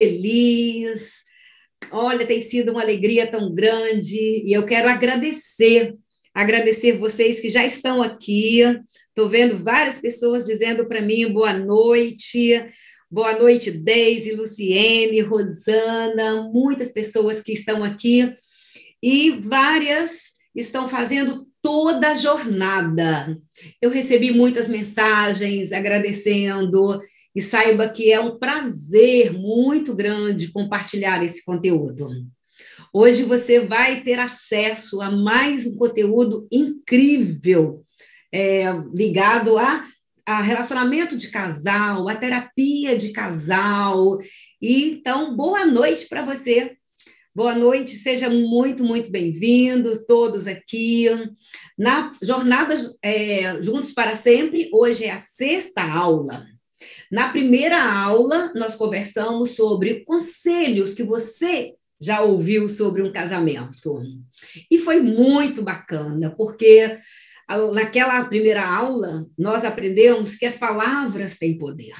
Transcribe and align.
feliz. 0.00 1.24
Olha, 1.90 2.26
tem 2.26 2.40
sido 2.40 2.72
uma 2.72 2.82
alegria 2.82 3.26
tão 3.26 3.54
grande 3.54 4.16
e 4.44 4.52
eu 4.52 4.64
quero 4.64 4.88
agradecer, 4.88 5.94
agradecer 6.34 6.92
vocês 6.92 7.40
que 7.40 7.48
já 7.48 7.64
estão 7.64 8.02
aqui. 8.02 8.60
Estou 9.08 9.28
vendo 9.28 9.62
várias 9.62 9.98
pessoas 9.98 10.44
dizendo 10.44 10.86
para 10.86 11.02
mim 11.02 11.32
boa 11.32 11.52
noite. 11.52 12.64
Boa 13.10 13.38
noite, 13.38 13.70
Deise, 13.70 14.32
Luciene, 14.32 15.22
Rosana, 15.22 16.42
muitas 16.52 16.90
pessoas 16.90 17.40
que 17.40 17.52
estão 17.52 17.82
aqui 17.82 18.34
e 19.02 19.30
várias 19.40 20.34
estão 20.54 20.86
fazendo 20.86 21.46
toda 21.62 22.08
a 22.08 22.14
jornada. 22.14 23.36
Eu 23.80 23.90
recebi 23.90 24.30
muitas 24.30 24.68
mensagens 24.68 25.72
agradecendo 25.72 27.00
e 27.38 27.40
saiba 27.40 27.88
que 27.88 28.10
é 28.10 28.18
um 28.18 28.36
prazer 28.36 29.32
muito 29.32 29.94
grande 29.94 30.50
compartilhar 30.50 31.22
esse 31.22 31.44
conteúdo. 31.44 32.10
Hoje 32.92 33.22
você 33.22 33.60
vai 33.60 34.00
ter 34.00 34.18
acesso 34.18 35.00
a 35.00 35.08
mais 35.08 35.64
um 35.64 35.76
conteúdo 35.76 36.48
incrível 36.50 37.84
é, 38.34 38.64
ligado 38.92 39.56
a 39.56 39.86
a 40.26 40.42
relacionamento 40.42 41.16
de 41.16 41.28
casal, 41.28 42.06
a 42.06 42.14
terapia 42.14 42.98
de 42.98 43.12
casal. 43.12 44.18
E, 44.60 44.90
então, 44.90 45.34
boa 45.34 45.64
noite 45.64 46.06
para 46.06 46.22
você. 46.22 46.76
Boa 47.34 47.54
noite, 47.54 47.92
seja 47.92 48.28
muito, 48.28 48.84
muito 48.84 49.10
bem-vindos 49.10 50.04
todos 50.06 50.46
aqui 50.46 51.06
na 51.78 52.12
jornada 52.20 52.76
é, 53.00 53.62
Juntos 53.62 53.92
para 53.92 54.16
Sempre. 54.16 54.68
Hoje 54.70 55.04
é 55.04 55.12
a 55.12 55.18
sexta 55.18 55.82
aula. 55.82 56.57
Na 57.10 57.28
primeira 57.28 57.82
aula, 57.82 58.52
nós 58.54 58.74
conversamos 58.74 59.56
sobre 59.56 60.04
conselhos 60.04 60.92
que 60.94 61.02
você 61.02 61.74
já 62.00 62.22
ouviu 62.22 62.68
sobre 62.68 63.02
um 63.02 63.12
casamento. 63.12 64.02
E 64.70 64.78
foi 64.78 65.00
muito 65.00 65.62
bacana, 65.62 66.30
porque 66.36 66.98
naquela 67.72 68.24
primeira 68.26 68.64
aula, 68.64 69.26
nós 69.36 69.64
aprendemos 69.64 70.36
que 70.36 70.46
as 70.46 70.56
palavras 70.56 71.38
têm 71.38 71.58
poder. 71.58 71.94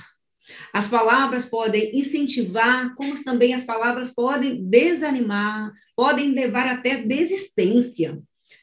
As 0.73 0.89
palavras 0.89 1.45
podem 1.45 1.99
incentivar, 1.99 2.95
como 2.95 3.23
também 3.23 3.55
as 3.55 3.65
palavras 3.65 4.11
podem 4.11 4.63
desanimar, 4.65 5.73
podem 5.97 6.33
levar 6.33 6.67
até 6.67 6.99
desistência 6.99 8.19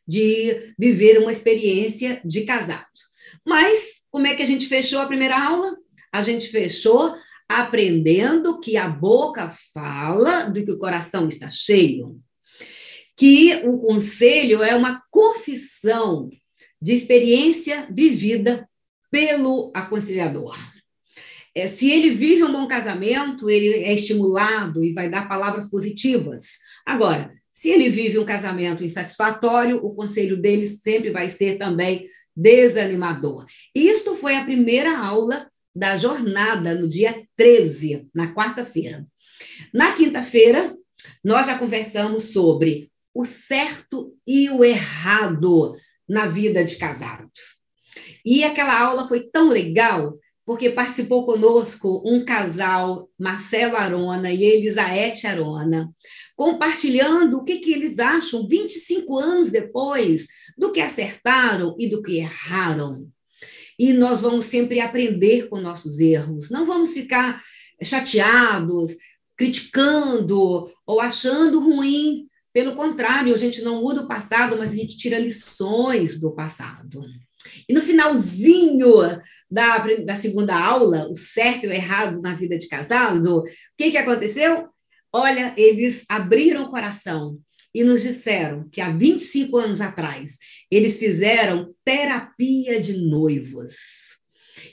de 0.07 0.73
viver 0.77 1.19
uma 1.19 1.31
experiência 1.31 2.21
de 2.23 2.41
casado. 2.41 2.85
Mas 3.45 4.01
como 4.11 4.27
é 4.27 4.35
que 4.35 4.43
a 4.43 4.47
gente 4.47 4.67
fechou 4.67 4.99
a 4.99 5.07
primeira 5.07 5.37
aula? 5.37 5.75
A 6.15 6.21
gente 6.21 6.47
fechou 6.47 7.13
aprendendo 7.47 8.57
que 8.61 8.77
a 8.77 8.87
boca 8.87 9.53
fala 9.73 10.49
do 10.49 10.63
que 10.63 10.71
o 10.71 10.79
coração 10.79 11.27
está 11.27 11.49
cheio. 11.49 12.17
Que 13.17 13.61
o 13.65 13.77
conselho 13.79 14.63
é 14.63 14.73
uma 14.73 15.03
confissão 15.11 16.29
de 16.81 16.93
experiência 16.93 17.85
vivida 17.91 18.65
pelo 19.11 19.73
aconselhador. 19.75 20.57
É, 21.53 21.67
se 21.67 21.91
ele 21.91 22.11
vive 22.11 22.45
um 22.45 22.51
bom 22.51 22.65
casamento, 22.65 23.49
ele 23.49 23.83
é 23.83 23.93
estimulado 23.93 24.85
e 24.85 24.93
vai 24.93 25.09
dar 25.09 25.27
palavras 25.27 25.69
positivas. 25.69 26.59
Agora, 26.85 27.33
se 27.51 27.69
ele 27.69 27.89
vive 27.89 28.17
um 28.17 28.25
casamento 28.25 28.85
insatisfatório, 28.85 29.83
o 29.83 29.93
conselho 29.93 30.41
dele 30.41 30.65
sempre 30.65 31.11
vai 31.11 31.29
ser 31.29 31.57
também 31.57 32.07
desanimador. 32.33 33.45
Isto 33.73 34.15
foi 34.15 34.37
a 34.37 34.45
primeira 34.45 34.97
aula 34.97 35.49
da 35.75 35.97
jornada 35.97 36.73
no 36.73 36.87
dia 36.87 37.27
13, 37.35 38.07
na 38.13 38.33
quarta-feira. 38.33 39.05
Na 39.73 39.91
quinta-feira, 39.91 40.75
nós 41.23 41.47
já 41.47 41.57
conversamos 41.57 42.31
sobre 42.31 42.89
o 43.13 43.25
certo 43.25 44.15
e 44.25 44.49
o 44.49 44.63
errado 44.63 45.75
na 46.07 46.27
vida 46.27 46.63
de 46.63 46.77
casado. 46.77 47.29
E 48.25 48.43
aquela 48.43 48.79
aula 48.79 49.07
foi 49.07 49.21
tão 49.29 49.49
legal, 49.49 50.17
porque 50.45 50.69
participou 50.69 51.25
conosco 51.25 52.03
um 52.05 52.23
casal, 52.23 53.09
Marcelo 53.17 53.75
Arona 53.75 54.31
e 54.31 54.43
Elisaete 54.43 55.27
Arona, 55.27 55.89
compartilhando 56.35 57.37
o 57.37 57.43
que, 57.43 57.57
que 57.57 57.73
eles 57.73 57.99
acham 57.99 58.47
25 58.47 59.17
anos 59.17 59.51
depois 59.51 60.27
do 60.57 60.71
que 60.71 60.81
acertaram 60.81 61.75
e 61.79 61.89
do 61.89 62.01
que 62.01 62.17
erraram. 62.17 63.09
E 63.77 63.93
nós 63.93 64.21
vamos 64.21 64.45
sempre 64.45 64.79
aprender 64.79 65.47
com 65.49 65.59
nossos 65.59 65.99
erros, 65.99 66.49
não 66.49 66.65
vamos 66.65 66.93
ficar 66.93 67.41
chateados, 67.81 68.95
criticando 69.35 70.71
ou 70.85 71.01
achando 71.01 71.59
ruim 71.59 72.27
pelo 72.55 72.73
contrário, 72.73 73.33
a 73.33 73.37
gente 73.37 73.61
não 73.63 73.81
muda 73.81 73.99
o 73.99 74.07
passado, 74.07 74.57
mas 74.57 74.71
a 74.71 74.75
gente 74.77 74.95
tira 74.95 75.19
lições 75.19 76.17
do 76.17 76.31
passado. 76.31 77.01
E 77.67 77.73
no 77.73 77.81
finalzinho 77.81 78.93
da, 79.51 79.79
da 80.05 80.15
segunda 80.15 80.57
aula, 80.57 81.05
o 81.11 81.17
certo 81.17 81.65
e 81.65 81.67
o 81.67 81.73
errado 81.73 82.21
na 82.21 82.33
vida 82.33 82.57
de 82.57 82.69
casado, 82.69 83.39
o 83.39 83.43
que, 83.77 83.91
que 83.91 83.97
aconteceu? 83.97 84.69
Olha, 85.11 85.53
eles 85.57 86.05
abriram 86.07 86.63
o 86.63 86.69
coração 86.69 87.37
e 87.75 87.83
nos 87.83 88.01
disseram 88.03 88.69
que 88.71 88.79
há 88.79 88.89
25 88.89 89.57
anos 89.57 89.81
atrás 89.81 90.37
eles 90.71 90.97
fizeram 90.97 91.75
terapia 91.83 92.79
de 92.79 92.95
noivos. 92.95 93.75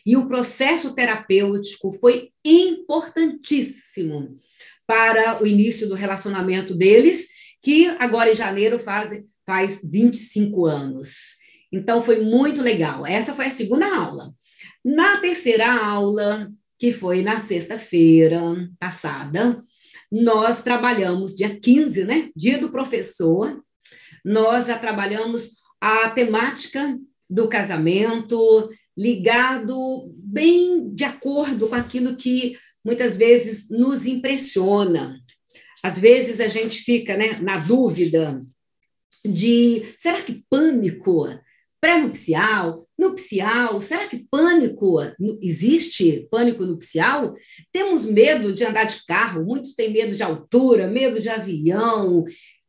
E 0.07 0.17
o 0.17 0.29
processo 0.29 0.95
terapêutico 0.95 1.93
foi 1.93 2.31
importantíssimo 2.45 4.37
para 4.87 5.43
o 5.43 5.47
início 5.47 5.89
do 5.89 5.97
relacionamento 5.97 6.77
deles 6.77 7.27
que 7.61 7.89
agora 7.99 8.31
em 8.31 8.37
janeiro 8.37 8.79
faz, 8.79 9.11
faz 9.45 9.81
25 9.83 10.65
anos. 10.65 11.35
Então, 11.73 12.03
foi 12.03 12.21
muito 12.21 12.63
legal. 12.63 13.05
Essa 13.05 13.35
foi 13.35 13.47
a 13.47 13.51
segunda 13.51 13.87
aula. 13.97 14.33
Na 14.85 15.17
terceira 15.17 15.73
aula, 15.73 16.53
que 16.79 16.93
foi 16.93 17.23
na 17.23 17.41
sexta-feira 17.41 18.41
passada, 18.79 19.61
nós 20.13 20.63
trabalhamos 20.63 21.35
dia 21.35 21.59
15, 21.59 22.05
né? 22.05 22.31
Dia 22.37 22.59
do 22.59 22.71
professor. 22.71 23.65
Nós 24.23 24.67
já 24.67 24.79
trabalhamos 24.79 25.53
a 25.81 26.11
temática 26.11 26.99
do 27.31 27.49
casamento, 27.49 28.69
ligado 28.97 30.13
bem 30.19 30.95
de 30.95 31.05
acordo 31.05 31.67
com 31.67 31.75
aquilo 31.75 32.15
que 32.15 32.59
muitas 32.85 33.17
vezes 33.17 33.71
nos 33.71 34.05
impressiona. 34.05 35.19
Às 35.83 35.99
vezes 35.99 36.41
a 36.41 36.47
gente 36.47 36.83
fica 36.83 37.17
né, 37.17 37.39
na 37.41 37.57
dúvida 37.57 38.45
de 39.25 39.83
será 39.97 40.21
que 40.21 40.45
pânico 40.51 41.27
pré-nupcial, 41.83 42.87
nupcial, 42.97 43.81
será 43.81 44.07
que 44.07 44.25
pânico 44.31 44.99
existe 45.43 46.29
pânico 46.31 46.65
nupcial? 46.65 47.35
Temos 47.73 48.07
medo 48.07 48.53
de 48.53 48.65
andar 48.65 48.85
de 48.85 49.05
carro, 49.05 49.45
muitos 49.45 49.75
têm 49.75 49.93
medo 49.93 50.15
de 50.15 50.23
altura, 50.23 50.87
medo 50.87 51.21
de 51.21 51.29
avião. 51.29 52.25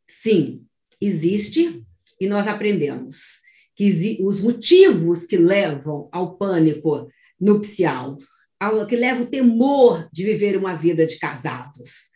Sim, 0.08 0.64
existe 1.00 1.86
e 2.20 2.26
nós 2.26 2.48
aprendemos 2.48 3.44
que 3.76 4.18
os 4.20 4.42
motivos 4.42 5.26
que 5.26 5.38
levam 5.38 6.10
ao 6.12 6.36
pânico 6.36 7.08
nupcial, 7.40 8.18
ao, 8.60 8.88
que 8.88 8.96
leva 8.96 9.22
o 9.22 9.28
temor 9.28 10.10
de 10.12 10.24
viver 10.24 10.58
uma 10.58 10.76
vida 10.76 11.06
de 11.06 11.20
casados. 11.20 12.10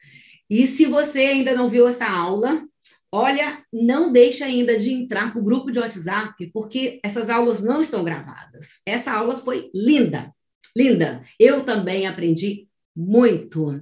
E 0.50 0.66
se 0.66 0.86
você 0.86 1.20
ainda 1.20 1.54
não 1.54 1.70
viu 1.70 1.88
essa 1.88 2.10
aula, 2.10 2.66
olha, 3.12 3.64
não 3.72 4.12
deixe 4.12 4.44
ainda 4.44 4.78
de 4.78 4.92
entrar 4.92 5.32
para 5.32 5.40
o 5.40 5.44
grupo 5.44 5.72
de 5.72 5.80
WhatsApp, 5.80 6.50
porque 6.52 7.00
essas 7.04 7.30
aulas 7.30 7.62
não 7.62 7.82
estão 7.82 8.04
gravadas. 8.04 8.82
Essa 8.86 9.12
aula 9.12 9.38
foi 9.38 9.70
linda, 9.74 10.34
linda. 10.76 11.22
Eu 11.40 11.64
também 11.64 12.06
aprendi 12.06 12.68
muito. 12.96 13.82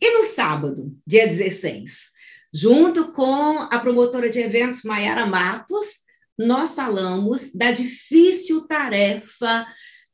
E 0.00 0.18
no 0.18 0.24
sábado, 0.24 0.96
dia 1.06 1.26
16, 1.26 2.10
junto 2.52 3.12
com 3.12 3.58
a 3.60 3.78
promotora 3.78 4.30
de 4.30 4.40
eventos 4.40 4.82
Maiara 4.82 5.26
Matos, 5.26 6.04
nós 6.38 6.74
falamos 6.74 7.52
da 7.54 7.70
difícil 7.70 8.66
tarefa 8.66 9.66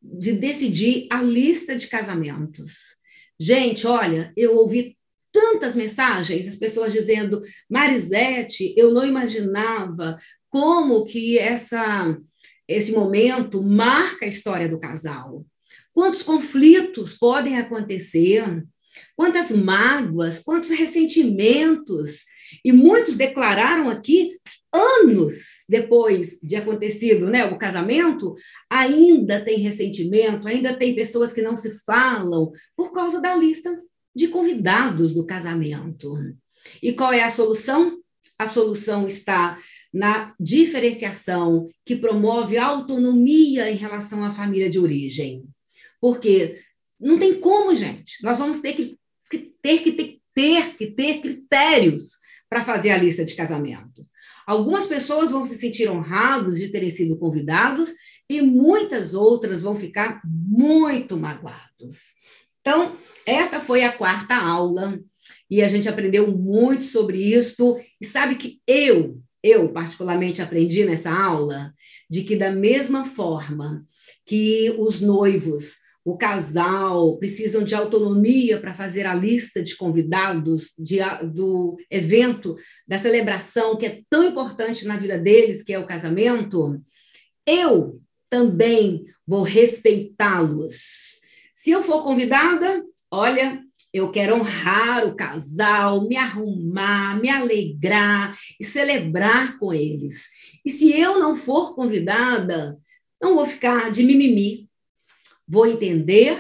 de 0.03 0.33
decidir 0.33 1.07
a 1.11 1.23
lista 1.23 1.77
de 1.77 1.87
casamentos. 1.87 2.97
Gente, 3.39 3.87
olha, 3.87 4.33
eu 4.37 4.57
ouvi 4.57 4.99
tantas 5.41 5.75
mensagens, 5.75 6.47
as 6.47 6.57
pessoas 6.57 6.93
dizendo, 6.93 7.41
Marisete, 7.69 8.75
eu 8.77 8.93
não 8.93 9.07
imaginava 9.07 10.19
como 10.51 11.07
que 11.07 11.39
essa, 11.39 12.15
esse 12.69 12.93
momento 12.93 13.63
marca 13.63 14.27
a 14.27 14.29
história 14.29 14.69
do 14.69 14.79
casal. 14.79 15.47
Quantos 15.95 16.23
conflitos 16.23 17.15
podem 17.15 17.59
acontecer, 17.59 18.45
quantas 19.17 19.51
mágoas, 19.51 20.39
quantos 20.39 20.69
ressentimentos. 20.69 22.25
E 22.63 22.71
muitos 22.71 23.17
declararam 23.17 23.89
aqui, 23.89 24.39
anos 24.75 25.65
depois 25.69 26.39
de 26.43 26.55
acontecido 26.57 27.27
né, 27.27 27.47
o 27.47 27.59
casamento, 27.59 28.35
ainda 28.69 29.43
tem 29.43 29.59
ressentimento, 29.59 30.47
ainda 30.47 30.75
tem 30.75 30.95
pessoas 30.95 31.33
que 31.33 31.41
não 31.41 31.57
se 31.57 31.83
falam 31.85 32.53
por 32.77 32.93
causa 32.93 33.23
da 33.23 33.35
lista 33.35 33.71
de 34.21 34.29
convidados 34.29 35.15
do 35.15 35.25
casamento. 35.25 36.13
E 36.83 36.93
qual 36.93 37.11
é 37.11 37.23
a 37.23 37.31
solução? 37.31 37.99
A 38.39 38.47
solução 38.47 39.07
está 39.07 39.59
na 39.93 40.35
diferenciação 40.39 41.69
que 41.87 41.97
promove 41.97 42.59
autonomia 42.59 43.71
em 43.71 43.77
relação 43.77 44.23
à 44.23 44.31
família 44.31 44.69
de 44.69 44.79
origem. 44.79 45.43
Porque 45.99 46.61
não 47.01 47.19
tem 47.19 47.41
como, 47.41 47.75
gente. 47.75 48.23
Nós 48.23 48.39
vamos 48.39 48.61
ter 48.61 48.75
que, 48.75 48.99
ter 49.63 49.79
que 49.79 49.93
ter, 49.93 50.21
ter 50.35 50.77
que 50.77 50.87
ter 50.89 51.21
critérios 51.23 52.19
para 52.49 52.63
fazer 52.63 52.91
a 52.91 52.99
lista 52.99 53.25
de 53.25 53.35
casamento. 53.35 54.03
Algumas 54.47 54.87
pessoas 54.87 55.31
vão 55.31 55.47
se 55.47 55.55
sentir 55.55 55.89
honrados 55.89 56.59
de 56.59 56.69
terem 56.69 56.91
sido 56.91 57.19
convidados 57.19 57.91
e 58.29 58.43
muitas 58.43 59.15
outras 59.15 59.63
vão 59.63 59.75
ficar 59.75 60.21
muito 60.25 61.17
magoados. 61.17 62.20
Então, 62.61 62.97
esta 63.27 63.61
foi 63.61 63.85
a 63.85 63.93
quarta 63.93 64.35
aula 64.35 64.99
e 65.51 65.63
a 65.63 65.69
gente 65.69 65.89
aprendeu 65.89 66.31
muito 66.31 66.85
sobre 66.85 67.19
isso. 67.19 67.79
E 68.01 68.07
sabe 68.07 68.37
que 68.37 68.61
eu, 68.67 69.21
eu 69.43 69.73
particularmente 69.73 70.41
aprendi 70.41 70.85
nessa 70.85 71.11
aula 71.11 71.73
de 72.09 72.23
que 72.23 72.37
da 72.37 72.51
mesma 72.51 73.05
forma 73.05 73.85
que 74.27 74.75
os 74.79 75.01
noivos, 75.01 75.77
o 76.05 76.17
casal 76.17 77.19
precisam 77.19 77.63
de 77.63 77.75
autonomia 77.75 78.61
para 78.61 78.75
fazer 78.75 79.07
a 79.07 79.15
lista 79.15 79.63
de 79.63 79.77
convidados 79.77 80.73
de, 80.79 80.99
do 81.33 81.77
evento, 81.91 82.57
da 82.87 82.99
celebração 82.99 83.77
que 83.77 83.87
é 83.87 84.03
tão 84.09 84.25
importante 84.25 84.87
na 84.87 84.97
vida 84.97 85.19
deles, 85.19 85.63
que 85.63 85.73
é 85.73 85.79
o 85.79 85.87
casamento, 85.87 86.81
eu 87.47 88.01
também 88.29 89.05
vou 89.27 89.43
respeitá-los. 89.43 91.20
Se 91.61 91.73
eu 91.73 91.83
for 91.83 92.03
convidada, 92.03 92.83
olha, 93.11 93.63
eu 93.93 94.11
quero 94.11 94.35
honrar 94.35 95.07
o 95.07 95.15
casal, 95.15 96.09
me 96.09 96.17
arrumar, 96.17 97.21
me 97.21 97.29
alegrar 97.29 98.35
e 98.59 98.65
celebrar 98.65 99.59
com 99.59 99.71
eles. 99.71 100.25
E 100.65 100.71
se 100.71 100.99
eu 100.99 101.19
não 101.19 101.37
for 101.37 101.75
convidada, 101.75 102.79
não 103.21 103.35
vou 103.35 103.45
ficar 103.45 103.91
de 103.91 104.03
mimimi. 104.03 104.71
Vou 105.47 105.67
entender 105.67 106.35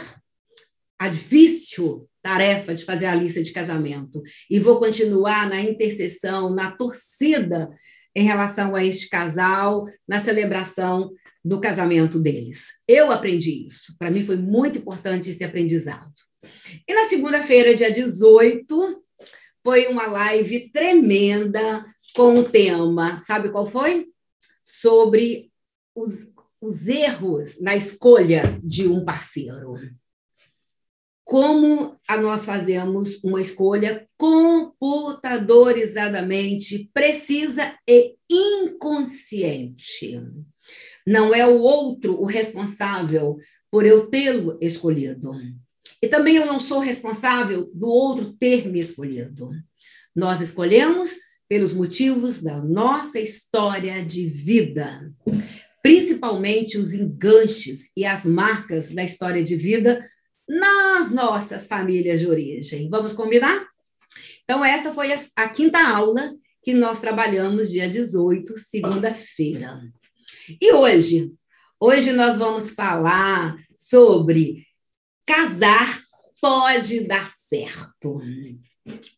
a 0.98 1.06
difícil 1.06 2.08
tarefa 2.22 2.74
de 2.74 2.86
fazer 2.86 3.04
a 3.04 3.14
lista 3.14 3.42
de 3.42 3.52
casamento 3.52 4.22
e 4.48 4.58
vou 4.58 4.78
continuar 4.78 5.50
na 5.50 5.60
intercessão, 5.60 6.48
na 6.48 6.72
torcida 6.72 7.70
em 8.16 8.24
relação 8.24 8.74
a 8.74 8.82
este 8.82 9.10
casal, 9.10 9.84
na 10.08 10.18
celebração 10.18 11.12
do 11.44 11.60
casamento 11.60 12.18
deles. 12.18 12.68
Eu 12.86 13.10
aprendi 13.10 13.66
isso. 13.66 13.96
Para 13.98 14.10
mim 14.10 14.24
foi 14.24 14.36
muito 14.36 14.78
importante 14.78 15.30
esse 15.30 15.42
aprendizado. 15.42 16.12
E 16.86 16.94
na 16.94 17.06
segunda-feira, 17.06 17.74
dia 17.74 17.90
18, 17.90 19.02
foi 19.62 19.88
uma 19.88 20.06
live 20.06 20.70
tremenda 20.70 21.84
com 22.14 22.38
o 22.38 22.44
tema, 22.44 23.18
sabe 23.18 23.50
qual 23.50 23.66
foi? 23.66 24.08
Sobre 24.62 25.50
os, 25.94 26.26
os 26.60 26.88
erros 26.88 27.60
na 27.60 27.76
escolha 27.76 28.58
de 28.62 28.88
um 28.88 29.04
parceiro. 29.04 29.74
Como 31.24 31.96
a 32.08 32.16
nós 32.16 32.44
fazemos 32.44 33.22
uma 33.22 33.40
escolha 33.40 34.08
computadorizadamente 34.16 36.90
precisa 36.92 37.78
e 37.88 38.16
inconsciente. 38.28 40.20
Não 41.10 41.34
é 41.34 41.44
o 41.44 41.58
outro 41.58 42.14
o 42.20 42.24
responsável 42.24 43.36
por 43.68 43.84
eu 43.84 44.06
tê-lo 44.06 44.56
escolhido. 44.60 45.32
E 46.00 46.06
também 46.06 46.36
eu 46.36 46.46
não 46.46 46.60
sou 46.60 46.78
responsável 46.78 47.68
do 47.74 47.88
outro 47.88 48.32
ter 48.34 48.68
me 48.68 48.78
escolhido. 48.78 49.50
Nós 50.14 50.40
escolhemos 50.40 51.16
pelos 51.48 51.72
motivos 51.72 52.40
da 52.40 52.62
nossa 52.62 53.18
história 53.18 54.04
de 54.06 54.28
vida, 54.28 55.12
principalmente 55.82 56.78
os 56.78 56.94
enganches 56.94 57.90
e 57.96 58.04
as 58.04 58.24
marcas 58.24 58.90
da 58.90 59.02
história 59.02 59.42
de 59.42 59.56
vida 59.56 60.08
nas 60.48 61.10
nossas 61.10 61.66
famílias 61.66 62.20
de 62.20 62.28
origem. 62.28 62.88
Vamos 62.88 63.14
combinar? 63.14 63.66
Então, 64.44 64.64
essa 64.64 64.92
foi 64.92 65.08
a, 65.12 65.48
quinta 65.48 65.80
aula 65.80 66.32
que 66.62 66.72
nós 66.72 67.00
trabalhamos 67.00 67.68
dia 67.68 67.88
18, 67.88 68.56
segunda-feira. 68.58 69.80
E 70.58 70.72
hoje? 70.72 71.32
Hoje 71.78 72.12
nós 72.12 72.38
vamos 72.38 72.70
falar 72.70 73.54
sobre 73.76 74.66
casar 75.26 76.02
pode 76.40 77.00
dar 77.00 77.26
certo. 77.26 78.18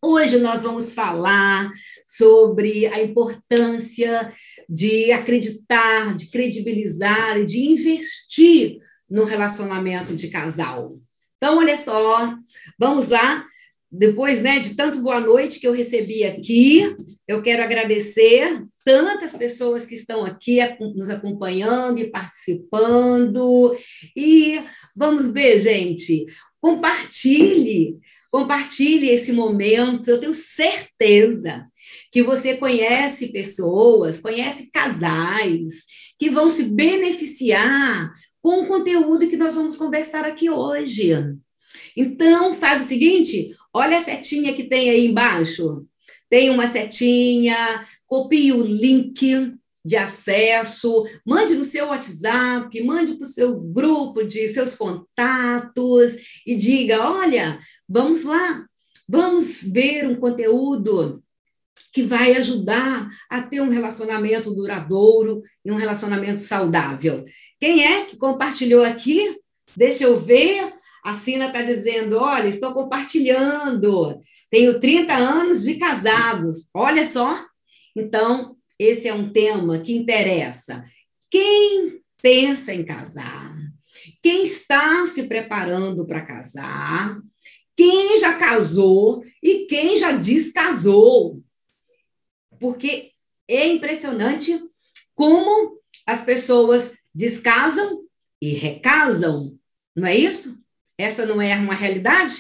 Hoje 0.03 0.39
nós 0.39 0.65
vamos 0.65 0.93
falar 0.93 1.71
sobre 2.05 2.87
a 2.89 3.01
importância 3.01 4.33
de 4.69 5.13
acreditar, 5.13 6.17
de 6.17 6.29
credibilizar 6.29 7.39
e 7.39 7.47
de 7.47 7.61
investir 7.61 8.79
no 9.09 9.25
relacionamento 9.25 10.15
de 10.15 10.29
casal. 10.29 10.99
Então, 11.37 11.59
olha 11.59 11.77
só, 11.77 12.37
vamos 12.79 13.09
lá. 13.09 13.47
Depois 13.91 14.41
né, 14.41 14.59
de 14.59 14.75
tanto 14.75 15.01
boa 15.01 15.21
noite 15.21 15.61
que 15.61 15.69
eu 15.69 15.73
recebi 15.73 16.25
aqui, 16.25 16.97
eu 17.29 17.43
quero 17.43 17.63
agradecer 17.63 18.65
tantas 18.85 19.35
pessoas 19.35 19.87
que 19.87 19.95
estão 19.95 20.25
aqui 20.25 20.59
nos 20.95 21.11
acompanhando 21.11 21.99
e 21.99 22.11
participando. 22.11 23.77
E 24.17 24.63
vamos 24.95 25.29
ver, 25.29 25.59
gente, 25.59 26.27
compartilhe, 26.61 27.99
compartilhe 28.31 29.09
esse 29.09 29.33
momento. 29.33 30.09
Eu 30.09 30.19
tenho 30.19 30.35
certeza 30.35 31.67
que 32.11 32.23
você 32.23 32.57
conhece 32.57 33.29
pessoas, 33.29 34.19
conhece 34.19 34.71
casais 34.71 35.85
que 36.19 36.31
vão 36.31 36.51
se 36.51 36.65
beneficiar 36.65 38.13
com 38.41 38.63
o 38.63 38.67
conteúdo 38.67 39.29
que 39.29 39.37
nós 39.37 39.55
vamos 39.55 39.77
conversar 39.77 40.25
aqui 40.25 40.51
hoje. 40.51 41.13
Então, 41.97 42.53
faz 42.55 42.81
o 42.81 42.85
seguinte, 42.85 43.55
olha 43.73 43.99
a 43.99 44.01
setinha 44.01 44.53
que 44.53 44.65
tem 44.65 44.91
aí 44.91 45.07
embaixo. 45.07 45.87
Tem 46.29 46.51
uma 46.51 46.67
setinha, 46.67 47.57
copie 48.13 48.53
o 48.53 48.63
link 48.63 49.55
de 49.83 49.97
acesso, 49.97 51.07
mande 51.27 51.55
no 51.55 51.65
seu 51.65 51.87
WhatsApp, 51.87 52.79
mande 52.83 53.15
para 53.15 53.23
o 53.23 53.27
seu 53.27 53.59
grupo 53.59 54.23
de 54.23 54.47
seus 54.49 54.75
contatos 54.75 56.13
e 56.47 56.55
diga: 56.55 57.11
olha, 57.11 57.59
vamos 57.89 58.25
lá, 58.25 58.67
vamos 59.09 59.63
ver 59.63 60.07
um 60.07 60.17
conteúdo 60.17 61.25
que 61.91 62.03
vai 62.03 62.35
ajudar 62.35 63.09
a 63.31 63.41
ter 63.41 63.63
um 63.63 63.71
relacionamento 63.71 64.55
duradouro 64.55 65.41
e 65.65 65.73
um 65.73 65.77
relacionamento 65.77 66.43
saudável. 66.43 67.25
Quem 67.59 67.83
é 67.83 68.05
que 68.05 68.19
compartilhou 68.19 68.85
aqui? 68.85 69.39
Deixa 69.75 70.05
eu 70.05 70.21
ver. 70.21 70.71
A 71.03 71.15
Sina 71.15 71.47
está 71.47 71.63
dizendo: 71.63 72.19
olha, 72.19 72.47
estou 72.47 72.75
compartilhando. 72.75 74.21
Tenho 74.51 74.79
30 74.79 75.15
anos 75.15 75.63
de 75.63 75.77
casados. 75.77 76.69
Olha 76.75 77.07
só, 77.09 77.51
então, 77.95 78.57
esse 78.79 79.09
é 79.09 79.15
um 79.15 79.33
tema 79.33 79.81
que 79.81 79.93
interessa. 79.93 80.83
Quem 81.31 82.03
pensa 82.21 82.73
em 82.73 82.85
casar? 82.85 83.53
Quem 84.23 84.45
está 84.45 85.07
se 85.07 85.25
preparando 85.25 86.07
para 86.07 86.25
casar? 86.25 87.21
Quem 87.77 88.19
já 88.19 88.39
casou 88.39 89.25
e 89.43 89.67
quem 89.67 89.97
já 89.97 90.13
descasou? 90.13 91.43
Porque 92.61 93.13
é 93.49 93.67
impressionante 93.67 94.59
como 95.15 95.79
as 96.07 96.23
pessoas 96.23 96.93
descasam 97.15 98.03
e 98.41 98.51
recasam, 98.51 99.59
não 99.95 100.07
é 100.07 100.17
isso? 100.17 100.61
Essa 100.99 101.27
não 101.27 101.41
é 101.41 101.55
uma 101.57 101.75
realidade? 101.75 102.35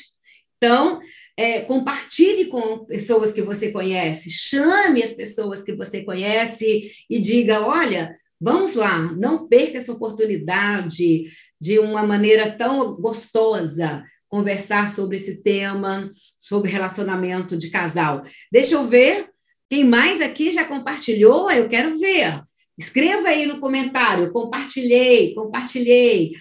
Então, 0.57 1.01
é, 1.37 1.61
compartilhe 1.61 2.47
com 2.47 2.85
pessoas 2.85 3.33
que 3.33 3.43
você 3.43 3.71
conhece, 3.71 4.31
chame 4.31 5.03
as 5.03 5.13
pessoas 5.13 5.63
que 5.63 5.75
você 5.75 6.03
conhece 6.03 6.91
e 7.09 7.19
diga: 7.19 7.67
olha, 7.67 8.15
vamos 8.41 8.75
lá, 8.75 8.99
não 9.15 9.49
perca 9.49 9.79
essa 9.79 9.93
oportunidade 9.93 11.25
de 11.61 11.79
uma 11.79 12.07
maneira 12.07 12.51
tão 12.51 12.95
gostosa 12.97 14.05
conversar 14.29 14.91
sobre 14.91 15.19
esse 15.19 15.43
tema, 15.43 16.11
sobre 16.41 16.71
relacionamento 16.71 17.57
de 17.57 17.71
casal. 17.71 18.23
Deixa 18.51 18.75
eu 18.75 18.87
ver 18.87 19.29
quem 19.69 19.85
mais 19.85 20.21
aqui 20.21 20.51
já 20.51 20.65
compartilhou, 20.65 21.51
eu 21.51 21.69
quero 21.69 21.99
ver. 21.99 22.43
Escreva 22.79 23.29
aí 23.29 23.47
no 23.47 23.61
comentário, 23.61 24.33
compartilhei, 24.33 25.35
compartilhei. 25.35 26.33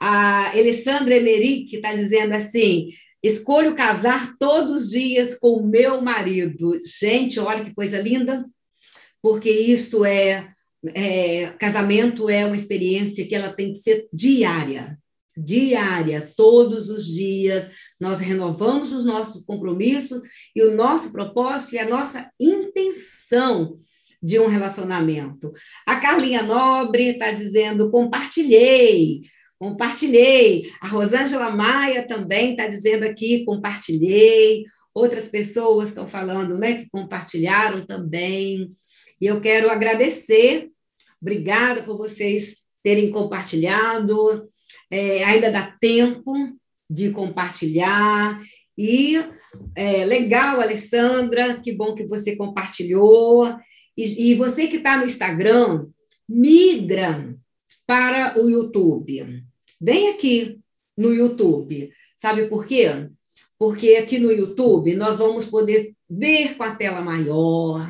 A 0.00 0.50
Alessandra 0.50 1.16
Emerick 1.16 1.76
está 1.76 1.92
dizendo 1.94 2.32
assim: 2.34 2.88
Escolho 3.22 3.74
casar 3.74 4.36
todos 4.38 4.84
os 4.84 4.90
dias 4.90 5.34
com 5.34 5.66
meu 5.66 6.00
marido. 6.00 6.78
Gente, 6.84 7.38
olha 7.38 7.64
que 7.64 7.74
coisa 7.74 8.00
linda, 8.00 8.46
porque 9.22 9.50
isso 9.50 10.04
é, 10.04 10.52
é 10.94 11.48
casamento 11.58 12.30
é 12.30 12.46
uma 12.46 12.56
experiência 12.56 13.26
que 13.26 13.34
ela 13.34 13.52
tem 13.52 13.72
que 13.72 13.78
ser 13.78 14.08
diária, 14.12 14.98
diária, 15.36 16.30
todos 16.36 16.88
os 16.88 17.06
dias, 17.06 17.72
nós 17.98 18.20
renovamos 18.20 18.92
os 18.92 19.04
nossos 19.04 19.44
compromissos 19.44 20.22
e 20.54 20.62
o 20.62 20.74
nosso 20.74 21.12
propósito 21.12 21.74
e 21.74 21.78
a 21.78 21.88
nossa 21.88 22.30
intenção 22.38 23.78
de 24.22 24.38
um 24.38 24.46
relacionamento. 24.46 25.52
A 25.86 25.98
Carlinha 25.98 26.42
Nobre 26.42 27.10
está 27.10 27.32
dizendo: 27.32 27.90
compartilhei, 27.90 29.22
compartilhei. 29.60 30.72
A 30.80 30.88
Rosângela 30.88 31.50
Maia 31.50 32.06
também 32.06 32.52
está 32.52 32.66
dizendo 32.66 33.04
aqui: 33.04 33.44
compartilhei. 33.44 34.64
Outras 34.92 35.28
pessoas 35.28 35.90
estão 35.90 36.08
falando 36.08 36.58
né, 36.58 36.78
que 36.78 36.90
compartilharam 36.90 37.86
também. 37.86 38.72
E 39.20 39.26
eu 39.26 39.40
quero 39.40 39.70
agradecer. 39.70 40.68
Obrigada 41.20 41.82
por 41.82 41.96
vocês 41.96 42.56
terem 42.82 43.10
compartilhado. 43.10 44.48
É, 44.90 45.22
ainda 45.22 45.52
dá 45.52 45.76
tempo 45.78 46.32
de 46.88 47.10
compartilhar. 47.10 48.42
E 48.76 49.22
é, 49.76 50.04
legal, 50.06 50.60
Alessandra, 50.60 51.60
que 51.60 51.72
bom 51.72 51.94
que 51.94 52.06
você 52.06 52.34
compartilhou. 52.34 53.54
E, 53.96 54.32
e 54.32 54.34
você 54.34 54.66
que 54.66 54.78
está 54.78 54.96
no 54.96 55.04
Instagram, 55.04 55.86
migra 56.28 57.36
para 57.86 58.40
o 58.40 58.48
YouTube. 58.48 59.44
Vem 59.80 60.08
aqui 60.08 60.60
no 60.96 61.14
YouTube. 61.14 61.90
Sabe 62.16 62.46
por 62.48 62.66
quê? 62.66 63.08
Porque 63.58 63.96
aqui 63.96 64.18
no 64.18 64.30
YouTube 64.30 64.94
nós 64.94 65.16
vamos 65.16 65.46
poder 65.46 65.94
ver 66.08 66.54
com 66.56 66.64
a 66.64 66.74
tela 66.74 67.00
maior. 67.00 67.88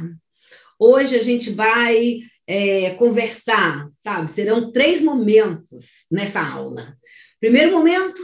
Hoje 0.78 1.16
a 1.16 1.22
gente 1.22 1.50
vai 1.50 2.18
é, 2.46 2.90
conversar, 2.94 3.88
sabe? 3.96 4.30
Serão 4.30 4.70
três 4.70 5.00
momentos 5.00 6.06
nessa 6.10 6.40
aula. 6.40 6.96
Primeiro 7.40 7.72
momento, 7.72 8.20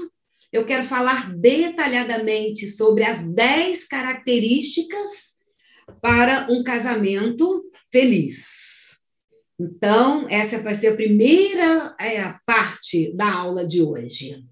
eu 0.53 0.65
quero 0.65 0.85
falar 0.85 1.35
detalhadamente 1.35 2.69
sobre 2.69 3.05
as 3.05 3.25
dez 3.25 3.85
características 3.85 5.35
para 6.01 6.47
um 6.51 6.63
casamento 6.63 7.69
feliz. 7.93 8.76
Então, 9.59 10.29
essa 10.29 10.59
vai 10.59 10.75
ser 10.75 10.89
a 10.89 10.97
primeira 10.97 11.95
é, 11.99 12.35
parte 12.45 13.13
da 13.15 13.33
aula 13.33 13.67
de 13.67 13.81
hoje. 13.81 14.45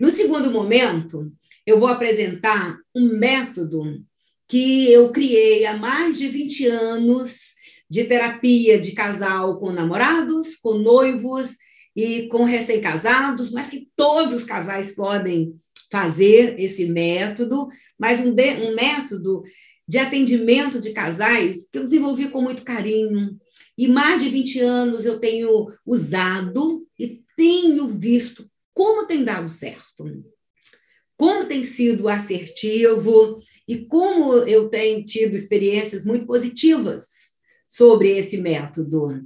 No 0.00 0.10
segundo 0.10 0.50
momento, 0.50 1.30
eu 1.66 1.78
vou 1.78 1.88
apresentar 1.88 2.76
um 2.94 3.18
método 3.18 3.82
que 4.48 4.90
eu 4.90 5.10
criei 5.10 5.66
há 5.66 5.76
mais 5.76 6.16
de 6.16 6.28
20 6.28 6.66
anos 6.66 7.54
de 7.88 8.04
terapia 8.04 8.78
de 8.78 8.92
casal 8.92 9.58
com 9.58 9.70
namorados, 9.70 10.56
com 10.56 10.78
noivos 10.78 11.56
e 11.94 12.26
com 12.28 12.44
recém-casados, 12.44 13.50
mas 13.52 13.66
que 13.68 13.88
todos 13.94 14.32
os 14.32 14.44
casais 14.44 14.92
podem 14.92 15.54
fazer 15.90 16.58
esse 16.58 16.86
método, 16.86 17.68
mas 17.98 18.20
um, 18.20 18.32
de, 18.32 18.54
um 18.54 18.74
método 18.74 19.42
de 19.88 19.98
atendimento 19.98 20.80
de 20.80 20.92
casais 20.92 21.68
que 21.70 21.78
eu 21.78 21.84
desenvolvi 21.84 22.28
com 22.28 22.42
muito 22.42 22.62
carinho. 22.62 23.38
E 23.78 23.86
mais 23.86 24.22
de 24.22 24.28
20 24.28 24.60
anos 24.60 25.04
eu 25.04 25.18
tenho 25.20 25.68
usado 25.84 26.86
e 26.98 27.22
tenho 27.36 27.88
visto 27.88 28.50
como 28.74 29.06
tem 29.06 29.22
dado 29.22 29.48
certo. 29.48 30.04
Como 31.16 31.46
tem 31.46 31.64
sido 31.64 32.08
assertivo 32.08 33.38
e 33.66 33.86
como 33.86 34.34
eu 34.34 34.68
tenho 34.68 35.04
tido 35.04 35.34
experiências 35.34 36.04
muito 36.04 36.26
positivas 36.26 37.36
sobre 37.66 38.16
esse 38.18 38.38
método. 38.38 39.22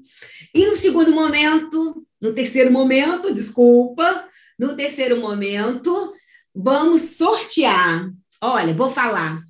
E 0.54 0.66
no 0.66 0.76
segundo 0.76 1.12
momento, 1.12 2.06
no 2.20 2.32
terceiro 2.32 2.70
momento, 2.70 3.32
desculpa, 3.32 4.28
no 4.58 4.76
terceiro 4.76 5.20
momento, 5.20 6.12
vamos 6.54 7.02
sortear. 7.02 8.12
Olha, 8.40 8.74
vou 8.74 8.90
falar 8.90 9.42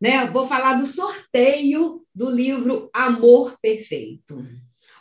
né? 0.00 0.26
Vou 0.30 0.46
falar 0.46 0.74
do 0.74 0.86
sorteio 0.86 2.04
do 2.14 2.30
livro 2.30 2.90
Amor 2.92 3.56
Perfeito. 3.60 4.44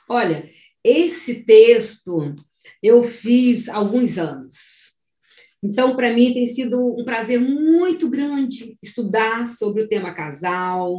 Olha, 0.09 0.49
esse 0.83 1.43
texto 1.45 2.35
eu 2.81 3.01
fiz 3.03 3.69
há 3.69 3.75
alguns 3.77 4.17
anos. 4.17 4.93
Então, 5.63 5.95
para 5.95 6.11
mim, 6.11 6.33
tem 6.33 6.45
sido 6.45 6.77
um 6.99 7.05
prazer 7.05 7.39
muito 7.39 8.09
grande 8.09 8.77
estudar 8.83 9.47
sobre 9.47 9.83
o 9.83 9.87
tema 9.87 10.13
casal, 10.13 10.97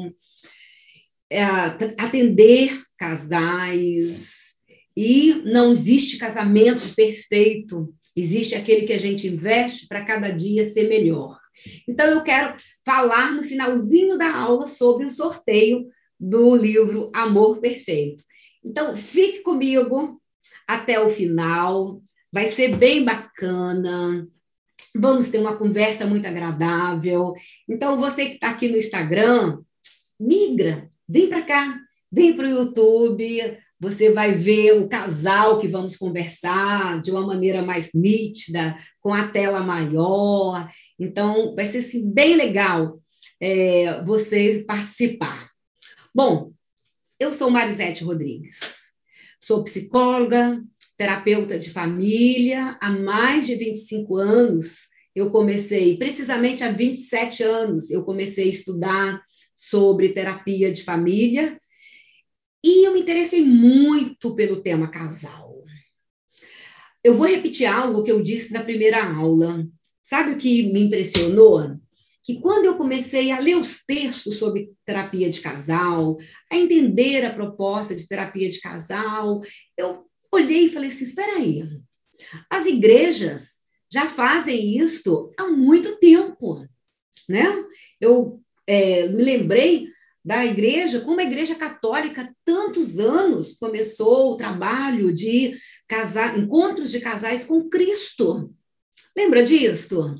é, 1.30 1.42
atender 1.42 2.82
casais. 2.98 4.54
E 4.96 5.42
não 5.44 5.72
existe 5.72 6.16
casamento 6.16 6.94
perfeito, 6.94 7.92
existe 8.16 8.54
aquele 8.54 8.86
que 8.86 8.92
a 8.92 8.98
gente 8.98 9.26
investe 9.26 9.86
para 9.86 10.04
cada 10.04 10.30
dia 10.30 10.64
ser 10.64 10.88
melhor. 10.88 11.38
Então, 11.88 12.06
eu 12.06 12.22
quero 12.22 12.56
falar 12.84 13.32
no 13.32 13.42
finalzinho 13.42 14.18
da 14.18 14.34
aula 14.34 14.66
sobre 14.66 15.06
o 15.06 15.10
sorteio 15.10 15.88
do 16.18 16.54
livro 16.56 17.10
Amor 17.14 17.60
Perfeito. 17.60 18.24
Então, 18.64 18.96
fique 18.96 19.40
comigo 19.40 20.20
até 20.66 20.98
o 21.00 21.08
final, 21.08 22.00
vai 22.32 22.46
ser 22.46 22.76
bem 22.76 23.04
bacana. 23.04 24.26
Vamos 24.96 25.28
ter 25.28 25.38
uma 25.38 25.56
conversa 25.56 26.06
muito 26.06 26.26
agradável. 26.26 27.34
Então, 27.68 27.98
você 27.98 28.26
que 28.26 28.34
está 28.34 28.50
aqui 28.50 28.68
no 28.68 28.76
Instagram, 28.76 29.60
migra, 30.18 30.90
vem 31.08 31.28
para 31.28 31.42
cá, 31.42 31.80
vem 32.10 32.34
para 32.34 32.46
o 32.46 32.50
YouTube, 32.50 33.58
você 33.84 34.10
vai 34.10 34.32
ver 34.32 34.72
o 34.72 34.88
casal 34.88 35.58
que 35.58 35.68
vamos 35.68 35.94
conversar 35.94 37.02
de 37.02 37.10
uma 37.10 37.26
maneira 37.26 37.62
mais 37.62 37.90
nítida, 37.92 38.74
com 38.98 39.12
a 39.12 39.28
tela 39.28 39.60
maior. 39.60 40.66
Então, 40.98 41.54
vai 41.54 41.66
ser 41.66 41.78
assim, 41.78 42.10
bem 42.10 42.34
legal 42.34 42.98
é, 43.38 44.02
você 44.04 44.64
participar. 44.66 45.50
Bom, 46.14 46.52
eu 47.20 47.30
sou 47.30 47.50
Marisete 47.50 48.02
Rodrigues, 48.02 48.94
sou 49.38 49.62
psicóloga, 49.62 50.64
terapeuta 50.96 51.58
de 51.58 51.68
família 51.68 52.78
há 52.80 52.90
mais 52.90 53.46
de 53.46 53.54
25 53.54 54.16
anos. 54.16 54.86
Eu 55.14 55.30
comecei, 55.30 55.98
precisamente 55.98 56.64
há 56.64 56.72
27 56.72 57.42
anos, 57.42 57.90
eu 57.90 58.02
comecei 58.02 58.46
a 58.46 58.50
estudar 58.50 59.22
sobre 59.54 60.08
terapia 60.08 60.72
de 60.72 60.82
família 60.84 61.54
e 62.64 62.86
eu 62.86 62.94
me 62.94 63.00
interessei 63.00 63.44
muito 63.44 64.34
pelo 64.34 64.62
tema 64.62 64.88
casal. 64.88 65.60
Eu 67.04 67.12
vou 67.12 67.26
repetir 67.26 67.66
algo 67.66 68.02
que 68.02 68.10
eu 68.10 68.22
disse 68.22 68.54
na 68.54 68.64
primeira 68.64 69.04
aula. 69.04 69.68
Sabe 70.02 70.32
o 70.32 70.38
que 70.38 70.72
me 70.72 70.80
impressionou? 70.80 71.78
Que 72.22 72.40
quando 72.40 72.64
eu 72.64 72.76
comecei 72.76 73.30
a 73.30 73.38
ler 73.38 73.56
os 73.56 73.84
textos 73.84 74.38
sobre 74.38 74.72
terapia 74.86 75.28
de 75.28 75.42
casal, 75.42 76.16
a 76.50 76.56
entender 76.56 77.26
a 77.26 77.34
proposta 77.34 77.94
de 77.94 78.08
terapia 78.08 78.48
de 78.48 78.58
casal, 78.60 79.42
eu 79.76 80.06
olhei 80.32 80.64
e 80.64 80.70
falei 80.70 80.88
assim: 80.88 81.04
espera 81.04 81.36
aí, 81.36 81.68
as 82.48 82.64
igrejas 82.64 83.58
já 83.92 84.08
fazem 84.08 84.78
isso 84.78 85.30
há 85.38 85.48
muito 85.48 85.98
tempo, 85.98 86.66
né? 87.28 87.44
Eu 88.00 88.40
é, 88.66 89.06
me 89.08 89.22
lembrei 89.22 89.93
da 90.24 90.44
igreja, 90.44 91.00
como 91.00 91.20
a 91.20 91.24
igreja 91.24 91.54
católica, 91.54 92.34
tantos 92.44 92.98
anos 92.98 93.52
começou 93.58 94.32
o 94.32 94.36
trabalho 94.36 95.12
de 95.12 95.54
casar, 95.86 96.38
encontros 96.38 96.90
de 96.90 97.00
casais 97.00 97.44
com 97.44 97.68
Cristo. 97.68 98.50
Lembra 99.16 99.42
disso? 99.42 100.16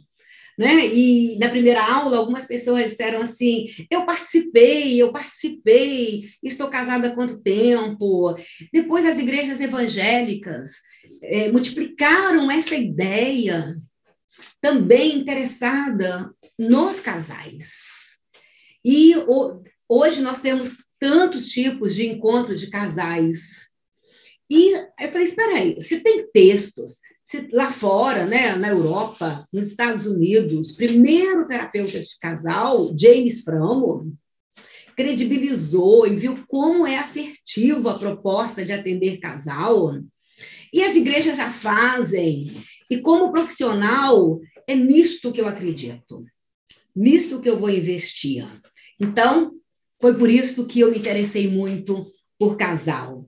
Né? 0.59 0.87
E 0.87 1.37
na 1.39 1.49
primeira 1.49 1.83
aula, 1.83 2.19
algumas 2.19 2.45
pessoas 2.45 2.91
disseram 2.91 3.21
assim: 3.21 3.67
eu 3.91 4.05
participei, 4.05 5.01
eu 5.01 5.11
participei, 5.11 6.31
estou 6.43 6.69
casada 6.69 7.09
há 7.09 7.15
quanto 7.15 7.43
tempo? 7.43 8.37
Depois, 8.73 9.05
as 9.05 9.19
igrejas 9.19 9.61
evangélicas 9.61 10.83
é, 11.23 11.51
multiplicaram 11.51 12.51
essa 12.51 12.77
ideia, 12.77 13.75
também 14.61 15.17
interessada 15.17 16.33
nos 16.57 17.01
casais. 17.01 18.15
E 18.85 19.17
o, 19.27 19.63
Hoje 19.89 20.23
nós 20.23 20.41
temos 20.41 20.85
tantos 20.99 21.49
tipos 21.49 21.95
de 21.95 22.07
encontro 22.07 22.55
de 22.55 22.69
casais. 22.69 23.67
E 24.51 24.73
eu 24.73 25.13
falei, 25.13 25.25
espera 25.25 25.57
aí, 25.57 25.81
se 25.81 26.01
tem 26.01 26.27
textos, 26.33 27.01
se 27.25 27.49
lá 27.53 27.71
fora, 27.71 28.25
né, 28.25 28.55
na 28.57 28.69
Europa, 28.69 29.47
nos 29.53 29.69
Estados 29.69 30.07
Unidos, 30.07 30.73
primeiro 30.73 31.47
terapeuta 31.47 31.99
de 32.01 32.19
casal, 32.21 32.95
James 32.99 33.43
Framo, 33.43 34.17
credibilizou 34.97 36.07
e 36.07 36.17
viu 36.17 36.45
como 36.47 36.87
é 36.87 36.99
assertivo 36.99 37.89
a 37.89 37.99
proposta 37.99 38.65
de 38.65 38.73
atender 38.73 39.19
casal. 39.19 39.99
E 40.73 40.83
as 40.83 40.97
igrejas 40.97 41.37
já 41.37 41.51
fazem. 41.51 42.51
E 42.91 43.01
como 43.01 43.33
profissional, 43.33 44.41
é 44.67 44.75
nisto 44.75 45.33
que 45.33 45.41
eu 45.41 45.49
acredito. 45.49 46.25
Nisto 46.95 47.41
que 47.41 47.49
eu 47.49 47.59
vou 47.59 47.71
investir. 47.71 48.47
Então, 49.01 49.53
foi 50.01 50.17
por 50.17 50.31
isso 50.31 50.67
que 50.67 50.81
eu 50.81 50.91
me 50.91 50.99
interessei 50.99 51.49
muito 51.49 52.07
por 52.39 52.57
casal. 52.57 53.27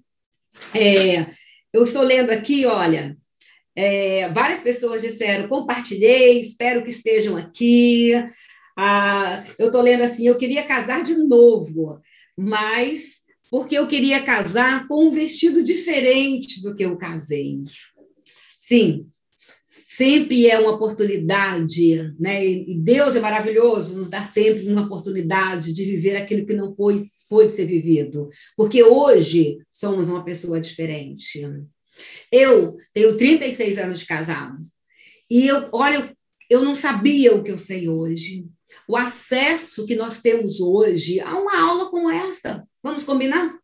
É, 0.75 1.27
eu 1.73 1.85
estou 1.85 2.03
lendo 2.03 2.31
aqui, 2.31 2.67
olha, 2.67 3.17
É, 3.79 4.31
várias 4.31 4.61
pessoas 4.61 5.03
disseram: 5.03 5.49
compartilhei, 5.49 6.41
espero 6.41 6.83
que 6.83 6.91
estejam 6.91 7.37
aqui. 7.37 8.13
Ah, 8.77 9.45
eu 9.59 9.67
estou 9.67 9.83
lendo 9.83 10.03
assim: 10.03 10.27
eu 10.27 10.37
queria 10.39 10.65
casar 10.65 11.03
de 11.03 11.15
novo, 11.15 12.01
mas 12.37 13.21
porque 13.51 13.77
eu 13.77 13.87
queria 13.87 14.23
casar 14.23 14.89
com 14.89 15.07
um 15.07 15.11
vestido 15.11 15.63
diferente 15.63 16.63
do 16.63 16.75
que 16.75 16.85
eu 16.85 16.97
casei. 16.97 17.61
Sim, 18.59 19.07
sempre 19.97 20.47
é 20.47 20.59
uma 20.59 20.73
oportunidade, 20.73 22.15
né? 22.21 22.45
E 22.45 22.79
Deus 22.79 23.17
é 23.17 23.21
maravilhoso, 23.21 23.97
nos 23.97 24.11
dá 24.11 24.21
sempre 24.21 24.71
uma 24.71 24.83
oportunidade 24.83 25.73
de 25.73 25.85
viver 25.87 26.17
aquilo 26.17 26.45
que 26.45 26.53
não 26.53 26.75
pôde, 26.75 27.01
pôde 27.31 27.51
ser 27.51 27.65
vivido, 27.65 28.29
porque 28.55 28.83
hoje 28.83 29.59
somos 29.71 30.09
uma 30.11 30.23
pessoa 30.23 30.61
diferente. 30.61 31.41
Eu 32.31 32.77
tenho 32.93 33.17
36 33.17 33.79
anos 33.79 34.01
de 34.01 34.07
casado 34.07 34.61
e 35.31 35.47
eu, 35.47 35.67
olha, 35.73 36.15
eu 36.51 36.63
não 36.63 36.75
sabia 36.75 37.35
o 37.35 37.43
que 37.43 37.51
eu 37.51 37.59
sei 37.59 37.89
hoje. 37.89 38.45
O 38.87 38.99
acesso 38.99 39.87
que 39.87 39.97
nós 39.97 40.21
temos 40.21 40.61
hoje 40.61 41.21
a 41.21 41.35
uma 41.39 41.59
aula 41.59 41.91
como 41.91 42.11
esta, 42.11 42.69
vamos 42.83 43.03
combinar? 43.03 43.59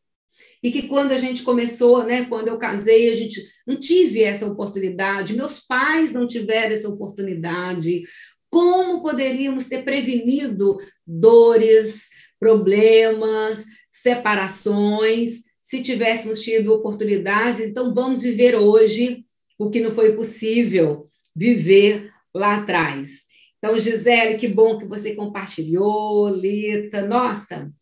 E 0.62 0.71
que 0.71 0.83
quando 0.83 1.12
a 1.12 1.19
gente 1.19 1.42
começou, 1.42 2.04
né, 2.04 2.25
quando 2.26 2.49
eu 2.49 2.57
casei, 2.57 3.12
a 3.12 3.16
gente 3.16 3.42
não 3.66 3.78
tive 3.78 4.23
essa 4.23 4.47
oportunidade, 4.47 5.35
meus 5.35 5.59
pais 5.59 6.12
não 6.12 6.26
tiveram 6.26 6.73
essa 6.73 6.88
oportunidade. 6.88 8.02
Como 8.49 9.02
poderíamos 9.02 9.66
ter 9.66 9.83
prevenido 9.83 10.78
dores, 11.07 12.09
problemas, 12.38 13.64
separações, 13.90 15.42
se 15.61 15.83
tivéssemos 15.83 16.40
tido 16.40 16.73
oportunidades? 16.73 17.61
Então, 17.61 17.92
vamos 17.92 18.23
viver 18.23 18.54
hoje 18.54 19.25
o 19.59 19.71
que 19.71 19.81
não 19.81 19.90
foi 19.90 20.12
possível 20.12 21.04
viver 21.35 22.11
lá 22.35 22.57
atrás. 22.57 23.23
Então, 23.59 23.78
Gisele, 23.78 24.37
que 24.37 24.49
bom 24.49 24.78
que 24.78 24.87
você 24.87 25.14
compartilhou, 25.14 26.28
Lita. 26.28 27.07
Nossa, 27.07 27.73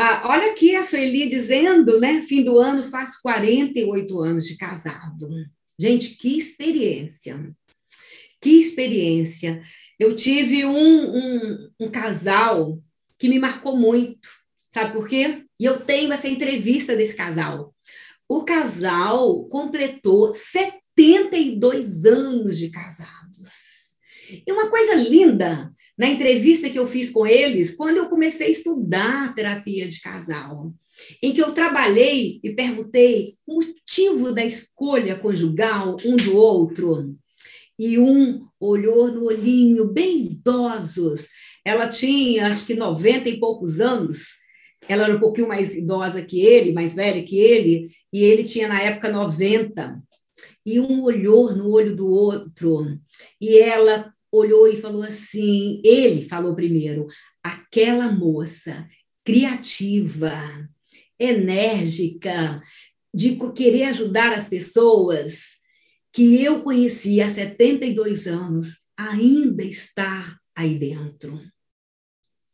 ah, 0.00 0.22
olha 0.26 0.52
aqui 0.52 0.76
a 0.76 0.84
Sueli 0.84 1.28
dizendo, 1.28 1.98
né? 1.98 2.22
Fim 2.22 2.44
do 2.44 2.56
ano 2.56 2.84
faz 2.84 3.16
48 3.16 4.20
anos 4.20 4.46
de 4.46 4.56
casado. 4.56 5.28
Gente, 5.76 6.10
que 6.10 6.38
experiência! 6.38 7.52
Que 8.40 8.50
experiência! 8.60 9.60
Eu 9.98 10.14
tive 10.14 10.64
um, 10.64 11.16
um, 11.16 11.70
um 11.80 11.90
casal 11.90 12.80
que 13.18 13.28
me 13.28 13.40
marcou 13.40 13.76
muito. 13.76 14.28
Sabe 14.70 14.92
por 14.92 15.08
quê? 15.08 15.44
E 15.58 15.64
eu 15.64 15.80
tenho 15.80 16.12
essa 16.12 16.28
entrevista 16.28 16.94
desse 16.94 17.16
casal. 17.16 17.74
O 18.28 18.44
casal 18.44 19.48
completou 19.48 20.32
72 20.32 22.04
anos 22.04 22.56
de 22.56 22.70
casados. 22.70 23.96
E 24.46 24.52
uma 24.52 24.70
coisa 24.70 24.94
linda 24.94 25.74
na 25.98 26.06
entrevista 26.06 26.70
que 26.70 26.78
eu 26.78 26.86
fiz 26.86 27.10
com 27.10 27.26
eles, 27.26 27.76
quando 27.76 27.96
eu 27.96 28.08
comecei 28.08 28.46
a 28.46 28.50
estudar 28.50 29.34
terapia 29.34 29.88
de 29.88 30.00
casal, 30.00 30.72
em 31.20 31.32
que 31.32 31.42
eu 31.42 31.52
trabalhei 31.52 32.38
e 32.42 32.54
perguntei 32.54 33.34
o 33.44 33.56
motivo 33.56 34.32
da 34.32 34.44
escolha 34.44 35.18
conjugal 35.18 35.96
um 36.06 36.14
do 36.14 36.36
outro. 36.36 37.16
E 37.76 37.98
um 37.98 38.46
olhou 38.60 39.08
no 39.10 39.24
olhinho, 39.24 39.86
bem 39.86 40.26
idosos. 40.26 41.26
Ela 41.64 41.88
tinha, 41.88 42.46
acho 42.46 42.64
que 42.64 42.74
90 42.74 43.28
e 43.28 43.40
poucos 43.40 43.80
anos. 43.80 44.38
Ela 44.88 45.04
era 45.04 45.16
um 45.16 45.20
pouquinho 45.20 45.48
mais 45.48 45.76
idosa 45.76 46.22
que 46.22 46.40
ele, 46.40 46.72
mais 46.72 46.94
velha 46.94 47.22
que 47.24 47.38
ele, 47.38 47.88
e 48.12 48.24
ele 48.24 48.44
tinha 48.44 48.68
na 48.68 48.80
época 48.80 49.10
90. 49.10 50.00
E 50.64 50.80
um 50.80 51.02
olhou 51.02 51.54
no 51.54 51.70
olho 51.70 51.94
do 51.94 52.06
outro. 52.06 52.98
E 53.40 53.58
ela 53.58 54.12
olhou 54.32 54.66
e 54.68 54.80
falou 54.80 55.02
assim: 55.02 55.82
ele 55.84 56.26
falou 56.28 56.54
primeiro, 56.54 57.06
aquela 57.42 58.10
moça 58.10 58.88
criativa, 59.24 60.32
enérgica, 61.18 62.62
de 63.12 63.36
querer 63.54 63.82
ajudar 63.84 64.32
as 64.32 64.48
pessoas, 64.48 65.58
que 66.12 66.42
eu 66.42 66.62
conheci 66.62 67.20
há 67.20 67.28
72 67.28 68.26
anos, 68.26 68.78
ainda 68.96 69.62
está 69.64 70.38
aí 70.54 70.78
dentro. 70.78 71.38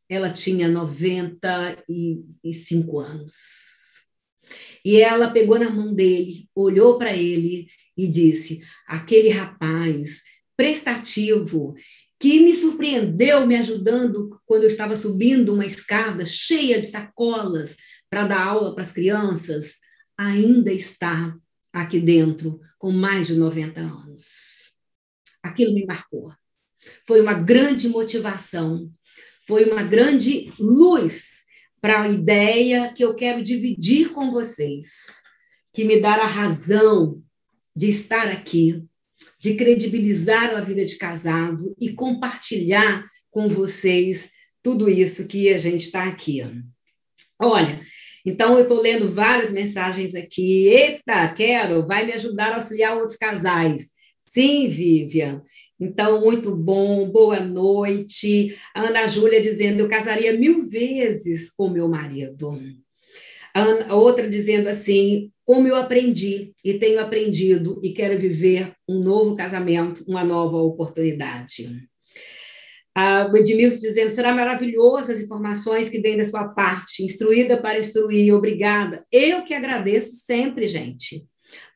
Ela 0.09 0.31
tinha 0.31 0.69
95 0.69 3.01
anos. 3.01 3.35
E 4.85 5.01
ela 5.01 5.31
pegou 5.31 5.59
na 5.59 5.71
mão 5.71 5.95
dele, 5.95 6.47
olhou 6.55 6.99
para 6.99 7.17
ele 7.17 7.67
e 7.97 8.07
disse: 8.07 8.63
aquele 8.87 9.31
rapaz 9.31 10.23
prestativo, 10.57 11.75
que 12.19 12.41
me 12.41 12.55
surpreendeu 12.55 13.47
me 13.47 13.57
ajudando 13.57 14.41
quando 14.47 14.63
eu 14.63 14.69
estava 14.69 14.97
subindo 14.97 15.53
uma 15.53 15.67
escada 15.67 16.25
cheia 16.25 16.81
de 16.81 16.87
sacolas 16.87 17.77
para 18.09 18.25
dar 18.25 18.47
aula 18.47 18.75
para 18.75 18.83
as 18.83 18.93
crianças, 18.93 19.77
ainda 20.17 20.73
está 20.73 21.37
aqui 21.73 21.99
dentro 21.99 22.61
com 22.79 22.91
mais 22.91 23.27
de 23.27 23.35
90 23.35 23.81
anos. 23.81 24.73
Aquilo 25.43 25.75
me 25.75 25.85
marcou. 25.85 26.33
Foi 27.07 27.21
uma 27.21 27.35
grande 27.35 27.89
motivação, 27.89 28.91
foi 29.47 29.65
uma 29.65 29.83
grande 29.83 30.53
luz 30.59 31.45
para 31.81 32.03
a 32.03 32.09
ideia 32.09 32.93
que 32.95 33.05
eu 33.05 33.15
quero 33.15 33.43
dividir 33.43 34.11
com 34.11 34.31
vocês, 34.31 35.21
que 35.75 35.85
me 35.85 36.01
dará 36.01 36.25
razão 36.25 37.23
de 37.77 37.89
estar 37.89 38.29
aqui 38.29 38.87
de 39.45 39.57
credibilizar 39.57 40.57
a 40.57 40.63
vida 40.63 40.87
de 40.87 40.97
casado 40.97 41.77
e 41.79 41.93
compartilhar 41.93 43.05
com 43.31 43.47
vocês 43.47 44.31
tudo 44.63 44.89
isso 44.89 45.27
que 45.27 45.53
a 45.53 45.59
gente 45.59 45.83
está 45.83 46.05
aqui. 46.05 46.41
Olha, 47.39 47.79
então 48.25 48.57
eu 48.57 48.63
estou 48.63 48.81
lendo 48.81 49.07
várias 49.07 49.51
mensagens 49.51 50.15
aqui. 50.15 50.67
Eita, 50.69 51.29
quero, 51.29 51.87
vai 51.87 52.07
me 52.07 52.15
ajudar 52.15 52.53
a 52.53 52.57
auxiliar 52.57 52.97
outros 52.97 53.19
casais. 53.19 53.91
Sim, 54.23 54.67
Vivian. 54.67 55.43
Então, 55.79 56.23
muito 56.23 56.57
bom, 56.57 57.07
boa 57.07 57.41
noite. 57.41 58.57
A 58.75 58.85
Ana 58.85 59.07
Júlia 59.07 59.43
dizendo: 59.43 59.81
eu 59.81 59.89
casaria 59.89 60.33
mil 60.33 60.67
vezes 60.67 61.51
com 61.51 61.69
meu 61.69 61.87
marido. 61.87 62.59
A 63.53 63.95
outra 63.95 64.27
dizendo 64.27 64.71
assim: 64.71 65.31
como 65.45 65.69
eu 65.69 65.77
aprendi 65.77 66.53
e 66.65 66.75
tenho 66.75 67.01
aprendido 67.01 67.81
e 67.83 67.93
quero 67.93 68.19
viver 68.19 68.73
um 68.89 69.01
novo 69.01 69.37
casamento, 69.37 70.05
uma 70.09 70.25
nova 70.25 70.57
oportunidade. 70.57 71.69
Ah, 72.97 73.29
o 73.33 73.37
Edmilson 73.37 73.81
dizendo, 73.81 74.09
será 74.09 74.33
maravilhoso 74.33 75.11
as 75.11 75.19
informações 75.19 75.89
que 75.89 76.01
vêm 76.01 76.17
da 76.17 76.25
sua 76.25 76.49
parte, 76.49 77.05
instruída 77.05 77.61
para 77.61 77.79
instruir, 77.79 78.33
obrigada. 78.33 79.05
Eu 79.11 79.43
que 79.43 79.53
agradeço 79.53 80.13
sempre, 80.25 80.69
gente. 80.69 81.27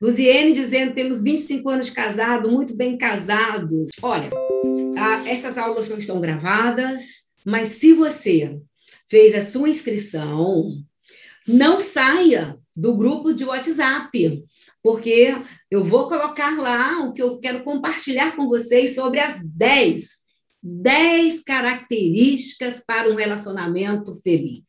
Luziene 0.00 0.52
dizendo, 0.52 0.94
temos 0.94 1.22
25 1.22 1.68
anos 1.68 1.87
de 1.87 1.92
casado, 1.92 2.50
muito 2.50 2.76
bem 2.76 2.96
casados. 2.96 3.88
Olha, 4.00 4.31
ah, 4.96 5.28
essas 5.28 5.59
aulas 5.59 5.88
não 5.88 5.98
estão 5.98 6.20
gravadas, 6.20 7.28
mas 7.44 7.70
se 7.70 7.92
você 7.92 8.57
fez 9.11 9.35
a 9.35 9.42
sua 9.42 9.68
inscrição, 9.68 10.64
não 11.46 11.81
saia 11.81 12.58
do 12.78 12.94
grupo 12.94 13.34
de 13.34 13.44
WhatsApp, 13.44 14.44
porque 14.80 15.34
eu 15.68 15.82
vou 15.82 16.08
colocar 16.08 16.56
lá 16.56 17.00
o 17.00 17.12
que 17.12 17.20
eu 17.20 17.40
quero 17.40 17.64
compartilhar 17.64 18.36
com 18.36 18.48
vocês 18.48 18.94
sobre 18.94 19.18
as 19.18 19.42
10, 19.44 20.08
10 20.62 21.42
características 21.42 22.80
para 22.86 23.10
um 23.10 23.16
relacionamento 23.16 24.14
feliz. 24.22 24.62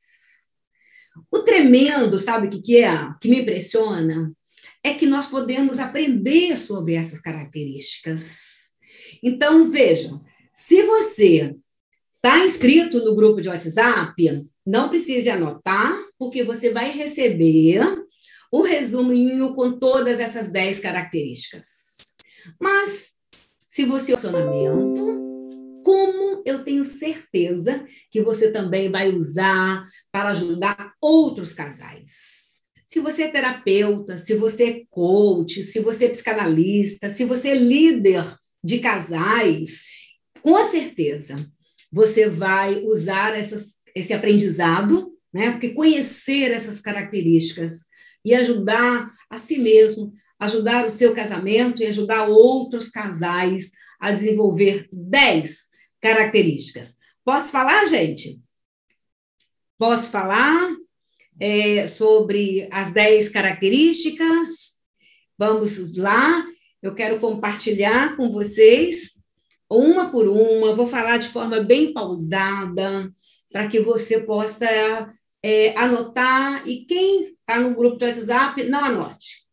O 1.30 1.40
tremendo, 1.40 2.18
sabe 2.18 2.48
o 2.48 2.50
que, 2.50 2.60
que 2.60 2.78
é? 2.78 3.14
Que 3.22 3.30
me 3.30 3.42
impressiona 3.42 4.34
é 4.84 4.94
que 4.96 5.06
nós 5.06 5.28
podemos 5.28 5.78
aprender 5.78 6.58
sobre 6.58 6.96
essas 6.96 7.20
características. 7.20 8.70
Então, 9.22 9.70
vejam, 9.70 10.24
se 10.52 10.82
você 10.82 11.56
está 12.16 12.40
inscrito 12.44 13.04
no 13.06 13.16
grupo 13.16 13.40
de 13.40 13.50
WhatsApp, 13.50 14.16
não 14.66 14.90
precise 14.90 15.30
anotar, 15.30 16.09
porque 16.20 16.44
você 16.44 16.70
vai 16.72 16.92
receber 16.92 17.82
um 18.52 18.62
resuminho 18.62 19.56
com 19.56 19.72
todas 19.72 20.20
essas 20.20 20.52
10 20.52 20.80
características. 20.80 22.16
Mas, 22.60 23.12
se 23.66 23.86
você 23.86 24.08
relacionamento, 24.08 25.20
como 25.84 26.44
eu 26.46 26.64
tenho 26.64 26.84
certeza 26.84 27.86
que 28.12 28.22
você 28.22 28.52
também 28.52 28.92
vai 28.92 29.10
usar 29.10 29.88
para 30.12 30.30
ajudar 30.30 30.94
outros 31.02 31.54
casais. 31.54 32.60
Se 32.86 33.00
você 33.00 33.24
é 33.24 33.28
terapeuta, 33.28 34.18
se 34.18 34.34
você 34.34 34.64
é 34.64 34.84
coach, 34.90 35.64
se 35.64 35.80
você 35.80 36.06
é 36.06 36.10
psicanalista, 36.10 37.10
se 37.10 37.24
você 37.24 37.50
é 37.50 37.56
líder 37.56 38.26
de 38.64 38.80
casais, 38.80 39.84
com 40.42 40.58
certeza 40.70 41.36
você 41.92 42.28
vai 42.28 42.84
usar 42.84 43.38
essas, 43.38 43.78
esse 43.96 44.14
aprendizado 44.14 45.12
né? 45.34 45.52
Porque 45.52 45.70
conhecer 45.70 46.52
essas 46.52 46.80
características 46.80 47.86
e 48.24 48.34
ajudar 48.34 49.14
a 49.30 49.38
si 49.38 49.58
mesmo 49.58 50.14
ajudar 50.40 50.88
o 50.88 50.92
seu 50.92 51.14
casamento 51.14 51.82
e 51.82 51.86
ajudar 51.86 52.28
outros 52.28 52.90
casais 52.90 53.72
a 54.00 54.12
desenvolver 54.12 54.88
10 54.92 55.70
características. 56.02 56.96
Posso 57.26 57.52
falar, 57.52 57.86
gente? 57.88 58.40
Posso 59.78 60.10
falar 60.10 60.76
é, 61.40 61.86
sobre 61.88 62.68
as 62.72 62.92
10 62.94 63.30
características? 63.30 64.80
Vamos 65.38 65.96
lá. 65.98 66.46
Eu 66.82 66.96
quero 66.96 67.20
compartilhar 67.20 68.16
com 68.16 68.32
vocês 68.32 69.20
uma 69.70 70.10
por 70.10 70.28
uma. 70.28 70.74
Vou 70.74 70.88
falar 70.88 71.18
de 71.18 71.28
forma 71.28 71.60
bem 71.60 71.94
pausada 71.94 73.14
para 73.52 73.68
que 73.68 73.82
você 73.82 74.22
possa 74.22 75.14
é, 75.44 75.78
anotar. 75.78 76.68
E 76.68 76.86
quem 76.86 77.24
está 77.24 77.60
no 77.60 77.76
grupo 77.76 77.98
do 77.98 78.06
WhatsApp, 78.06 78.64
não 78.64 78.84
anote. 78.84 79.48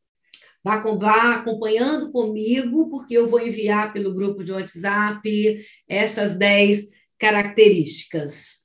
Vá, 0.63 0.79
vá 0.79 1.35
acompanhando 1.37 2.11
comigo, 2.11 2.91
porque 2.91 3.15
eu 3.15 3.29
vou 3.29 3.41
enviar 3.41 3.93
pelo 3.93 4.15
grupo 4.15 4.43
de 4.43 4.53
WhatsApp 4.53 5.65
essas 5.89 6.37
10 6.37 6.89
características. 7.19 8.65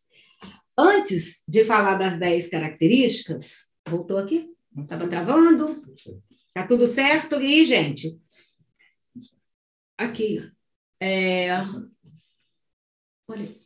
Antes 0.77 1.43
de 1.47 1.63
falar 1.63 1.95
das 1.95 2.17
10 2.17 2.49
características, 2.49 3.71
voltou 3.87 4.17
aqui? 4.17 4.49
Não 4.73 4.83
estava 4.83 5.07
travando? 5.07 5.79
Tá 6.53 6.65
tudo 6.65 6.87
certo 6.87 7.35
aí, 7.35 7.65
gente? 7.65 8.19
Aqui. 9.97 10.51
É... 10.99 11.49
Olha. 13.27 13.60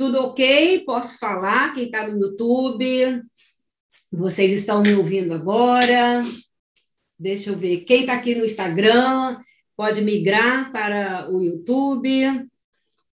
Tudo 0.00 0.18
ok? 0.18 0.82
Posso 0.86 1.18
falar? 1.18 1.74
Quem 1.74 1.84
está 1.84 2.08
no 2.08 2.18
YouTube? 2.18 3.22
Vocês 4.10 4.50
estão 4.50 4.80
me 4.80 4.94
ouvindo 4.94 5.34
agora? 5.34 6.24
Deixa 7.18 7.50
eu 7.50 7.58
ver. 7.58 7.84
Quem 7.84 8.00
está 8.00 8.14
aqui 8.14 8.34
no 8.34 8.42
Instagram 8.42 9.38
pode 9.76 10.00
migrar 10.00 10.72
para 10.72 11.30
o 11.30 11.42
YouTube, 11.42 12.48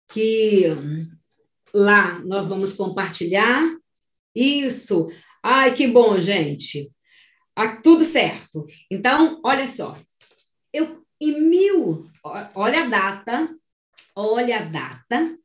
que 0.09 0.63
lá 1.71 2.17
nós 2.25 2.47
vamos 2.47 2.73
compartilhar. 2.73 3.61
Isso. 4.33 5.07
Ai, 5.43 5.75
que 5.75 5.85
bom, 5.85 6.19
gente. 6.19 6.91
Ah, 7.55 7.75
tudo 7.75 8.03
certo. 8.03 8.65
Então, 8.89 9.39
olha 9.45 9.67
só. 9.67 9.95
Eu, 10.73 11.05
em 11.21 11.47
mil, 11.47 12.05
olha 12.55 12.85
a 12.85 12.89
data, 12.89 13.55
olha 14.15 14.57
a 14.57 14.63
data. 14.63 15.40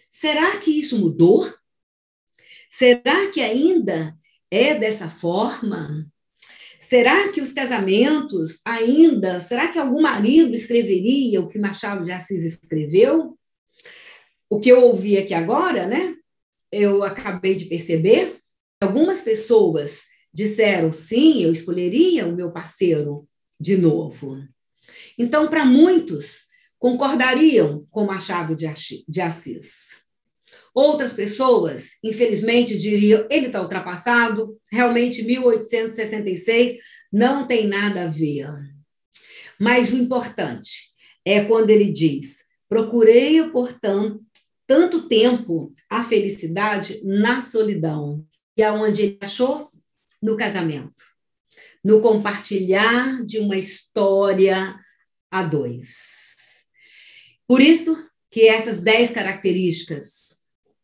será 0.08 0.58
que 0.58 0.72
isso 0.72 0.98
mudou? 0.98 1.48
Será 2.70 3.30
que 3.32 3.40
ainda 3.40 4.16
é 4.48 4.78
dessa 4.78 5.10
forma? 5.10 6.06
Será 6.78 7.30
que 7.32 7.40
os 7.40 7.52
casamentos 7.52 8.60
ainda, 8.64 9.40
será 9.40 9.68
que 9.68 9.78
algum 9.78 10.00
marido 10.00 10.54
escreveria 10.54 11.40
o 11.40 11.48
que 11.48 11.58
Machado 11.58 12.04
de 12.04 12.12
Assis 12.12 12.44
escreveu? 12.44 13.36
O 14.48 14.60
que 14.60 14.70
eu 14.70 14.80
ouvi 14.82 15.18
aqui 15.18 15.34
agora, 15.34 15.86
né? 15.86 16.14
Eu 16.72 17.02
acabei 17.02 17.54
de 17.56 17.66
perceber, 17.66 18.38
algumas 18.80 19.20
pessoas 19.20 20.04
disseram 20.32 20.92
sim, 20.92 21.42
eu 21.42 21.52
escolheria 21.52 22.26
o 22.26 22.34
meu 22.34 22.52
parceiro 22.52 23.28
de 23.60 23.76
novo. 23.76 24.42
Então, 25.18 25.48
para 25.48 25.66
muitos, 25.66 26.44
concordariam 26.78 27.86
com 27.90 28.06
Machado 28.06 28.54
de 28.56 29.20
Assis. 29.20 30.08
Outras 30.74 31.12
pessoas, 31.12 31.90
infelizmente, 32.02 32.76
diriam: 32.76 33.26
ele 33.30 33.46
está 33.46 33.60
ultrapassado, 33.60 34.56
realmente 34.70 35.22
1866 35.22 36.78
não 37.12 37.46
tem 37.46 37.66
nada 37.66 38.04
a 38.04 38.06
ver. 38.06 38.48
Mas 39.58 39.92
o 39.92 39.96
importante 39.96 40.90
é 41.24 41.44
quando 41.44 41.70
ele 41.70 41.90
diz: 41.90 42.44
procurei, 42.68 43.42
portanto, 43.50 44.22
tanto 44.66 45.08
tempo 45.08 45.72
a 45.88 46.04
felicidade 46.04 47.00
na 47.04 47.42
solidão. 47.42 48.24
E 48.56 48.62
aonde 48.62 49.02
ele 49.02 49.18
achou? 49.20 49.70
no 50.22 50.36
casamento, 50.36 51.02
no 51.82 52.00
compartilhar 52.00 53.24
de 53.24 53.38
uma 53.38 53.56
história 53.56 54.78
a 55.30 55.42
dois. 55.42 56.64
Por 57.46 57.60
isso 57.60 57.96
que 58.30 58.46
essas 58.46 58.80
dez 58.80 59.10
características 59.10 60.39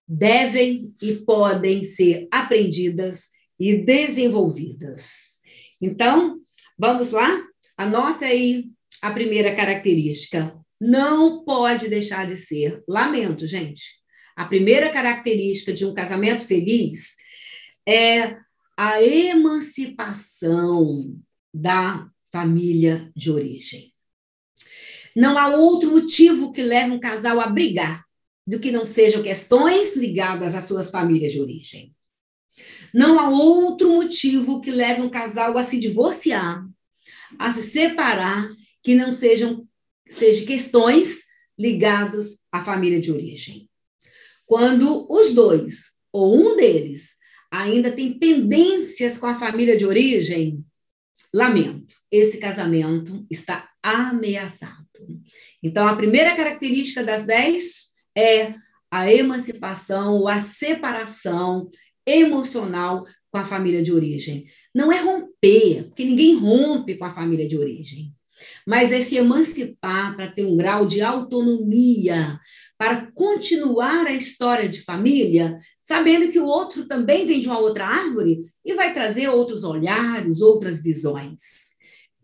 devem 0.07 0.95
e 1.03 1.15
podem 1.15 1.83
ser 1.83 2.29
aprendidas 2.31 3.31
e 3.59 3.77
desenvolvidas. 3.77 5.39
Então, 5.81 6.41
vamos 6.79 7.11
lá? 7.11 7.29
Anote 7.77 8.25
aí 8.25 8.67
a 9.03 9.11
primeira 9.11 9.55
característica. 9.55 10.57
Não 10.81 11.45
pode 11.45 11.89
deixar 11.89 12.27
de 12.27 12.37
ser. 12.37 12.83
Lamento, 12.89 13.47
gente. 13.47 13.83
A 14.37 14.45
primeira 14.45 14.91
característica 14.91 15.73
de 15.73 15.85
um 15.85 15.95
casamento 15.95 16.47
feliz 16.47 17.17
é 17.89 18.37
a 18.77 19.03
emancipação 19.03 21.19
da 21.53 22.07
família 22.31 23.11
de 23.17 23.31
origem. 23.31 23.93
Não 25.15 25.39
há 25.39 25.57
outro 25.57 25.91
motivo 25.91 26.53
que 26.53 26.63
leve 26.63 26.91
um 26.91 27.01
casal 27.01 27.41
a 27.41 27.47
brigar 27.47 28.06
do 28.47 28.59
que 28.59 28.71
não 28.71 28.87
sejam 28.87 29.23
questões 29.23 29.97
ligadas 29.97 30.55
às 30.55 30.65
suas 30.65 30.91
famílias 30.91 31.33
de 31.33 31.41
origem. 31.41 31.95
Não 32.95 33.19
há 33.19 33.29
outro 33.29 33.91
motivo 33.91 34.61
que 34.61 34.71
leve 34.71 35.03
um 35.03 35.11
casal 35.11 35.59
a 35.59 35.65
se 35.65 35.79
divorciar, 35.79 36.67
a 37.39 37.51
se 37.51 37.63
separar, 37.63 38.49
que 38.83 38.95
não 38.95 39.11
sejam, 39.11 39.67
sejam 40.09 40.47
questões 40.47 41.25
ligadas 41.59 42.39
à 42.53 42.63
família 42.63 43.01
de 43.01 43.11
origem. 43.11 43.69
Quando 44.45 45.07
os 45.11 45.33
dois, 45.33 45.91
ou 46.13 46.37
um 46.37 46.57
deles, 46.57 47.17
ainda 47.51 47.91
tem 47.91 48.17
pendências 48.19 49.19
com 49.19 49.27
a 49.27 49.35
família 49.35 49.77
de 49.77 49.85
origem, 49.85 50.65
lamento, 51.35 51.97
esse 52.11 52.39
casamento 52.39 53.27
está 53.31 53.69
ameaçado. 53.83 54.87
Então, 55.63 55.87
a 55.87 55.97
primeira 55.97 56.35
característica 56.37 57.03
das 57.03 57.27
dez 57.27 57.86
é 58.17 58.55
a 58.91 59.13
emancipação 59.13 60.15
ou 60.15 60.29
a 60.29 60.41
separação 60.41 61.69
emocional 62.07 63.05
com 63.31 63.39
a 63.39 63.45
família 63.45 63.83
de 63.83 63.93
origem. 63.93 64.47
Não 64.75 64.91
é 64.91 65.01
romper, 65.01 65.85
porque 65.85 66.05
ninguém 66.05 66.37
rompe 66.37 66.97
com 66.97 67.05
a 67.05 67.11
família 67.11 67.47
de 67.47 67.59
origem. 67.59 68.15
mas 68.67 68.93
é 68.93 69.01
se 69.01 69.17
emancipar 69.17 70.15
para 70.15 70.31
ter 70.31 70.45
um 70.45 70.57
grau 70.57 70.87
de 70.87 71.01
autonomia, 71.01 72.39
para 72.77 73.11
continuar 73.13 74.07
a 74.07 74.13
história 74.13 74.69
de 74.69 74.83
família, 74.83 75.57
sabendo 75.81 76.31
que 76.31 76.39
o 76.39 76.45
outro 76.45 76.87
também 76.87 77.25
vem 77.27 77.41
de 77.41 77.47
uma 77.47 77.59
outra 77.59 77.87
árvore 77.87 78.45
e 78.63 78.75
vai 78.75 78.93
trazer 78.93 79.29
outros 79.29 79.65
olhares, 79.65 80.43
outras 80.43 80.83
visões. 80.83 81.77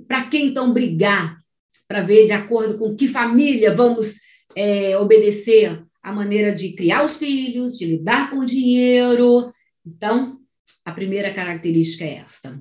Para 0.06 0.26
que 0.26 0.36
então 0.36 0.72
brigar? 0.72 1.40
Para 1.88 2.02
ver 2.02 2.26
de 2.26 2.32
acordo 2.32 2.76
com 2.78 2.94
que 2.94 3.08
família 3.08 3.74
vamos 3.74 4.12
é, 4.56 4.96
obedecer 4.98 5.84
a 6.02 6.12
maneira 6.12 6.52
de 6.52 6.72
criar 6.72 7.04
os 7.04 7.16
filhos, 7.16 7.76
de 7.76 7.86
lidar 7.86 8.30
com 8.30 8.38
o 8.38 8.44
dinheiro. 8.44 9.52
Então, 9.86 10.38
a 10.84 10.92
primeira 10.92 11.32
característica 11.32 12.04
é 12.04 12.14
esta: 12.14 12.60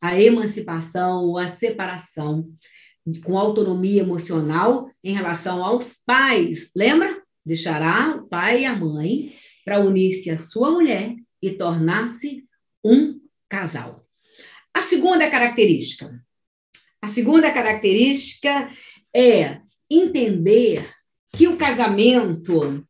a 0.00 0.20
emancipação, 0.20 1.36
a 1.36 1.48
separação 1.48 2.48
com 3.24 3.38
autonomia 3.38 4.02
emocional 4.02 4.90
em 5.02 5.12
relação 5.12 5.64
aos 5.64 5.94
pais. 6.04 6.70
Lembra? 6.74 7.22
Deixará 7.44 8.16
o 8.16 8.28
pai 8.28 8.62
e 8.62 8.64
a 8.64 8.76
mãe 8.76 9.34
para 9.64 9.80
unir-se 9.80 10.30
à 10.30 10.38
sua 10.38 10.70
mulher 10.70 11.16
e 11.40 11.50
tornar-se 11.50 12.44
um 12.84 13.20
casal. 13.48 14.06
A 14.72 14.82
segunda 14.82 15.28
característica. 15.28 16.24
A 17.00 17.08
segunda 17.08 17.50
característica 17.50 18.70
é 19.14 19.60
entender 19.90 20.88
que 21.34 21.48
o 21.48 21.56
casamento 21.56 22.86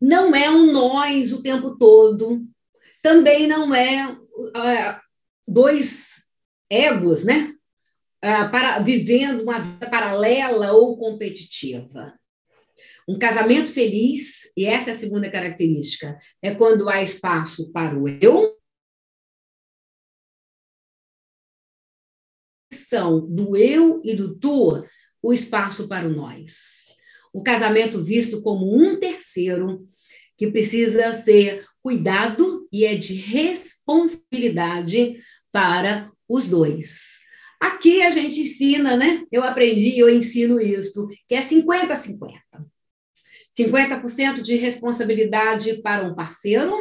não 0.00 0.34
é 0.34 0.50
um 0.50 0.72
nós 0.72 1.32
o 1.32 1.42
tempo 1.42 1.76
todo, 1.76 2.44
também 3.02 3.46
não 3.46 3.74
é 3.74 4.10
uh, 4.10 5.00
dois 5.46 6.24
egos, 6.70 7.22
né? 7.22 7.54
Uh, 8.24 8.50
para, 8.50 8.78
vivendo 8.78 9.42
uma 9.42 9.60
vida 9.60 9.90
paralela 9.90 10.72
ou 10.72 10.96
competitiva. 10.96 12.18
Um 13.06 13.18
casamento 13.18 13.70
feliz, 13.70 14.50
e 14.56 14.64
essa 14.64 14.90
é 14.90 14.92
a 14.92 14.96
segunda 14.96 15.30
característica, 15.30 16.18
é 16.40 16.54
quando 16.54 16.88
há 16.88 17.02
espaço 17.02 17.70
para 17.72 17.98
o 17.98 18.08
eu, 18.08 18.56
do 23.28 23.56
eu 23.56 24.00
e 24.04 24.14
do 24.14 24.38
tu, 24.38 24.84
o 25.22 25.32
espaço 25.32 25.88
para 25.88 26.06
o 26.06 26.12
nós 26.12 26.81
o 27.32 27.42
casamento 27.42 28.02
visto 28.02 28.42
como 28.42 28.76
um 28.76 28.98
terceiro 28.98 29.86
que 30.36 30.50
precisa 30.50 31.12
ser 31.12 31.64
cuidado 31.82 32.68
e 32.72 32.84
é 32.84 32.94
de 32.94 33.14
responsabilidade 33.14 35.20
para 35.50 36.10
os 36.28 36.48
dois. 36.48 37.20
Aqui 37.60 38.02
a 38.02 38.10
gente 38.10 38.40
ensina, 38.40 38.96
né? 38.96 39.24
Eu 39.30 39.44
aprendi, 39.44 39.98
eu 39.98 40.08
ensino 40.08 40.60
isso, 40.60 41.08
que 41.28 41.34
é 41.34 41.40
50-50. 41.40 42.40
50% 43.56 44.42
de 44.42 44.56
responsabilidade 44.56 45.80
para 45.82 46.04
um 46.04 46.14
parceiro, 46.14 46.72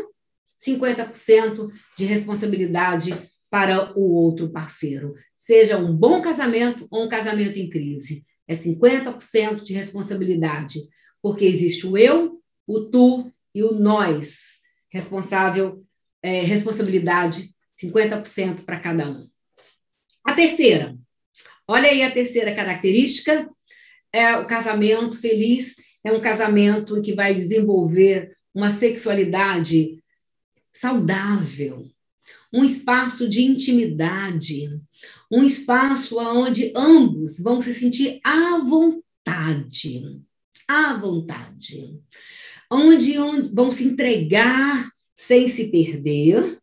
50% 0.65 1.69
de 1.97 2.05
responsabilidade 2.05 3.13
para 3.49 3.91
o 3.97 4.13
outro 4.13 4.49
parceiro. 4.49 5.13
Seja 5.35 5.77
um 5.77 5.95
bom 5.95 6.21
casamento 6.21 6.87
ou 6.89 7.05
um 7.05 7.09
casamento 7.09 7.59
em 7.59 7.69
crise. 7.69 8.25
É 8.51 8.53
50% 8.53 9.63
de 9.63 9.71
responsabilidade, 9.71 10.81
porque 11.21 11.45
existe 11.45 11.87
o 11.87 11.97
eu, 11.97 12.41
o 12.67 12.81
tu 12.81 13.31
e 13.55 13.63
o 13.63 13.71
nós. 13.71 14.59
Responsável, 14.89 15.85
é, 16.21 16.41
responsabilidade 16.41 17.55
50% 17.81 18.65
para 18.65 18.77
cada 18.77 19.09
um. 19.09 19.25
A 20.25 20.33
terceira, 20.33 20.97
olha 21.65 21.89
aí 21.89 22.03
a 22.03 22.11
terceira 22.11 22.53
característica, 22.53 23.49
é 24.11 24.35
o 24.35 24.45
casamento 24.45 25.21
feliz, 25.21 25.75
é 26.03 26.11
um 26.11 26.19
casamento 26.19 27.01
que 27.01 27.13
vai 27.13 27.33
desenvolver 27.33 28.35
uma 28.53 28.69
sexualidade 28.69 30.03
saudável, 30.73 31.89
um 32.53 32.65
espaço 32.65 33.27
de 33.29 33.41
intimidade, 33.43 34.69
um 35.31 35.43
espaço 35.43 36.19
onde 36.19 36.71
ambos 36.75 37.39
vão 37.39 37.61
se 37.61 37.73
sentir 37.73 38.19
à 38.23 38.57
vontade, 38.59 40.21
à 40.67 40.93
vontade, 40.93 41.99
onde, 42.69 43.17
onde 43.17 43.49
vão 43.53 43.71
se 43.71 43.85
entregar 43.85 44.89
sem 45.15 45.47
se 45.47 45.71
perder 45.71 46.59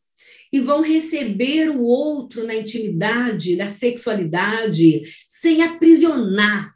e 0.52 0.60
vão 0.60 0.80
receber 0.80 1.70
o 1.70 1.82
outro 1.82 2.46
na 2.46 2.54
intimidade, 2.54 3.56
na 3.56 3.68
sexualidade, 3.68 5.02
sem 5.26 5.62
aprisionar 5.62 6.74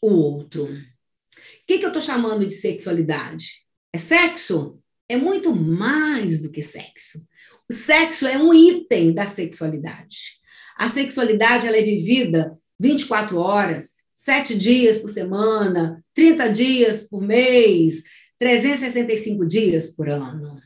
o 0.00 0.10
outro. 0.10 0.64
O 0.64 1.66
que, 1.66 1.78
que 1.78 1.84
eu 1.84 1.88
estou 1.88 2.02
chamando 2.02 2.46
de 2.46 2.54
sexualidade? 2.54 3.62
É 3.92 3.98
sexo? 3.98 4.78
É 5.08 5.16
muito 5.16 5.54
mais 5.54 6.40
do 6.40 6.50
que 6.50 6.62
sexo. 6.62 7.26
O 7.70 7.72
sexo 7.72 8.26
é 8.26 8.36
um 8.36 8.52
item 8.52 9.12
da 9.12 9.26
sexualidade. 9.26 10.40
A 10.76 10.88
sexualidade 10.88 11.66
ela 11.66 11.76
é 11.76 11.82
vivida 11.82 12.52
24 12.78 13.38
horas, 13.38 13.92
7 14.14 14.56
dias 14.56 14.98
por 14.98 15.08
semana, 15.08 16.02
30 16.14 16.48
dias 16.48 17.02
por 17.02 17.22
mês, 17.22 18.02
365 18.38 19.46
dias 19.46 19.88
por 19.88 20.08
ano. 20.08 20.60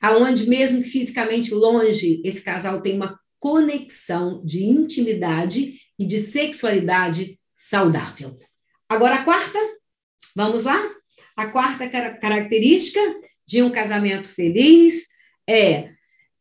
Aonde 0.00 0.48
mesmo 0.48 0.84
fisicamente 0.84 1.52
longe, 1.54 2.20
esse 2.24 2.42
casal 2.42 2.80
tem 2.80 2.94
uma 2.94 3.18
conexão 3.38 4.44
de 4.44 4.64
intimidade 4.64 5.74
e 5.98 6.06
de 6.06 6.18
sexualidade 6.18 7.38
saudável. 7.56 8.36
Agora 8.88 9.16
a 9.16 9.24
quarta, 9.24 9.58
vamos 10.34 10.64
lá? 10.64 10.78
A 11.36 11.46
quarta 11.46 11.88
característica 11.88 13.00
de 13.46 13.62
um 13.62 13.70
casamento 13.70 14.28
feliz 14.28 15.08
é 15.48 15.90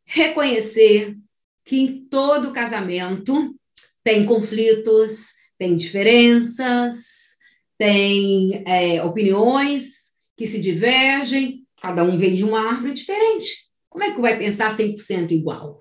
reconhecer 0.08 1.16
que 1.66 1.78
em 1.78 2.06
todo 2.06 2.54
casamento 2.54 3.54
tem 4.04 4.26
conflitos, 4.26 5.28
tem 5.58 5.76
diferenças, 5.76 7.36
tem 7.78 8.64
é, 8.66 9.04
opiniões 9.04 10.14
que 10.38 10.48
se 10.48 10.62
divergem, 10.62 11.66
cada 11.82 12.04
um 12.04 12.18
vem 12.18 12.34
de 12.34 12.44
uma 12.44 12.70
árvore 12.70 12.94
diferente. 12.94 13.68
Como 13.90 14.04
é 14.04 14.14
que 14.14 14.22
vai 14.22 14.38
pensar 14.38 14.76
100% 14.76 15.32
igual? 15.32 15.78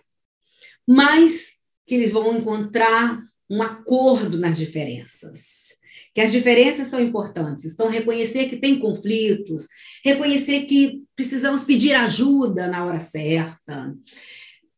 Mas 0.86 1.56
que 1.86 1.94
eles 1.94 2.10
vão 2.10 2.36
encontrar 2.36 3.22
um 3.48 3.62
acordo 3.62 4.38
nas 4.38 4.58
diferenças. 4.58 5.76
Que 6.16 6.22
as 6.22 6.33
diferenças 6.33 6.88
são 6.88 6.98
importantes. 6.98 7.74
Então, 7.74 7.90
reconhecer 7.90 8.48
que 8.48 8.57
tem 8.57 8.79
conflitos, 8.79 9.68
reconhecer 10.02 10.62
que 10.62 11.02
precisamos 11.14 11.62
pedir 11.62 11.92
ajuda 11.92 12.66
na 12.68 12.87
hora 12.87 12.98
certa, 12.98 13.94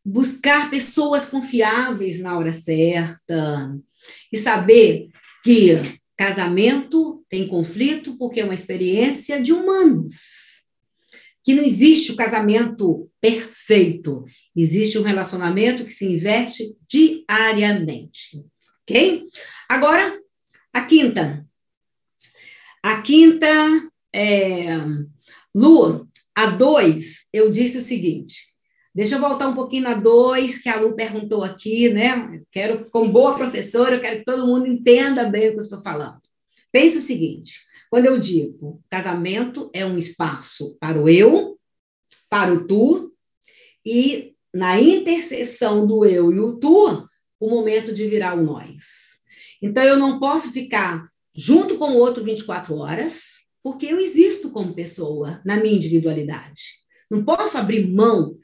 buscar 0.04 0.68
pessoas 0.68 1.26
confiáveis 1.26 2.18
na 2.18 2.36
hora 2.36 2.52
certa 2.52 3.72
e 4.32 4.36
saber 4.36 5.10
que 5.44 5.80
casamento 6.16 7.24
tem 7.28 7.46
conflito 7.46 8.18
porque 8.18 8.40
é 8.40 8.44
uma 8.44 8.52
experiência 8.52 9.40
de 9.40 9.52
humanos. 9.52 10.64
Que 11.44 11.54
não 11.54 11.62
existe 11.62 12.10
o 12.10 12.16
casamento 12.16 13.08
perfeito, 13.20 14.24
existe 14.56 14.98
um 14.98 15.02
relacionamento 15.02 15.84
que 15.84 15.94
se 15.94 16.04
investe 16.04 16.74
diariamente. 16.90 18.42
Ok? 18.82 19.22
Agora, 19.68 20.18
a 20.72 20.84
quinta. 20.84 21.46
A 22.82 23.02
quinta 23.02 23.46
é. 24.12 24.68
A 26.34 26.46
dois, 26.46 27.26
eu 27.32 27.50
disse 27.50 27.78
o 27.78 27.82
seguinte: 27.82 28.48
Deixa 28.94 29.14
eu 29.16 29.20
voltar 29.20 29.48
um 29.48 29.54
pouquinho 29.54 29.84
na 29.84 29.94
dois, 29.94 30.58
que 30.58 30.68
a 30.68 30.80
Lu 30.80 30.96
perguntou 30.96 31.44
aqui, 31.44 31.88
né? 31.88 32.40
Quero, 32.50 32.88
como 32.90 33.12
boa 33.12 33.36
professora, 33.36 33.96
eu 33.96 34.00
quero 34.00 34.18
que 34.18 34.24
todo 34.24 34.46
mundo 34.46 34.66
entenda 34.66 35.24
bem 35.24 35.48
o 35.48 35.52
que 35.52 35.58
eu 35.58 35.62
estou 35.62 35.80
falando. 35.80 36.20
Pense 36.72 36.98
o 36.98 37.02
seguinte: 37.02 37.60
quando 37.90 38.06
eu 38.06 38.18
digo 38.18 38.82
casamento 38.90 39.70
é 39.72 39.86
um 39.86 39.96
espaço 39.96 40.76
para 40.80 41.00
o 41.00 41.08
eu, 41.08 41.58
para 42.28 42.52
o 42.52 42.66
tu, 42.66 43.12
e 43.84 44.34
na 44.52 44.80
interseção 44.80 45.86
do 45.86 46.04
eu 46.04 46.32
e 46.32 46.40
o 46.40 46.58
tu, 46.58 47.08
o 47.38 47.48
momento 47.48 47.92
de 47.92 48.06
virar 48.08 48.36
o 48.36 48.42
nós. 48.42 49.07
Então, 49.62 49.82
eu 49.82 49.98
não 49.98 50.18
posso 50.18 50.52
ficar 50.52 51.08
junto 51.34 51.78
com 51.78 51.92
o 51.92 51.98
outro 51.98 52.24
24 52.24 52.74
horas, 52.76 53.38
porque 53.62 53.86
eu 53.86 53.98
existo 53.98 54.50
como 54.50 54.74
pessoa, 54.74 55.40
na 55.44 55.56
minha 55.56 55.74
individualidade. 55.74 56.78
Não 57.10 57.24
posso 57.24 57.56
abrir 57.56 57.86
mão 57.86 58.36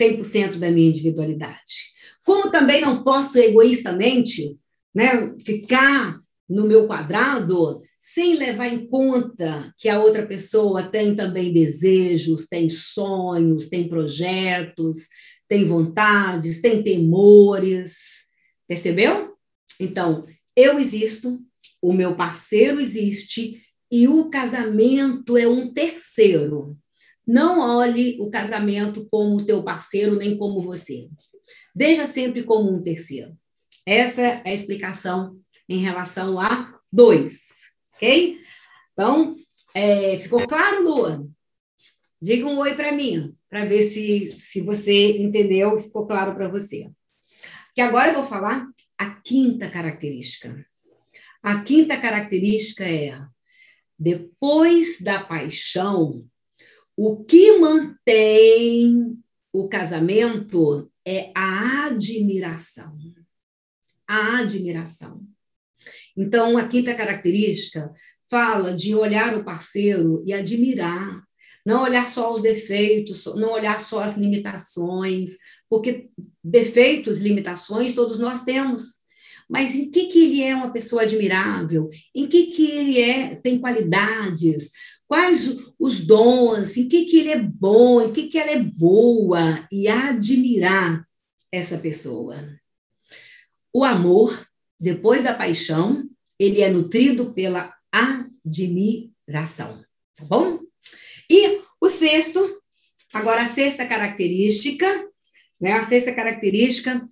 100% 0.00 0.58
da 0.58 0.70
minha 0.70 0.88
individualidade. 0.88 1.92
Como 2.24 2.50
também 2.50 2.80
não 2.80 3.02
posso 3.02 3.38
egoístamente 3.38 4.56
né, 4.94 5.34
ficar 5.44 6.20
no 6.48 6.66
meu 6.66 6.86
quadrado 6.86 7.80
sem 7.98 8.34
levar 8.36 8.66
em 8.66 8.86
conta 8.86 9.72
que 9.78 9.88
a 9.88 10.00
outra 10.00 10.26
pessoa 10.26 10.82
tem 10.82 11.14
também 11.14 11.52
desejos, 11.52 12.46
tem 12.46 12.68
sonhos, 12.68 13.68
tem 13.68 13.88
projetos, 13.88 15.06
tem 15.48 15.64
vontades, 15.64 16.60
tem 16.60 16.82
temores. 16.82 18.26
Percebeu? 18.66 19.34
Então, 19.78 20.26
eu 20.56 20.78
existo, 20.78 21.40
o 21.80 21.92
meu 21.92 22.14
parceiro 22.14 22.80
existe 22.80 23.62
e 23.90 24.08
o 24.08 24.30
casamento 24.30 25.36
é 25.36 25.46
um 25.46 25.72
terceiro. 25.72 26.76
Não 27.26 27.60
olhe 27.60 28.16
o 28.20 28.30
casamento 28.30 29.06
como 29.10 29.36
o 29.36 29.46
teu 29.46 29.62
parceiro 29.62 30.16
nem 30.16 30.36
como 30.36 30.60
você. 30.60 31.08
Veja 31.74 32.06
sempre 32.06 32.42
como 32.42 32.70
um 32.70 32.82
terceiro. 32.82 33.36
Essa 33.86 34.22
é 34.22 34.42
a 34.44 34.54
explicação 34.54 35.38
em 35.68 35.78
relação 35.78 36.38
a 36.38 36.78
dois, 36.92 37.48
ok? 37.94 38.38
Então, 38.92 39.34
é, 39.74 40.18
ficou 40.18 40.46
claro, 40.46 40.84
Lua? 40.84 41.26
Diga 42.20 42.46
um 42.46 42.58
oi 42.58 42.74
para 42.74 42.92
mim, 42.92 43.34
para 43.48 43.64
ver 43.64 43.82
se, 43.84 44.30
se 44.32 44.60
você 44.60 45.18
entendeu 45.18 45.78
ficou 45.78 46.06
claro 46.06 46.34
para 46.34 46.48
você. 46.48 46.90
Que 47.74 47.80
agora 47.80 48.10
eu 48.10 48.14
vou 48.14 48.24
falar 48.24 48.66
a 49.02 49.20
quinta 49.20 49.68
característica. 49.68 50.64
A 51.42 51.62
quinta 51.64 52.00
característica 52.00 52.84
é: 52.84 53.20
depois 53.98 55.00
da 55.00 55.24
paixão, 55.24 56.24
o 56.96 57.24
que 57.24 57.58
mantém 57.58 59.18
o 59.52 59.68
casamento 59.68 60.88
é 61.04 61.32
a 61.34 61.86
admiração. 61.86 62.96
A 64.06 64.38
admiração. 64.38 65.26
Então, 66.16 66.56
a 66.56 66.68
quinta 66.68 66.94
característica 66.94 67.92
fala 68.30 68.72
de 68.72 68.94
olhar 68.94 69.36
o 69.36 69.44
parceiro 69.44 70.22
e 70.24 70.32
admirar, 70.32 71.24
não 71.64 71.82
olhar 71.82 72.08
só 72.08 72.32
os 72.34 72.40
defeitos, 72.40 73.24
não 73.36 73.52
olhar 73.52 73.78
só 73.80 74.00
as 74.00 74.16
limitações, 74.16 75.36
porque 75.68 76.08
defeitos, 76.42 77.20
limitações, 77.20 77.94
todos 77.94 78.18
nós 78.18 78.44
temos. 78.44 79.02
Mas 79.48 79.74
em 79.74 79.90
que, 79.90 80.06
que 80.06 80.24
ele 80.24 80.42
é 80.42 80.54
uma 80.54 80.72
pessoa 80.72 81.02
admirável? 81.02 81.88
Em 82.14 82.26
que, 82.26 82.46
que 82.46 82.70
ele 82.70 83.00
é, 83.00 83.36
tem 83.36 83.58
qualidades? 83.58 84.70
Quais 85.06 85.58
os 85.78 86.00
dons? 86.06 86.76
Em 86.76 86.88
que, 86.88 87.04
que 87.04 87.18
ele 87.18 87.30
é 87.30 87.38
bom? 87.38 88.00
Em 88.00 88.12
que, 88.12 88.28
que 88.28 88.38
ela 88.38 88.50
é 88.50 88.58
boa? 88.58 89.66
E 89.70 89.88
admirar 89.88 91.06
essa 91.52 91.76
pessoa. 91.76 92.34
O 93.72 93.84
amor, 93.84 94.46
depois 94.80 95.22
da 95.22 95.34
paixão, 95.34 96.08
ele 96.38 96.60
é 96.60 96.70
nutrido 96.70 97.32
pela 97.32 97.72
admiração, 97.92 99.84
tá 100.16 100.24
bom? 100.24 100.60
E 101.30 101.60
o 101.80 101.88
sexto, 101.88 102.62
agora 103.12 103.42
a 103.42 103.46
sexta 103.46 103.86
característica, 103.86 104.86
né? 105.60 105.74
A 105.74 105.82
sexta 105.82 106.12
característica, 106.12 107.06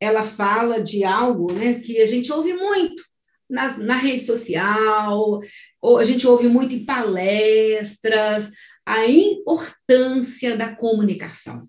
ela 0.00 0.22
fala 0.22 0.82
de 0.82 1.04
algo, 1.04 1.52
né, 1.52 1.74
que 1.74 1.98
a 2.00 2.06
gente 2.06 2.32
ouve 2.32 2.54
muito 2.54 3.02
na, 3.48 3.76
na 3.76 3.96
rede 3.96 4.22
social, 4.22 5.40
ou 5.80 5.98
a 5.98 6.04
gente 6.04 6.26
ouve 6.26 6.48
muito 6.48 6.74
em 6.74 6.84
palestras, 6.84 8.50
a 8.86 9.06
importância 9.06 10.56
da 10.56 10.74
comunicação. 10.74 11.68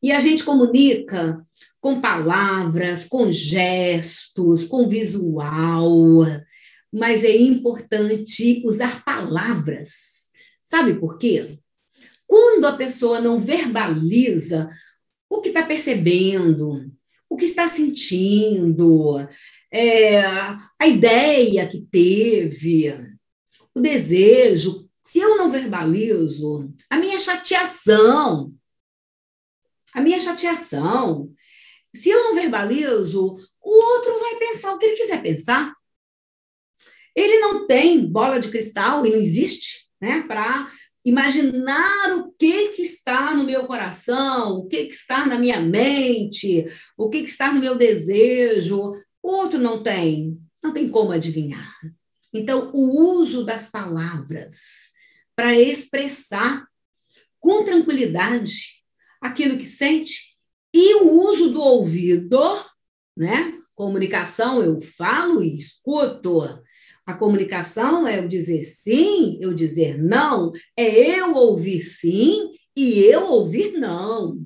E 0.00 0.12
a 0.12 0.20
gente 0.20 0.44
comunica 0.44 1.44
com 1.80 2.00
palavras, 2.00 3.04
com 3.04 3.32
gestos, 3.32 4.64
com 4.64 4.86
visual, 4.86 6.24
mas 6.92 7.24
é 7.24 7.34
importante 7.34 8.62
usar 8.66 9.04
palavras. 9.04 10.30
Sabe 10.62 10.94
por 10.94 11.18
quê? 11.18 11.58
Quando 12.26 12.66
a 12.66 12.76
pessoa 12.76 13.20
não 13.20 13.40
verbaliza 13.40 14.70
o 15.28 15.40
que 15.40 15.48
está 15.48 15.62
percebendo, 15.62 16.92
o 17.28 17.36
que 17.36 17.44
está 17.46 17.66
sentindo, 17.66 19.16
é, 19.72 20.20
a 20.22 20.86
ideia 20.86 21.66
que 21.66 21.80
teve, 21.90 22.92
o 23.74 23.80
desejo, 23.80 24.86
se 25.02 25.18
eu 25.18 25.36
não 25.36 25.50
verbalizo, 25.50 26.72
a 26.90 26.98
minha 26.98 27.18
chateação, 27.18 28.54
a 29.94 30.00
minha 30.00 30.20
chateação, 30.20 31.32
se 31.94 32.10
eu 32.10 32.24
não 32.24 32.34
verbalizo, 32.34 33.36
o 33.60 33.84
outro 33.84 34.18
vai 34.20 34.36
pensar 34.36 34.72
o 34.72 34.78
que 34.78 34.86
ele 34.86 34.96
quiser 34.96 35.22
pensar. 35.22 35.74
Ele 37.14 37.38
não 37.38 37.66
tem 37.66 38.04
bola 38.04 38.38
de 38.38 38.48
cristal 38.48 39.04
e 39.06 39.10
não 39.10 39.18
existe, 39.18 39.86
né, 40.00 40.24
para 40.26 40.70
imaginar 41.04 42.16
o 42.16 42.32
que, 42.32 42.68
que 42.68 42.82
está 42.82 43.34
no 43.34 43.44
meu 43.44 43.66
coração, 43.66 44.58
o 44.58 44.66
que, 44.66 44.86
que 44.86 44.94
está 44.94 45.26
na 45.26 45.38
minha 45.38 45.60
mente, 45.60 46.64
o 46.96 47.08
que, 47.10 47.22
que 47.22 47.28
está 47.28 47.52
no 47.52 47.60
meu 47.60 47.76
desejo. 47.76 48.92
O 49.22 49.30
outro 49.30 49.58
não 49.58 49.82
tem, 49.82 50.38
não 50.62 50.72
tem 50.72 50.88
como 50.88 51.12
adivinhar. 51.12 51.72
Então, 52.32 52.70
o 52.72 53.18
uso 53.18 53.44
das 53.44 53.66
palavras 53.66 54.92
para 55.36 55.58
expressar 55.58 56.66
com 57.40 57.64
tranquilidade 57.64 58.82
aquilo 59.20 59.58
que 59.58 59.66
sente 59.66 60.36
e 60.72 60.94
o 61.02 61.10
uso 61.10 61.50
do 61.50 61.60
ouvido, 61.60 62.40
né? 63.16 63.58
Comunicação, 63.74 64.62
eu 64.62 64.80
falo 64.80 65.42
e 65.42 65.56
escuto. 65.56 66.62
A 67.04 67.14
comunicação 67.14 68.06
é 68.06 68.18
eu 68.18 68.28
dizer 68.28 68.64
sim, 68.64 69.38
eu 69.40 69.52
dizer 69.52 70.00
não, 70.02 70.52
é 70.76 71.18
eu 71.18 71.34
ouvir 71.34 71.82
sim 71.82 72.52
e 72.76 73.00
eu 73.00 73.24
ouvir 73.24 73.72
não. 73.72 74.40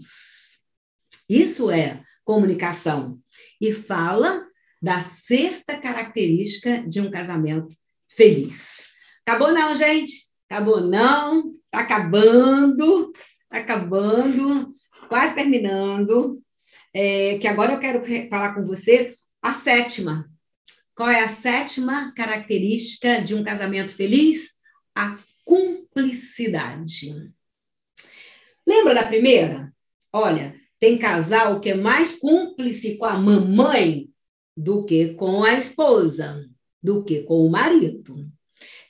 Isso 1.28 1.70
é 1.70 2.02
comunicação. 2.24 3.18
E 3.60 3.72
fala 3.72 4.46
da 4.80 5.00
sexta 5.00 5.76
característica 5.76 6.82
de 6.86 7.00
um 7.00 7.10
casamento 7.10 7.76
feliz. 8.08 8.90
Acabou 9.26 9.52
não, 9.52 9.74
gente? 9.74 10.26
Acabou 10.48 10.80
não? 10.80 11.54
Tá 11.70 11.80
acabando, 11.80 13.12
tá 13.50 13.58
acabando, 13.58 14.72
quase 15.08 15.34
terminando. 15.34 16.40
É, 16.94 17.36
que 17.38 17.46
agora 17.46 17.74
eu 17.74 17.78
quero 17.78 18.02
falar 18.30 18.54
com 18.54 18.64
você 18.64 19.14
a 19.42 19.52
sétima, 19.52 20.30
qual 20.96 21.10
é 21.10 21.20
a 21.20 21.28
sétima 21.28 22.10
característica 22.14 23.20
de 23.20 23.34
um 23.34 23.44
casamento 23.44 23.92
feliz? 23.94 24.54
A 24.94 25.18
cumplicidade. 25.44 27.14
Lembra 28.66 28.94
da 28.94 29.04
primeira? 29.04 29.70
Olha, 30.10 30.58
tem 30.80 30.96
casal 30.96 31.60
que 31.60 31.70
é 31.70 31.74
mais 31.74 32.12
cúmplice 32.12 32.96
com 32.96 33.04
a 33.04 33.18
mamãe 33.18 34.08
do 34.56 34.86
que 34.86 35.12
com 35.12 35.44
a 35.44 35.52
esposa, 35.52 36.42
do 36.82 37.04
que 37.04 37.22
com 37.24 37.46
o 37.46 37.50
marido. 37.50 38.32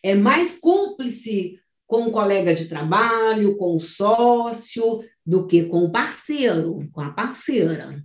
É 0.01 0.14
mais 0.14 0.53
cúmplice 0.53 1.59
com 1.88 2.07
o 2.07 2.12
colega 2.12 2.55
de 2.55 2.69
trabalho, 2.69 3.57
com 3.57 3.75
o 3.75 3.81
sócio, 3.81 5.01
do 5.25 5.45
que 5.45 5.64
com 5.64 5.85
o 5.85 5.90
parceiro, 5.90 6.79
com 6.92 7.01
a 7.01 7.11
parceira 7.11 8.01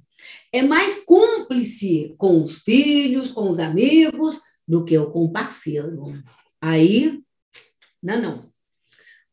é 0.52 0.62
mais 0.62 1.04
cúmplice 1.06 2.14
com 2.18 2.44
os 2.44 2.58
filhos, 2.62 3.32
com 3.32 3.50
os 3.50 3.60
amigos, 3.60 4.40
do 4.68 4.84
que 4.86 4.98
com 4.98 5.26
o 5.26 5.32
parceiro. 5.32 6.14
Aí, 6.62 7.22
não, 8.02 8.22
não. 8.22 8.52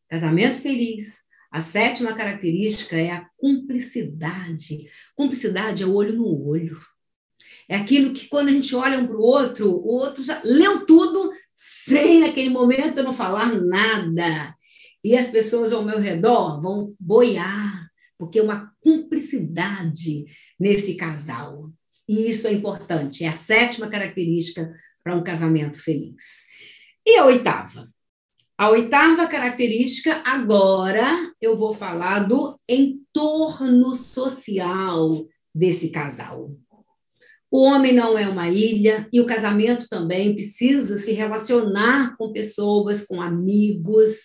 Casamento 0.09 0.59
feliz. 0.59 1.27
A 1.51 1.61
sétima 1.61 2.13
característica 2.13 2.97
é 2.97 3.11
a 3.11 3.29
cumplicidade. 3.37 4.87
Cumplicidade 5.15 5.83
é 5.83 5.87
olho 5.87 6.15
no 6.15 6.47
olho. 6.47 6.79
É 7.69 7.77
aquilo 7.77 8.13
que, 8.13 8.29
quando 8.29 8.49
a 8.49 8.53
gente 8.53 8.75
olha 8.75 8.99
um 8.99 9.07
para 9.07 9.17
o 9.17 9.23
outro, 9.23 9.71
o 9.71 9.89
outro 9.89 10.23
já 10.23 10.41
leu 10.45 10.87
tudo 10.87 11.31
sem, 11.55 12.21
naquele 12.21 12.49
momento, 12.49 13.03
não 13.03 13.13
falar 13.13 13.55
nada. 13.61 14.57
E 15.05 15.17
as 15.17 15.29
pessoas 15.29 15.73
ao 15.73 15.85
meu 15.85 15.99
redor 15.99 16.61
vão 16.61 16.95
boiar 16.99 17.68
porque 18.19 18.41
é 18.41 18.43
uma 18.43 18.73
cumplicidade 18.81 20.27
nesse 20.59 20.95
casal. 20.97 21.71
E 22.09 22.29
isso 22.29 22.47
é 22.47 22.53
importante, 22.53 23.25
é 23.25 23.29
a 23.29 23.35
sétima 23.35 23.89
característica 23.89 24.75
para 25.05 25.15
um 25.15 25.23
casamento 25.23 25.81
feliz. 25.81 26.45
E 27.07 27.17
a 27.17 27.27
oitava? 27.27 27.89
A 28.59 28.71
oitava 28.71 29.29
característica, 29.29 30.21
agora 30.25 31.07
eu 31.41 31.57
vou 31.57 31.73
falar 31.73 32.27
do 32.27 32.59
entorno 32.69 33.95
social 33.95 35.27
desse 35.55 35.91
casal. 35.91 36.51
O 37.51 37.63
homem 37.63 37.95
não 37.95 38.19
é 38.19 38.29
uma 38.29 38.49
ilha 38.49 39.09
e 39.13 39.21
o 39.21 39.27
casamento 39.27 39.89
também 39.89 40.35
precisa 40.35 40.97
se 40.97 41.13
relacionar 41.13 42.17
com 42.17 42.33
pessoas, 42.33 43.07
com 43.07 43.23
amigos, 43.23 44.17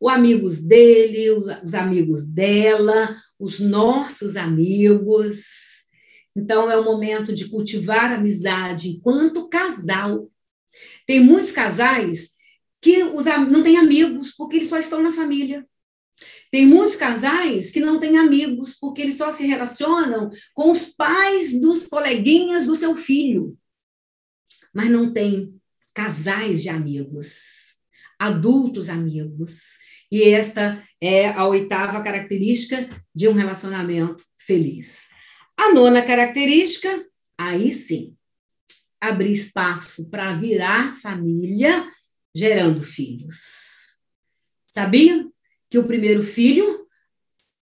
os 0.00 0.12
amigos 0.12 0.60
dele, 0.60 1.30
os 1.62 1.74
amigos 1.74 2.24
dela, 2.24 3.16
os 3.38 3.60
nossos 3.60 4.36
amigos. 4.36 5.44
Então, 6.34 6.70
é 6.70 6.76
o 6.78 6.84
momento 6.84 7.34
de 7.34 7.48
cultivar 7.48 8.12
amizade 8.12 8.88
enquanto 8.88 9.48
casal. 9.48 10.30
Tem 11.06 11.20
muitos 11.20 11.52
casais 11.52 12.30
que 12.80 13.02
os, 13.02 13.26
não 13.26 13.62
têm 13.62 13.76
amigos 13.76 14.32
porque 14.32 14.56
eles 14.56 14.68
só 14.68 14.78
estão 14.78 15.02
na 15.02 15.12
família. 15.12 15.66
Tem 16.50 16.66
muitos 16.66 16.96
casais 16.96 17.70
que 17.70 17.80
não 17.80 18.00
têm 18.00 18.18
amigos 18.18 18.74
porque 18.80 19.02
eles 19.02 19.16
só 19.16 19.30
se 19.30 19.46
relacionam 19.46 20.30
com 20.54 20.70
os 20.70 20.84
pais 20.84 21.60
dos 21.60 21.86
coleguinhas 21.86 22.66
do 22.66 22.74
seu 22.74 22.94
filho. 22.94 23.56
mas 24.72 24.88
não 24.90 25.12
tem 25.12 25.54
casais 25.92 26.62
de 26.62 26.68
amigos, 26.68 27.59
adultos 28.20 28.90
amigos. 28.90 29.78
E 30.12 30.24
esta 30.24 30.84
é 31.00 31.28
a 31.28 31.46
oitava 31.46 32.02
característica 32.02 32.88
de 33.14 33.26
um 33.26 33.32
relacionamento 33.32 34.22
feliz. 34.38 35.08
A 35.56 35.72
nona 35.72 36.02
característica, 36.02 36.88
aí 37.38 37.72
sim, 37.72 38.14
abrir 39.00 39.32
espaço 39.32 40.10
para 40.10 40.34
virar 40.34 41.00
família, 41.00 41.88
gerando 42.34 42.82
filhos. 42.82 43.38
Sabia 44.66 45.26
que 45.70 45.78
o 45.78 45.84
primeiro 45.84 46.22
filho, 46.22 46.86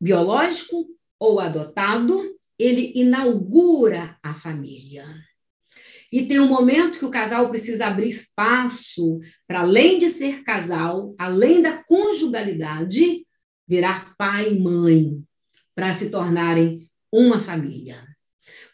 biológico 0.01 0.87
ou 1.19 1.39
adotado, 1.39 2.19
ele 2.59 2.93
inaugura 2.95 4.19
a 4.23 4.35
família. 4.35 5.05
E 6.13 6.27
tem 6.27 6.41
um 6.41 6.49
momento 6.49 6.99
que 6.99 7.05
o 7.05 7.11
casal 7.11 7.49
precisa 7.51 7.87
abrir 7.87 8.09
espaço 8.09 9.21
para, 9.47 9.61
além 9.61 9.99
de 9.99 10.11
ser 10.11 10.43
casal, 10.43 11.15
além 11.17 11.63
da 11.63 11.83
conjugalidade, 11.85 13.25
virar 13.67 14.15
pai 14.17 14.53
e 14.53 14.59
mãe, 14.59 15.23
para 15.75 15.95
se 15.95 16.11
tornarem 16.11 16.91
uma 17.13 17.39
família. 17.39 18.05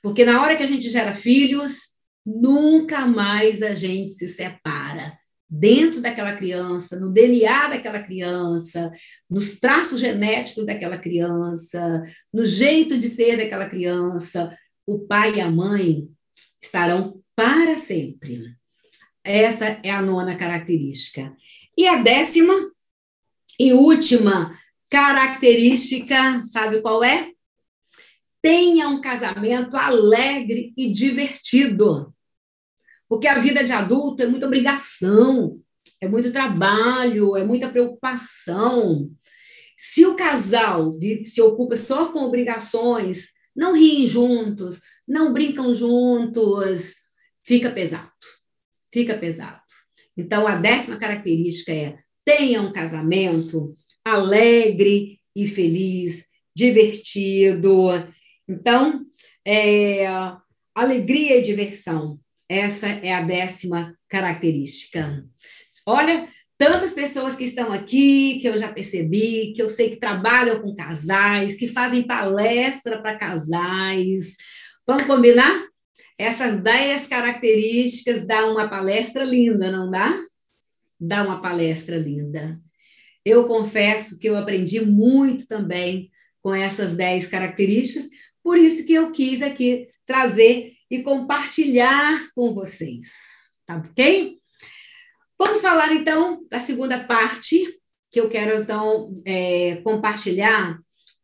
Porque 0.03 0.25
na 0.25 0.41
hora 0.43 0.57
que 0.57 0.63
a 0.63 0.67
gente 0.67 0.89
gera 0.89 1.13
filhos, 1.13 1.97
nunca 2.25 3.07
mais 3.07 3.63
a 3.63 3.75
gente 3.75 4.11
se 4.13 4.29
separa. 4.29 5.19
Dentro 5.49 6.01
daquela 6.01 6.33
criança, 6.33 6.99
no 6.99 7.13
DNA 7.13 7.69
daquela 7.69 8.03
criança, 8.03 8.91
nos 9.31 9.61
traços 9.61 10.01
genéticos 10.01 10.67
daquela 10.67 10.99
criança, 10.99 12.03
no 12.33 12.45
jeito 12.45 12.99
de 12.99 13.09
ser 13.09 13.37
daquela 13.37 13.69
criança, 13.69 14.57
o 14.85 15.07
pai 15.07 15.37
e 15.37 15.41
a 15.41 15.51
mãe 15.51 16.09
estarão 16.61 17.23
para 17.37 17.79
sempre. 17.79 18.57
Essa 19.23 19.79
é 19.83 19.91
a 19.91 20.01
nona 20.01 20.37
característica. 20.37 21.37
E 21.77 21.87
a 21.87 21.97
décima 21.97 22.55
e 23.61 23.73
última 23.73 24.59
característica, 24.91 26.43
sabe 26.45 26.81
qual 26.81 27.05
é? 27.05 27.33
Tenha 28.41 28.89
um 28.89 29.01
casamento 29.01 29.77
alegre 29.77 30.73
e 30.77 30.91
divertido. 30.91 32.15
Porque 33.09 33.29
a 33.29 33.39
vida 33.39 33.63
de 33.63 33.73
adulto 33.73 34.23
é 34.23 34.27
muita 34.27 34.47
obrigação, 34.47 35.61
é 36.01 36.09
muito 36.09 36.33
trabalho, 36.33 37.37
é 37.37 37.45
muita 37.45 37.69
preocupação. 37.69 39.11
Se 39.77 40.07
o 40.07 40.15
casal 40.15 40.93
se 41.25 41.41
ocupa 41.43 41.77
só 41.77 42.11
com 42.13 42.21
obrigações, 42.21 43.29
não 43.55 43.73
riem 43.73 44.07
juntos, 44.07 44.81
não 45.07 45.33
brincam 45.33 45.75
juntos, 45.75 46.95
fica 47.47 47.71
pesado. 47.71 48.11
Fica 48.93 49.17
pesado. 49.17 49.61
Então, 50.17 50.47
a 50.47 50.57
décima 50.57 50.97
característica 50.97 51.73
é 51.73 51.99
tenha 52.25 52.61
um 52.61 52.73
casamento 52.73 53.77
alegre 54.05 55.21
e 55.35 55.47
feliz, 55.47 56.25
divertido. 56.55 57.89
Então, 58.49 59.05
é, 59.47 60.07
alegria 60.75 61.37
e 61.37 61.43
diversão. 61.43 62.19
Essa 62.49 62.89
é 62.89 63.13
a 63.13 63.23
décima 63.23 63.97
característica. 64.09 65.25
Olha, 65.85 66.29
tantas 66.59 66.93
pessoas 66.93 67.37
que 67.37 67.45
estão 67.45 67.73
aqui, 67.73 68.41
que 68.41 68.49
eu 68.49 68.57
já 68.57 68.73
percebi, 68.73 69.53
que 69.55 69.63
eu 69.63 69.69
sei 69.69 69.91
que 69.91 70.01
trabalham 70.01 70.63
com 70.63 70.75
casais, 70.75 71.55
que 71.55 71.69
fazem 71.69 72.07
palestra 72.07 73.01
para 73.01 73.19
casais. 73.19 74.37
Vamos 74.87 75.05
combinar? 75.05 75.67
Essas 76.19 76.63
dez 76.63 77.07
características 77.07 78.27
dá 78.27 78.47
uma 78.47 78.69
palestra 78.69 79.25
linda, 79.25 79.71
não 79.71 79.91
dá? 79.91 80.19
Dá 80.99 81.23
uma 81.23 81.43
palestra 81.43 81.97
linda. 81.97 82.59
Eu 83.25 83.45
confesso 83.45 84.19
que 84.19 84.29
eu 84.29 84.37
aprendi 84.37 84.81
muito 84.81 85.47
também 85.47 86.11
com 86.43 86.55
essas 86.55 86.95
dez 86.95 87.27
características, 87.27 88.09
por 88.43 88.57
isso 88.57 88.87
que 88.87 88.95
eu 88.95 89.11
quis 89.11 89.43
aqui 89.43 89.89
trazer 90.05 90.73
e 90.91 91.03
compartilhar 91.03 92.31
com 92.35 92.55
vocês, 92.55 93.11
tá 93.67 93.77
ok? 93.77 94.39
Vamos 95.39 95.61
falar 95.61 95.93
então 95.93 96.47
da 96.49 96.61
segunda 96.61 97.03
parte, 97.03 97.79
que 98.11 98.21
eu 98.21 98.29
quero 98.29 98.63
então 98.63 99.13
é, 99.27 99.77
compartilhar 99.83 100.79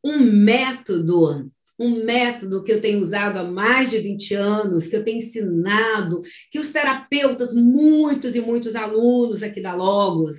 um 0.05 0.19
método 0.19 1.51
um 1.83 2.05
método 2.05 2.63
que 2.63 2.71
eu 2.71 2.81
tenho 2.81 3.01
usado 3.01 3.39
há 3.39 3.45
mais 3.45 3.91
de 3.91 3.99
20 3.99 4.35
anos, 4.35 4.87
que 4.87 4.95
eu 4.95 5.05
tenho 5.05 5.19
ensinado, 5.19 6.23
que 6.51 6.59
os 6.61 6.71
terapeutas, 6.71 7.53
muitos 7.53 8.37
e 8.37 8.41
muitos 8.41 8.77
alunos 8.77 9.43
aqui 9.43 9.61
da 9.61 9.75
Logos, 9.75 10.39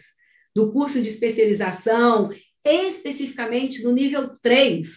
do 0.55 0.71
curso 0.71 1.01
de 1.01 1.09
especialização, 1.09 2.29
especificamente 2.63 3.83
no 3.83 3.91
nível 3.91 4.37
3, 4.41 4.87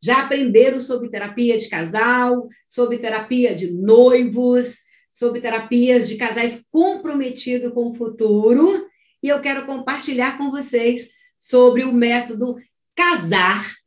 já 0.00 0.20
aprenderam 0.20 0.78
sobre 0.78 1.10
terapia 1.10 1.58
de 1.58 1.68
casal, 1.68 2.46
sobre 2.68 2.98
terapia 2.98 3.52
de 3.52 3.72
noivos, 3.72 4.76
sobre 5.10 5.40
terapias 5.40 6.08
de 6.08 6.16
casais 6.16 6.64
comprometidos 6.70 7.72
com 7.72 7.88
o 7.88 7.94
futuro, 7.94 8.86
e 9.20 9.28
eu 9.28 9.40
quero 9.40 9.66
compartilhar 9.66 10.38
com 10.38 10.52
vocês 10.52 11.08
sobre 11.40 11.82
o 11.82 11.92
método 11.92 12.56
Casar 12.94 13.78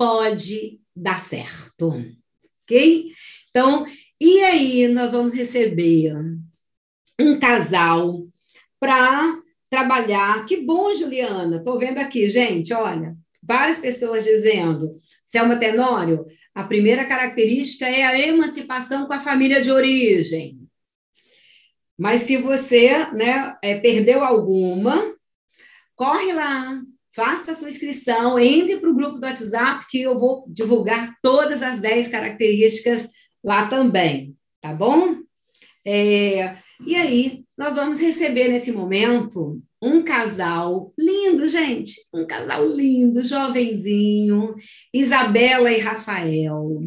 Pode 0.00 0.79
dar 1.00 1.18
certo. 1.18 1.94
Ok? 2.64 3.12
Então, 3.48 3.86
e 4.20 4.40
aí 4.40 4.88
nós 4.88 5.12
vamos 5.12 5.32
receber 5.32 6.12
um 7.18 7.38
casal 7.38 8.26
para 8.78 9.40
trabalhar. 9.68 10.44
Que 10.46 10.58
bom, 10.58 10.94
Juliana. 10.94 11.56
Estou 11.56 11.78
vendo 11.78 11.98
aqui, 11.98 12.28
gente, 12.28 12.72
olha, 12.74 13.16
várias 13.42 13.78
pessoas 13.78 14.24
dizendo. 14.24 14.96
Selma 15.22 15.56
Tenório, 15.56 16.26
a 16.54 16.64
primeira 16.64 17.04
característica 17.06 17.86
é 17.88 18.02
a 18.02 18.18
emancipação 18.18 19.06
com 19.06 19.12
a 19.12 19.20
família 19.20 19.60
de 19.60 19.70
origem. 19.70 20.60
Mas 21.98 22.22
se 22.22 22.36
você 22.36 23.06
né, 23.12 23.56
é, 23.62 23.78
perdeu 23.78 24.24
alguma, 24.24 25.14
corre 25.94 26.32
lá, 26.32 26.82
faça 27.14 27.52
a 27.52 27.54
sua 27.54 27.68
inscrição, 27.68 28.38
entre 28.38 28.76
para 28.78 28.90
o 28.90 28.94
grupo 28.94 29.18
do 29.18 29.26
WhatsApp, 29.26 29.86
que 29.88 30.00
eu 30.00 30.18
vou 30.18 30.44
divulgar 30.48 31.14
todas 31.22 31.62
as 31.62 31.80
10 31.80 32.08
características 32.08 33.08
lá 33.42 33.66
também, 33.66 34.36
tá 34.60 34.72
bom? 34.72 35.16
É, 35.84 36.56
e 36.86 36.94
aí, 36.94 37.44
nós 37.56 37.76
vamos 37.76 38.00
receber 38.00 38.48
nesse 38.48 38.70
momento 38.72 39.60
um 39.82 40.02
casal 40.02 40.92
lindo, 40.98 41.48
gente, 41.48 41.94
um 42.12 42.26
casal 42.26 42.66
lindo, 42.66 43.22
jovenzinho, 43.22 44.54
Isabela 44.92 45.72
e 45.72 45.78
Rafael. 45.78 46.80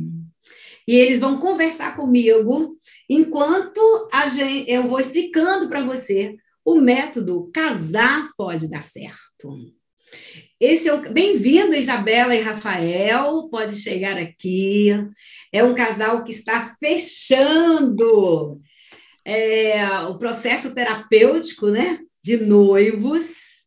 E 0.88 0.96
eles 0.96 1.20
vão 1.20 1.38
conversar 1.38 1.96
comigo 1.96 2.78
enquanto 3.10 3.80
gente, 4.32 4.70
eu 4.70 4.84
vou 4.84 5.00
explicando 5.00 5.68
para 5.68 5.84
você 5.84 6.36
o 6.64 6.80
método 6.80 7.50
casar 7.54 8.30
pode 8.38 8.70
dar 8.70 8.84
certo. 8.84 9.58
Esse 10.60 10.88
é 10.88 10.94
o 10.94 11.12
bem-vindo, 11.12 11.76
Isabela 11.76 12.34
e 12.36 12.40
Rafael, 12.40 13.50
pode 13.50 13.82
chegar 13.82 14.18
aqui. 14.18 14.90
É 15.52 15.64
um 15.64 15.76
casal 15.76 16.24
que 16.24 16.32
está 16.32 16.74
fechando 16.80 18.60
é, 19.26 19.86
o 20.08 20.18
processo 20.18 20.74
terapêutico, 20.74 21.70
né, 21.70 22.00
de 22.24 22.38
noivos. 22.38 23.64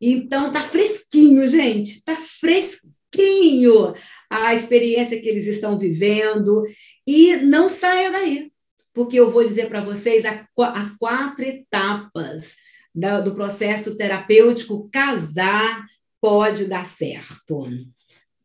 Então 0.00 0.52
tá 0.52 0.60
fresquinho, 0.60 1.46
gente, 1.46 2.04
tá 2.04 2.14
fresquinho 2.14 3.94
a 4.28 4.52
experiência 4.52 5.20
que 5.20 5.28
eles 5.28 5.46
estão 5.46 5.78
vivendo 5.78 6.64
e 7.06 7.36
não 7.36 7.68
saia 7.68 8.10
daí, 8.10 8.52
porque 8.92 9.18
eu 9.18 9.30
vou 9.30 9.44
dizer 9.44 9.68
para 9.68 9.80
vocês 9.80 10.24
as 10.24 10.90
quatro 10.98 11.44
etapas 11.44 12.56
do 12.94 13.34
processo 13.34 13.96
terapêutico 13.96 14.88
casar 14.92 15.84
pode 16.20 16.66
dar 16.66 16.86
certo. 16.86 17.66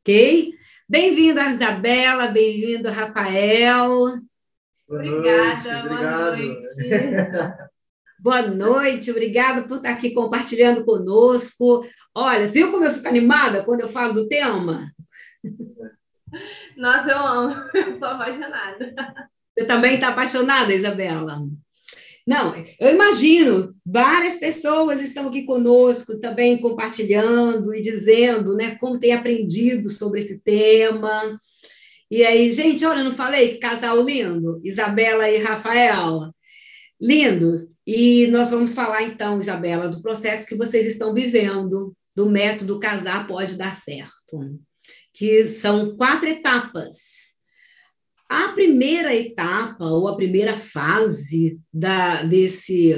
Ok? 0.01 0.53
Bem-vinda, 0.87 1.51
Isabela, 1.51 2.27
bem-vindo, 2.27 2.89
Rafael. 2.89 4.19
Obrigada, 4.87 5.87
boa 5.87 6.35
noite. 6.35 6.65
Boa 8.21 8.41
noite, 8.41 9.11
obrigada 9.11 9.61
por 9.65 9.77
estar 9.77 9.91
aqui 9.91 10.13
compartilhando 10.13 10.83
conosco. 10.83 11.85
Olha, 12.13 12.49
viu 12.49 12.69
como 12.69 12.83
eu 12.83 12.91
fico 12.91 13.07
animada 13.07 13.63
quando 13.63 13.79
eu 13.79 13.87
falo 13.87 14.11
do 14.13 14.27
tema? 14.27 14.91
Nossa, 16.75 17.09
eu 17.09 17.17
amo, 17.17 17.55
eu 17.73 17.97
sou 17.97 18.09
apaixonada. 18.09 18.93
Você 19.57 19.65
também 19.65 19.95
está 19.95 20.09
apaixonada, 20.09 20.73
Isabela? 20.73 21.37
Não, 22.29 22.53
eu 22.79 22.91
imagino, 22.93 23.75
várias 23.83 24.35
pessoas 24.35 25.01
estão 25.01 25.27
aqui 25.29 25.45
conosco 25.45 26.19
também 26.19 26.59
compartilhando 26.59 27.73
e 27.73 27.81
dizendo 27.81 28.55
né, 28.55 28.75
como 28.75 28.99
tem 28.99 29.13
aprendido 29.13 29.89
sobre 29.89 30.19
esse 30.19 30.39
tema. 30.39 31.39
E 32.11 32.23
aí, 32.23 32.51
gente, 32.51 32.85
olha, 32.85 33.03
não 33.03 33.13
falei 33.13 33.53
que 33.53 33.57
casal 33.57 33.99
lindo? 34.05 34.61
Isabela 34.63 35.27
e 35.27 35.39
Rafael. 35.39 36.31
Lindos. 37.01 37.61
E 37.83 38.27
nós 38.27 38.51
vamos 38.51 38.75
falar 38.75 39.01
então, 39.01 39.41
Isabela, 39.41 39.89
do 39.89 39.99
processo 39.99 40.45
que 40.45 40.55
vocês 40.55 40.85
estão 40.85 41.11
vivendo, 41.15 41.95
do 42.15 42.29
método 42.29 42.79
Casar 42.79 43.25
Pode 43.25 43.57
Dar 43.57 43.75
Certo, 43.75 44.55
que 45.15 45.45
são 45.45 45.97
quatro 45.97 46.29
etapas. 46.29 47.28
A 48.29 48.49
primeira 48.49 49.15
etapa, 49.15 49.85
ou 49.85 50.07
a 50.07 50.15
primeira 50.15 50.55
fase 50.55 51.59
da, 51.73 52.21
desse 52.21 52.93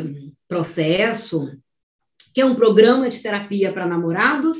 processo, 0.45 1.57
que 2.33 2.41
é 2.41 2.45
um 2.45 2.53
programa 2.53 3.07
de 3.07 3.19
terapia 3.19 3.71
para 3.71 3.87
namorados, 3.87 4.57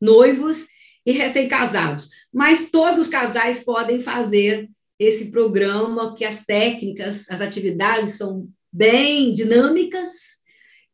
noivos 0.00 0.66
e 1.04 1.12
recém-casados. 1.12 2.08
Mas 2.32 2.70
todos 2.70 2.98
os 2.98 3.08
casais 3.08 3.62
podem 3.62 4.00
fazer 4.00 4.70
esse 4.98 5.30
programa, 5.30 6.14
que 6.14 6.24
as 6.24 6.46
técnicas, 6.46 7.28
as 7.28 7.42
atividades 7.42 8.12
são 8.12 8.48
bem 8.72 9.30
dinâmicas 9.32 10.42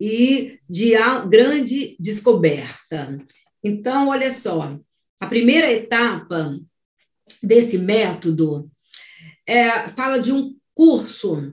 e 0.00 0.58
de 0.68 0.92
grande 1.28 1.96
descoberta. 2.00 3.16
Então, 3.62 4.08
olha 4.08 4.32
só, 4.32 4.76
a 5.20 5.26
primeira 5.26 5.70
etapa 5.70 6.58
desse 7.42 7.78
método 7.78 8.70
é, 9.50 9.88
fala 9.88 10.18
de 10.18 10.32
um 10.32 10.54
curso. 10.72 11.52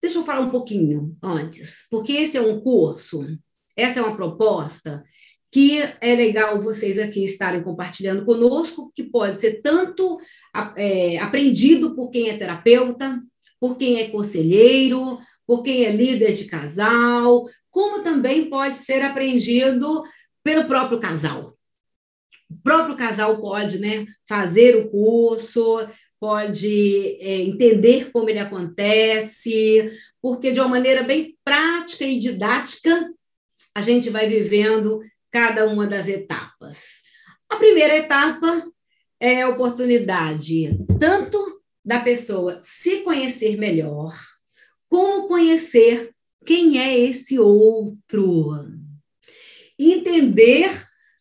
Deixa 0.00 0.18
eu 0.18 0.24
falar 0.24 0.40
um 0.40 0.50
pouquinho 0.50 1.16
antes, 1.20 1.86
porque 1.90 2.12
esse 2.12 2.36
é 2.36 2.40
um 2.40 2.60
curso, 2.60 3.26
essa 3.76 3.98
é 3.98 4.02
uma 4.02 4.16
proposta 4.16 5.02
que 5.50 5.80
é 6.00 6.14
legal 6.14 6.60
vocês 6.62 6.98
aqui 6.98 7.24
estarem 7.24 7.62
compartilhando 7.62 8.24
conosco, 8.24 8.90
que 8.94 9.02
pode 9.02 9.36
ser 9.36 9.60
tanto 9.60 10.18
é, 10.76 11.18
aprendido 11.18 11.94
por 11.94 12.10
quem 12.10 12.30
é 12.30 12.36
terapeuta, 12.38 13.20
por 13.60 13.76
quem 13.76 14.00
é 14.00 14.08
conselheiro, 14.08 15.18
por 15.46 15.62
quem 15.62 15.84
é 15.84 15.90
líder 15.90 16.32
de 16.32 16.44
casal, 16.44 17.46
como 17.70 18.02
também 18.02 18.48
pode 18.48 18.76
ser 18.76 19.02
aprendido 19.02 20.02
pelo 20.42 20.66
próprio 20.66 21.00
casal. 21.00 21.54
O 22.48 22.56
próprio 22.62 22.96
casal 22.96 23.40
pode 23.40 23.78
né, 23.78 24.06
fazer 24.26 24.76
o 24.76 24.88
curso, 24.88 25.86
pode 26.22 27.18
é, 27.20 27.40
entender 27.40 28.12
como 28.12 28.30
ele 28.30 28.38
acontece, 28.38 29.90
porque 30.22 30.52
de 30.52 30.60
uma 30.60 30.68
maneira 30.68 31.02
bem 31.02 31.36
prática 31.44 32.04
e 32.04 32.16
didática, 32.16 33.12
a 33.74 33.80
gente 33.80 34.08
vai 34.08 34.28
vivendo 34.28 35.00
cada 35.32 35.66
uma 35.66 35.84
das 35.84 36.06
etapas. 36.06 37.00
A 37.50 37.56
primeira 37.56 37.96
etapa 37.96 38.64
é 39.18 39.42
a 39.42 39.48
oportunidade 39.48 40.78
tanto 41.00 41.60
da 41.84 41.98
pessoa 41.98 42.60
se 42.62 43.00
conhecer 43.00 43.56
melhor, 43.56 44.16
como 44.88 45.26
conhecer 45.26 46.12
quem 46.46 46.78
é 46.78 47.00
esse 47.00 47.36
outro. 47.40 48.52
Entender 49.76 50.70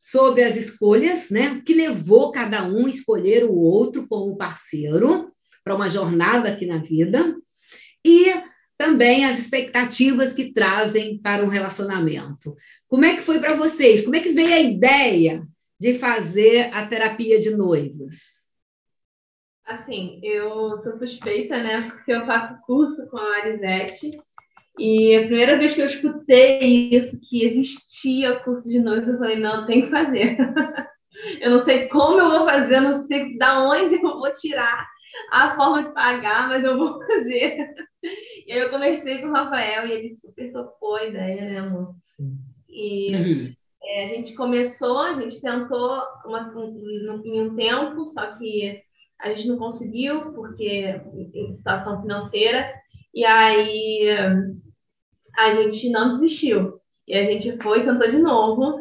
sobre 0.02 0.44
as 0.44 0.56
escolhas, 0.56 1.30
né? 1.30 1.52
O 1.52 1.64
que 1.64 1.74
levou 1.74 2.32
cada 2.32 2.68
um 2.68 2.88
a 2.88 2.90
escolher 2.90 3.44
o 3.44 3.54
outro 3.54 4.08
como 4.08 4.36
parceiro 4.36 5.32
para 5.64 5.76
uma 5.76 5.88
jornada 5.88 6.50
aqui 6.50 6.66
na 6.66 6.80
vida. 6.80 7.36
E 8.04 8.34
também 8.78 9.26
as 9.26 9.38
expectativas 9.38 10.34
que 10.34 10.52
trazem 10.52 11.20
para 11.20 11.44
um 11.46 11.48
relacionamento. 11.48 12.56
Como 12.88 13.06
é 13.06 13.16
que 13.16 13.22
foi 13.22 13.40
para 13.40 13.56
vocês? 13.56 14.04
Como 14.04 14.16
é 14.16 14.20
que 14.20 14.34
veio 14.34 14.54
a 14.54 14.60
ideia 14.60 15.48
de 15.80 15.94
fazer 15.94 16.74
a 16.74 16.86
terapia 16.86 17.40
de 17.40 17.52
noivos? 17.52 18.42
Assim, 19.64 20.20
eu 20.24 20.76
sou 20.78 20.94
suspeita, 20.94 21.62
né? 21.62 21.90
Porque 21.92 22.12
eu 22.12 22.26
faço 22.26 22.60
curso 22.66 23.08
com 23.10 23.18
a 23.18 23.38
Arisete. 23.38 24.20
E 24.80 25.16
a 25.16 25.28
primeira 25.28 25.58
vez 25.58 25.76
que 25.76 25.82
eu 25.82 25.88
escutei 25.88 26.90
isso, 26.90 27.20
que 27.30 27.46
existia 27.46 28.40
curso 28.40 28.68
de 28.70 28.80
noivos, 28.80 29.10
eu 29.10 29.20
falei, 29.20 29.38
não, 29.38 29.66
tem 29.66 29.84
que 29.84 29.92
fazer. 29.92 30.38
eu 31.42 31.52
não 31.52 31.60
sei 31.60 31.88
como 31.88 32.20
eu 32.20 32.30
vou 32.30 32.46
fazer, 32.46 32.76
eu 32.78 32.82
não 32.82 32.98
sei 33.00 33.38
da 33.38 33.68
onde 33.68 33.96
eu 33.96 34.02
vou 34.02 34.34
tirar 34.34 34.88
a 35.32 35.56
forma 35.56 35.84
de 35.84 35.94
pagar, 35.94 36.48
mas 36.48 36.64
eu 36.64 36.78
vou 36.78 37.00
fazer. 37.06 37.58
E 38.48 38.54
aí 38.54 38.60
eu 38.60 38.70
conversei 38.70 39.20
com 39.20 39.28
o 39.28 39.34
Rafael 39.34 39.88
e 39.88 39.92
ele 39.92 40.16
super 40.16 40.52
topou 40.52 40.96
a 40.96 41.06
ideia, 41.06 41.42
né, 41.42 41.58
amor? 41.60 41.96
Sim. 42.06 42.38
E 42.70 43.16
uhum. 43.16 43.54
É, 43.84 44.06
a 44.06 44.08
gente 44.08 44.36
começou, 44.36 45.00
a 45.00 45.14
gente 45.14 45.42
tentou 45.42 46.02
uma, 46.26 46.44
um, 46.56 47.22
em 47.26 47.42
um 47.42 47.56
tempo, 47.56 48.08
só 48.10 48.38
que 48.38 48.80
a 49.20 49.34
gente 49.34 49.48
não 49.48 49.58
conseguiu, 49.58 50.34
porque 50.34 51.02
em 51.34 51.54
situação 51.54 52.02
financeira, 52.02 52.72
e 53.14 53.26
aí 53.26 54.08
a 55.38 55.56
gente 55.56 55.90
não 55.90 56.16
desistiu. 56.16 56.80
E 57.08 57.16
a 57.16 57.24
gente 57.24 57.58
foi, 57.62 57.84
tentou 57.84 58.10
de 58.10 58.20
novo, 58.20 58.80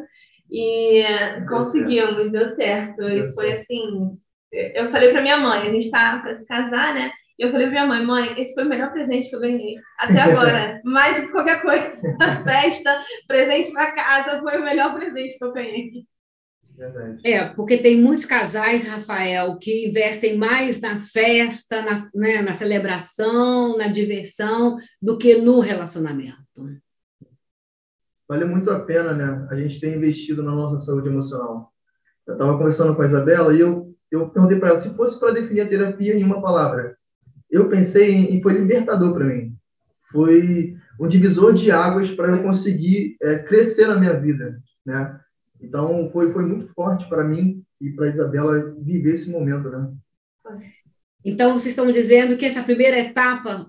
e 0.50 1.02
deu 1.38 1.46
conseguimos, 1.48 2.30
certo. 2.30 2.32
deu 2.32 2.48
certo. 2.50 2.96
Deu 2.96 3.26
e 3.26 3.34
foi 3.34 3.46
certo. 3.48 3.60
assim, 3.62 4.18
eu 4.52 4.90
falei 4.90 5.10
para 5.12 5.22
minha 5.22 5.36
mãe, 5.38 5.62
a 5.62 5.70
gente 5.70 5.86
está 5.86 6.18
para 6.18 6.36
se 6.36 6.46
casar, 6.46 6.94
né? 6.94 7.10
E 7.38 7.42
eu 7.42 7.50
falei 7.50 7.68
pra 7.68 7.84
minha 7.84 7.86
mãe, 7.86 8.04
mãe, 8.04 8.42
esse 8.42 8.52
foi 8.52 8.64
o 8.64 8.68
melhor 8.68 8.92
presente 8.92 9.30
que 9.30 9.36
eu 9.36 9.40
ganhei 9.40 9.76
até 9.98 10.20
agora. 10.20 10.80
Mais 10.84 11.20
do 11.20 11.26
que 11.26 11.32
qualquer 11.32 11.62
coisa. 11.62 12.16
Festa, 12.44 13.04
presente 13.26 13.72
para 13.72 13.92
casa, 13.92 14.40
foi 14.42 14.58
o 14.58 14.64
melhor 14.64 14.94
presente 14.94 15.38
que 15.38 15.44
eu 15.44 15.52
ganhei. 15.52 16.04
É, 17.24 17.44
porque 17.44 17.76
tem 17.76 18.00
muitos 18.00 18.24
casais, 18.24 18.88
Rafael, 18.88 19.58
que 19.58 19.86
investem 19.86 20.36
mais 20.38 20.80
na 20.80 20.98
festa, 20.98 21.82
na, 21.82 21.94
né, 22.14 22.42
na 22.42 22.52
celebração, 22.52 23.76
na 23.76 23.86
diversão, 23.86 24.76
do 25.00 25.18
que 25.18 25.36
no 25.36 25.60
relacionamento. 25.60 26.38
Vale 28.28 28.44
muito 28.44 28.70
a 28.70 28.80
pena, 28.80 29.12
né? 29.12 29.46
A 29.50 29.56
gente 29.56 29.80
ter 29.80 29.94
investido 29.94 30.42
na 30.42 30.52
nossa 30.52 30.84
saúde 30.86 31.08
emocional. 31.08 31.72
Eu 32.26 32.34
estava 32.34 32.56
conversando 32.56 32.94
com 32.94 33.02
a 33.02 33.06
Isabela 33.06 33.54
e 33.54 33.60
eu, 33.60 33.92
eu 34.10 34.30
perguntei 34.30 34.58
para 34.58 34.70
ela 34.70 34.80
se 34.80 34.94
fosse 34.94 35.18
para 35.18 35.32
definir 35.32 35.62
a 35.62 35.68
terapia 35.68 36.14
em 36.14 36.22
uma 36.22 36.40
palavra, 36.40 36.96
eu 37.50 37.68
pensei 37.68 38.12
em, 38.12 38.38
e 38.38 38.42
foi 38.42 38.52
libertador 38.52 39.12
para 39.12 39.24
mim. 39.24 39.56
Foi 40.12 40.76
um 40.98 41.08
divisor 41.08 41.52
de 41.52 41.70
águas 41.70 42.10
para 42.12 42.28
eu 42.36 42.42
conseguir 42.42 43.16
é, 43.20 43.40
crescer 43.40 43.86
na 43.86 43.98
minha 43.98 44.18
vida, 44.18 44.60
né? 44.86 45.18
Então 45.62 46.10
foi 46.12 46.32
foi 46.32 46.44
muito 46.44 46.72
forte 46.74 47.08
para 47.08 47.24
mim 47.24 47.62
e 47.80 47.90
para 47.90 48.08
Isabela 48.08 48.74
viver 48.78 49.14
esse 49.14 49.30
momento, 49.30 49.68
né? 49.68 49.92
Então 51.24 51.52
vocês 51.52 51.72
estão 51.72 51.92
dizendo 51.92 52.36
que 52.36 52.46
essa 52.46 52.62
primeira 52.62 52.98
etapa 52.98 53.68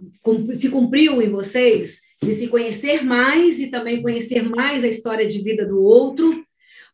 se 0.53 0.69
cumpriu 0.69 1.21
em 1.21 1.29
vocês 1.29 1.99
de 2.21 2.31
se 2.33 2.47
conhecer 2.47 3.03
mais 3.03 3.59
e 3.59 3.69
também 3.69 4.01
conhecer 4.01 4.43
mais 4.43 4.83
a 4.83 4.87
história 4.87 5.27
de 5.27 5.41
vida 5.41 5.65
do 5.65 5.81
outro, 5.81 6.45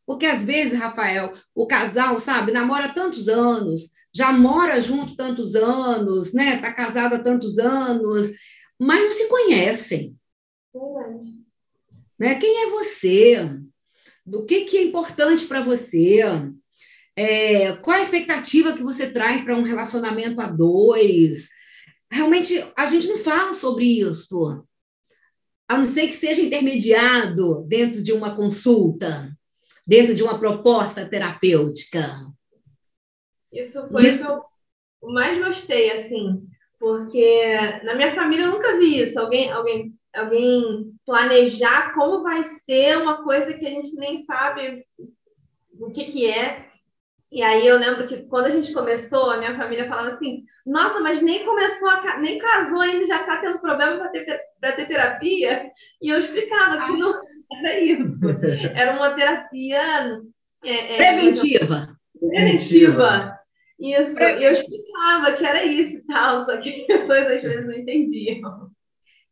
porque 0.05 0.25
às 0.25 0.41
vezes, 0.41 0.79
Rafael, 0.79 1.33
o 1.53 1.67
casal, 1.67 2.17
sabe, 2.19 2.53
namora 2.53 2.93
tantos 2.93 3.27
anos, 3.27 3.91
já 4.13 4.31
mora 4.31 4.81
junto 4.81 5.17
tantos 5.17 5.53
anos, 5.53 6.33
né? 6.33 6.55
Está 6.55 6.73
casado 6.73 7.15
há 7.15 7.19
tantos 7.19 7.59
anos, 7.59 8.31
mas 8.79 9.01
não 9.01 9.11
se 9.11 9.27
conhecem. 9.27 10.15
Verdade. 10.73 11.35
Né? 12.17 12.35
Quem 12.35 12.63
é 12.63 12.69
você? 12.69 13.59
Do 14.27 14.45
que, 14.45 14.65
que 14.65 14.77
é 14.77 14.83
importante 14.83 15.45
para 15.45 15.61
você? 15.61 16.19
É, 17.15 17.77
qual 17.77 17.95
a 17.95 18.01
expectativa 18.01 18.73
que 18.73 18.83
você 18.83 19.09
traz 19.09 19.41
para 19.41 19.55
um 19.55 19.63
relacionamento 19.63 20.41
a 20.41 20.47
dois? 20.47 21.47
Realmente, 22.11 22.61
a 22.77 22.85
gente 22.87 23.07
não 23.07 23.17
fala 23.17 23.53
sobre 23.53 23.85
isso, 23.85 24.61
a 25.65 25.77
não 25.77 25.85
ser 25.85 26.07
que 26.07 26.13
seja 26.13 26.41
intermediado 26.41 27.63
dentro 27.69 28.01
de 28.01 28.11
uma 28.11 28.35
consulta, 28.35 29.31
dentro 29.85 30.13
de 30.13 30.23
uma 30.23 30.37
proposta 30.37 31.07
terapêutica. 31.07 32.13
Isso 33.49 33.87
foi 33.89 34.09
isso... 34.09 34.23
o 34.25 34.41
que 34.41 34.45
eu 35.03 35.09
mais 35.13 35.37
gostei, 35.41 35.91
assim, 35.91 36.45
porque 36.77 37.55
na 37.85 37.95
minha 37.95 38.13
família 38.13 38.45
eu 38.45 38.51
nunca 38.51 38.77
vi 38.77 39.03
isso. 39.03 39.17
Alguém, 39.17 39.49
alguém, 39.51 39.95
alguém 40.13 40.96
planejar 41.07 41.93
como 41.93 42.21
vai 42.21 42.43
ser 42.43 42.97
uma 42.97 43.23
coisa 43.23 43.53
que 43.53 43.65
a 43.65 43.69
gente 43.69 43.95
nem 43.95 44.19
sabe 44.19 44.83
o 45.79 45.89
que, 45.89 46.11
que 46.11 46.29
é. 46.29 46.67
E 47.31 47.41
aí 47.41 47.65
eu 47.65 47.77
lembro 47.77 48.07
que 48.07 48.23
quando 48.23 48.47
a 48.47 48.49
gente 48.49 48.73
começou, 48.73 49.31
a 49.31 49.37
minha 49.37 49.55
família 49.55 49.87
falava 49.87 50.09
assim: 50.09 50.43
Nossa, 50.65 50.99
mas 50.99 51.21
nem 51.21 51.45
começou, 51.45 51.89
a, 51.89 52.19
nem 52.19 52.37
casou 52.37 52.81
ainda, 52.81 53.07
já 53.07 53.21
está 53.21 53.37
tendo 53.37 53.59
problema 53.59 53.97
para 53.97 54.09
ter, 54.09 54.25
ter 54.25 54.87
terapia. 54.87 55.71
E 56.01 56.09
eu 56.09 56.19
explicava 56.19 56.85
que 56.85 56.97
não 56.97 57.21
era 57.53 57.79
isso. 57.79 58.19
Era 58.75 58.97
uma 58.97 59.13
terapia 59.15 60.19
é, 60.63 60.93
é, 60.93 60.97
preventiva. 60.97 61.87
Preventiva. 62.19 63.37
Isso, 63.79 64.19
e 64.19 64.43
eu 64.43 64.53
explicava 64.53 65.33
que 65.33 65.45
era 65.45 65.63
isso 65.63 65.97
e 65.97 66.05
tal, 66.07 66.43
só 66.43 66.57
que 66.57 66.81
as 66.81 66.87
pessoas 66.87 67.27
às 67.27 67.41
vezes 67.43 67.67
não 67.67 67.75
entendiam. 67.75 68.71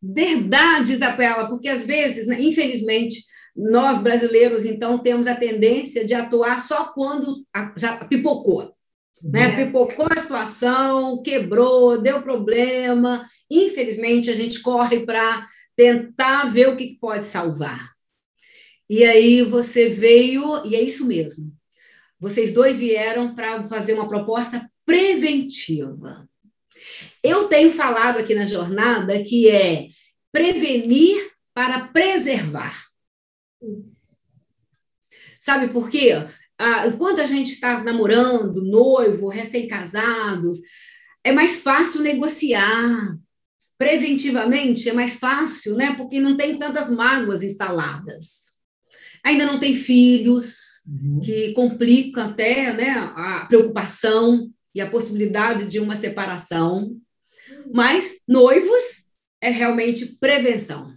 Verdade, 0.01 0.93
Isabela, 0.93 1.47
porque 1.47 1.69
às 1.69 1.83
vezes, 1.83 2.27
né, 2.27 2.39
infelizmente, 2.39 3.23
nós 3.55 3.97
brasileiros, 3.97 4.65
então, 4.65 5.01
temos 5.01 5.27
a 5.27 5.35
tendência 5.35 6.03
de 6.03 6.13
atuar 6.13 6.59
só 6.59 6.91
quando 6.93 7.45
já 7.77 8.03
pipocou. 8.05 8.75
Né? 9.23 9.43
É. 9.43 9.65
Pipocou 9.65 10.07
a 10.11 10.17
situação, 10.17 11.21
quebrou, 11.21 12.01
deu 12.01 12.21
problema. 12.21 13.25
Infelizmente, 13.49 14.29
a 14.29 14.35
gente 14.35 14.61
corre 14.61 15.05
para 15.05 15.47
tentar 15.75 16.45
ver 16.45 16.69
o 16.69 16.75
que 16.75 16.97
pode 16.99 17.23
salvar. 17.23 17.93
E 18.89 19.03
aí 19.03 19.41
você 19.41 19.89
veio, 19.89 20.65
e 20.65 20.75
é 20.75 20.81
isso 20.81 21.07
mesmo. 21.07 21.51
Vocês 22.19 22.51
dois 22.51 22.77
vieram 22.77 23.33
para 23.33 23.63
fazer 23.63 23.93
uma 23.93 24.07
proposta 24.07 24.69
preventiva. 24.85 26.27
Eu 27.25 27.47
tenho 27.47 27.71
falado 27.71 28.19
aqui 28.19 28.35
na 28.35 28.45
jornada 28.45 29.23
que 29.23 29.49
é 29.49 29.87
prevenir 30.31 31.31
para 31.53 31.87
preservar. 31.87 32.75
Sabe 35.39 35.69
por 35.69 35.89
quê? 35.89 36.11
Ah, 36.57 36.87
enquanto 36.87 37.19
a 37.21 37.25
gente 37.25 37.53
está 37.53 37.83
namorando, 37.83 38.63
noivo, 38.63 39.27
recém-casados, 39.27 40.59
é 41.23 41.31
mais 41.31 41.61
fácil 41.61 42.01
negociar. 42.01 43.17
Preventivamente 43.77 44.87
é 44.87 44.93
mais 44.93 45.15
fácil, 45.15 45.75
né? 45.75 45.95
Porque 45.95 46.19
não 46.19 46.37
tem 46.37 46.57
tantas 46.57 46.89
mágoas 46.89 47.43
instaladas. 47.43 48.55
Ainda 49.23 49.45
não 49.45 49.59
tem 49.59 49.73
filhos, 49.73 50.81
uhum. 50.87 51.19
que 51.21 51.51
complica 51.53 52.25
até 52.25 52.71
né, 52.71 52.91
a 53.15 53.45
preocupação 53.47 54.51
e 54.73 54.79
a 54.79 54.89
possibilidade 54.89 55.65
de 55.65 55.79
uma 55.79 55.95
separação. 55.95 56.95
Mas 57.75 58.21
noivos 58.25 59.03
é 59.41 59.49
realmente 59.49 60.05
prevenção. 60.17 60.95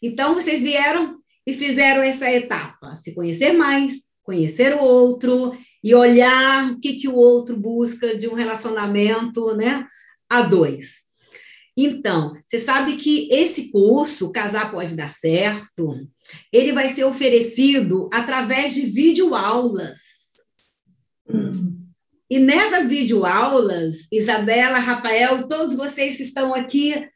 Então, 0.00 0.34
vocês 0.34 0.60
vieram 0.60 1.18
e 1.44 1.52
fizeram 1.52 2.00
essa 2.00 2.30
etapa: 2.30 2.94
se 2.94 3.12
conhecer 3.12 3.54
mais, 3.54 4.02
conhecer 4.22 4.72
o 4.76 4.84
outro 4.84 5.52
e 5.82 5.92
olhar 5.96 6.70
o 6.70 6.78
que, 6.78 6.92
que 6.92 7.08
o 7.08 7.16
outro 7.16 7.56
busca 7.56 8.16
de 8.16 8.28
um 8.28 8.34
relacionamento 8.34 9.52
né, 9.56 9.84
a 10.30 10.42
dois. 10.42 11.06
Então, 11.76 12.34
você 12.46 12.60
sabe 12.60 12.94
que 12.94 13.28
esse 13.28 13.72
curso, 13.72 14.30
Casar 14.30 14.70
Pode 14.70 14.94
Dar 14.94 15.10
Certo, 15.10 15.92
ele 16.52 16.72
vai 16.72 16.88
ser 16.88 17.02
oferecido 17.02 18.08
através 18.12 18.72
de 18.74 18.82
videoaulas. 18.82 19.98
Hum. 21.28 21.85
E 22.28 22.38
nessas 22.38 22.86
videoaulas, 22.86 24.08
Isabela, 24.10 24.78
Rafael, 24.78 25.46
todos 25.46 25.74
vocês 25.74 26.16
que 26.16 26.24
estão 26.24 26.54
aqui, 26.54 27.08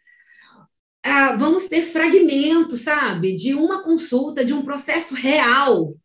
ah, 1.02 1.34
vamos 1.36 1.64
ter 1.64 1.82
fragmentos, 1.82 2.82
sabe, 2.82 3.34
de 3.34 3.54
uma 3.54 3.82
consulta, 3.82 4.44
de 4.44 4.52
um 4.52 4.62
processo 4.62 5.14
real. 5.14 5.96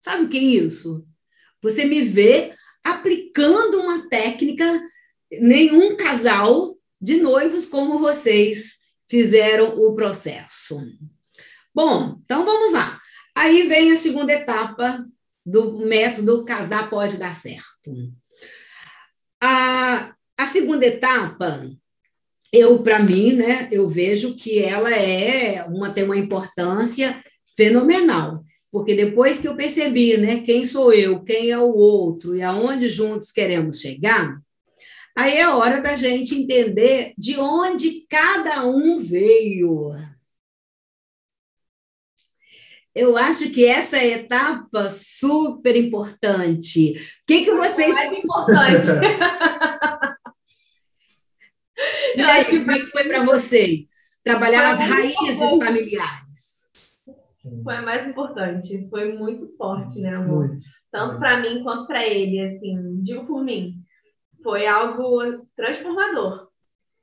Sabe 0.00 0.24
o 0.24 0.28
que 0.28 0.38
é 0.38 0.40
isso? 0.40 1.06
Você 1.62 1.84
me 1.84 2.02
vê 2.02 2.52
aplicando 2.84 3.80
uma 3.80 4.08
técnica, 4.08 4.64
nenhum 5.32 5.96
casal 5.96 6.76
de 7.00 7.16
noivos 7.16 7.66
como 7.66 7.98
vocês 7.98 8.78
fizeram 9.08 9.78
o 9.78 9.94
processo. 9.94 10.80
Bom, 11.74 12.20
então 12.24 12.44
vamos 12.44 12.72
lá. 12.72 13.00
Aí 13.34 13.68
vem 13.68 13.92
a 13.92 13.96
segunda 13.96 14.32
etapa 14.32 15.06
do 15.44 15.78
método 15.86 16.44
Casar 16.44 16.88
Pode 16.88 17.18
Dar 17.18 17.34
Certo. 17.34 17.75
A, 19.40 20.14
a 20.38 20.46
segunda 20.46 20.86
etapa, 20.86 21.68
eu, 22.52 22.82
para 22.82 23.00
mim, 23.00 23.32
né, 23.32 23.68
eu 23.70 23.88
vejo 23.88 24.34
que 24.34 24.58
ela 24.58 24.90
é 24.94 25.64
uma, 25.64 25.90
tem 25.90 26.04
uma 26.04 26.16
importância 26.16 27.22
fenomenal. 27.56 28.42
Porque 28.72 28.94
depois 28.94 29.38
que 29.38 29.48
eu 29.48 29.56
percebi 29.56 30.16
né, 30.16 30.42
quem 30.42 30.66
sou 30.66 30.92
eu, 30.92 31.22
quem 31.22 31.50
é 31.50 31.58
o 31.58 31.74
outro 31.74 32.34
e 32.34 32.42
aonde 32.42 32.88
juntos 32.88 33.30
queremos 33.30 33.80
chegar, 33.80 34.38
Aí 35.18 35.38
é 35.38 35.48
hora 35.48 35.80
da 35.80 35.96
gente 35.96 36.34
entender 36.34 37.14
de 37.16 37.38
onde 37.38 38.06
cada 38.06 38.66
um 38.66 38.98
veio. 38.98 39.92
Eu 42.96 43.16
acho 43.16 43.50
que 43.50 43.66
essa 43.66 43.98
é 43.98 44.12
etapa 44.12 44.88
super 44.88 45.76
importante. 45.76 46.92
O 46.92 46.94
que, 47.26 47.44
que 47.44 47.52
vocês. 47.52 47.94
Mais 47.94 48.18
importante. 48.18 48.88
e 52.16 52.22
aí, 52.22 52.44
como 52.44 52.70
é 52.70 52.78
que 52.78 52.86
foi 52.86 53.04
para 53.04 53.24
vocês? 53.24 53.84
Trabalhar 54.24 54.70
as 54.70 54.78
raízes 54.78 55.38
familiares. 55.38 56.70
Foi 57.62 57.76
a 57.76 57.82
mais 57.82 58.08
importante. 58.08 58.88
Foi 58.88 59.12
muito 59.12 59.54
forte, 59.56 60.00
né, 60.00 60.16
amor? 60.16 60.56
Tanto 60.90 61.18
para 61.18 61.40
mim 61.40 61.62
quanto 61.62 61.86
para 61.86 62.06
ele. 62.06 62.40
Assim, 62.40 63.02
digo 63.02 63.26
por 63.26 63.44
mim 63.44 63.84
foi 64.46 64.64
algo 64.64 65.44
transformador. 65.56 66.46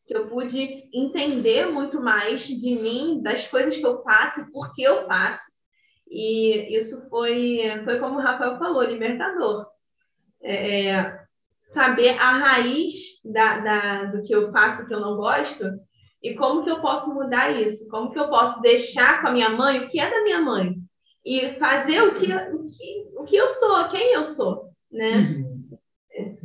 Que 0.07 0.15
eu 0.15 0.29
pude 0.29 0.89
entender 0.93 1.65
muito 1.65 1.99
mais 1.99 2.47
de 2.47 2.75
mim, 2.75 3.21
das 3.21 3.49
coisas 3.49 3.75
que 3.75 3.85
eu 3.85 4.01
faço, 4.01 4.49
por 4.49 4.73
que 4.73 4.81
eu 4.81 5.05
faço. 5.05 5.51
E 6.07 6.77
isso 6.77 7.07
foi, 7.09 7.61
foi 7.83 7.99
como 7.99 8.17
o 8.17 8.21
Rafael 8.21 8.57
falou, 8.57 8.83
libertador. 8.83 9.67
É, 10.41 10.89
é, 10.89 11.23
saber 11.73 12.09
a 12.19 12.37
raiz 12.37 12.93
da, 13.25 13.59
da, 13.59 14.03
do 14.05 14.23
que 14.23 14.33
eu 14.33 14.51
faço 14.51 14.85
que 14.85 14.93
eu 14.93 14.99
não 14.99 15.15
gosto 15.15 15.63
e 16.21 16.35
como 16.35 16.63
que 16.63 16.69
eu 16.69 16.81
posso 16.81 17.13
mudar 17.13 17.51
isso, 17.51 17.87
como 17.89 18.11
que 18.11 18.19
eu 18.19 18.29
posso 18.29 18.61
deixar 18.61 19.21
com 19.21 19.29
a 19.29 19.31
minha 19.31 19.49
mãe 19.49 19.79
o 19.79 19.89
que 19.89 19.99
é 19.99 20.09
da 20.09 20.23
minha 20.23 20.41
mãe 20.41 20.75
e 21.25 21.53
fazer 21.57 22.01
o 22.01 22.15
que, 22.15 22.33
o 22.33 22.69
que, 22.69 23.11
o 23.17 23.23
que 23.23 23.35
eu 23.35 23.49
sou, 23.51 23.89
quem 23.89 24.13
eu 24.13 24.25
sou, 24.25 24.69
né? 24.91 25.17
Uhum. 25.17 25.77
É. 26.11 26.35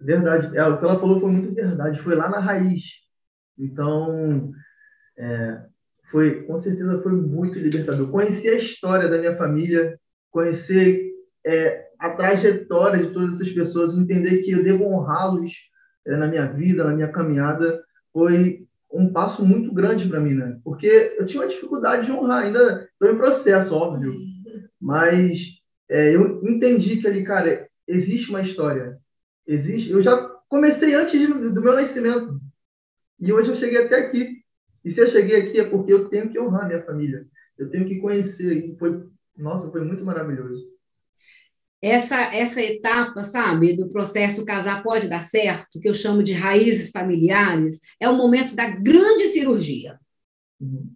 Verdade. 0.00 0.56
É, 0.56 0.66
o 0.66 0.78
que 0.78 0.84
ela 0.84 1.00
falou 1.00 1.18
foi 1.18 1.30
muito 1.30 1.54
verdade. 1.54 2.00
Foi 2.00 2.14
lá 2.14 2.28
na 2.28 2.38
raiz. 2.38 2.82
Então, 3.58 4.52
é, 5.16 5.62
foi 6.14 6.44
com 6.44 6.60
certeza 6.60 7.02
foi 7.02 7.10
muito 7.10 7.58
libertador. 7.58 8.08
Conhecer 8.08 8.50
a 8.50 8.58
história 8.58 9.08
da 9.08 9.18
minha 9.18 9.36
família, 9.36 9.98
conhecer 10.30 11.10
é, 11.44 11.86
a 11.98 12.10
trajetória 12.10 13.04
de 13.04 13.12
todas 13.12 13.34
essas 13.34 13.50
pessoas, 13.50 13.96
entender 13.96 14.42
que 14.42 14.52
eu 14.52 14.62
devo 14.62 14.84
honrá-los 14.84 15.50
é, 16.06 16.16
na 16.16 16.28
minha 16.28 16.46
vida, 16.46 16.84
na 16.84 16.94
minha 16.94 17.08
caminhada, 17.08 17.82
foi 18.12 18.64
um 18.92 19.12
passo 19.12 19.44
muito 19.44 19.74
grande 19.74 20.08
para 20.08 20.20
mim, 20.20 20.34
né? 20.34 20.56
Porque 20.62 21.16
eu 21.18 21.26
tinha 21.26 21.42
uma 21.42 21.48
dificuldade 21.48 22.06
de 22.06 22.12
honrar, 22.12 22.44
ainda 22.44 22.88
estou 22.92 23.10
em 23.10 23.16
processo, 23.16 23.74
óbvio, 23.74 24.14
mas 24.80 25.40
é, 25.88 26.14
eu 26.14 26.40
entendi 26.44 26.98
que 26.98 27.08
ali, 27.08 27.24
cara, 27.24 27.66
existe 27.88 28.30
uma 28.30 28.42
história, 28.42 29.00
Existe. 29.46 29.90
Eu 29.90 30.02
já 30.02 30.16
comecei 30.48 30.94
antes 30.94 31.28
do 31.28 31.60
meu 31.60 31.74
nascimento. 31.74 32.40
E 33.20 33.32
hoje 33.32 33.50
eu 33.50 33.56
cheguei 33.56 33.84
até 33.84 33.96
aqui. 33.96 34.33
E 34.84 34.90
se 34.90 35.00
eu 35.00 35.08
cheguei 35.08 35.36
aqui 35.36 35.60
é 35.60 35.64
porque 35.64 35.92
eu 35.92 36.08
tenho 36.08 36.30
que 36.30 36.38
honrar 36.38 36.66
minha 36.66 36.82
família. 36.82 37.26
Eu 37.58 37.70
tenho 37.70 37.86
que 37.86 38.00
conhecer. 38.00 38.68
E 38.68 38.76
foi, 38.76 39.02
nossa, 39.36 39.70
foi 39.70 39.84
muito 39.84 40.04
maravilhoso. 40.04 40.74
Essa, 41.80 42.34
essa 42.34 42.62
etapa, 42.62 43.22
sabe, 43.24 43.76
do 43.76 43.88
processo 43.88 44.44
casar 44.44 44.82
pode 44.82 45.06
dar 45.06 45.22
certo, 45.22 45.78
que 45.78 45.88
eu 45.88 45.92
chamo 45.92 46.22
de 46.22 46.32
raízes 46.32 46.90
familiares, 46.90 47.78
é 48.00 48.08
o 48.08 48.16
momento 48.16 48.54
da 48.54 48.66
grande 48.66 49.28
cirurgia. 49.28 49.98
Uhum. 50.58 50.90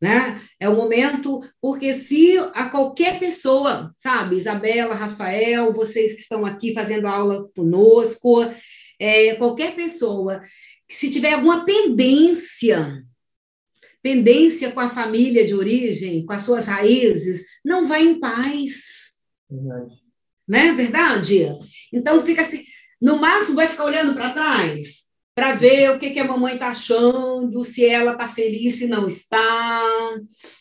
Né? 0.00 0.42
É 0.60 0.68
o 0.68 0.76
momento, 0.76 1.40
porque 1.58 1.94
se 1.94 2.36
a 2.54 2.68
qualquer 2.68 3.18
pessoa, 3.18 3.92
sabe, 3.96 4.36
Isabela, 4.36 4.94
Rafael, 4.94 5.72
vocês 5.72 6.12
que 6.12 6.20
estão 6.20 6.44
aqui 6.44 6.74
fazendo 6.74 7.06
aula 7.06 7.48
conosco, 7.56 8.44
é, 9.00 9.34
qualquer 9.36 9.74
pessoa, 9.74 10.40
se 10.94 11.10
tiver 11.10 11.32
alguma 11.32 11.64
pendência, 11.64 13.02
pendência 14.00 14.70
com 14.70 14.80
a 14.80 14.88
família 14.88 15.44
de 15.44 15.54
origem, 15.54 16.24
com 16.24 16.32
as 16.32 16.42
suas 16.42 16.66
raízes, 16.66 17.44
não 17.64 17.86
vai 17.86 18.02
em 18.02 18.20
paz. 18.20 19.14
Verdade. 19.50 19.94
Né? 20.46 20.72
Verdade? 20.72 21.48
Então 21.92 22.22
fica 22.22 22.42
assim, 22.42 22.64
no 23.00 23.18
máximo 23.18 23.56
vai 23.56 23.66
ficar 23.66 23.84
olhando 23.84 24.14
para 24.14 24.32
trás 24.32 25.04
para 25.34 25.52
ver 25.52 25.90
o 25.90 25.98
que, 25.98 26.10
que 26.10 26.20
a 26.20 26.28
mamãe 26.28 26.54
está 26.54 26.68
achando, 26.68 27.64
se 27.64 27.84
ela 27.84 28.12
está 28.12 28.28
feliz, 28.28 28.76
se 28.76 28.86
não 28.86 29.08
está. 29.08 29.82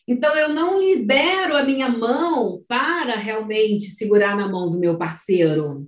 Então, 0.08 0.36
eu 0.36 0.50
não 0.50 0.80
libero 0.80 1.56
a 1.56 1.62
minha 1.62 1.90
mão 1.90 2.64
para 2.68 3.16
realmente 3.16 3.92
segurar 3.92 4.36
na 4.36 4.48
mão 4.48 4.72
do 4.72 4.80
meu 4.80 4.98
parceiro 4.98 5.88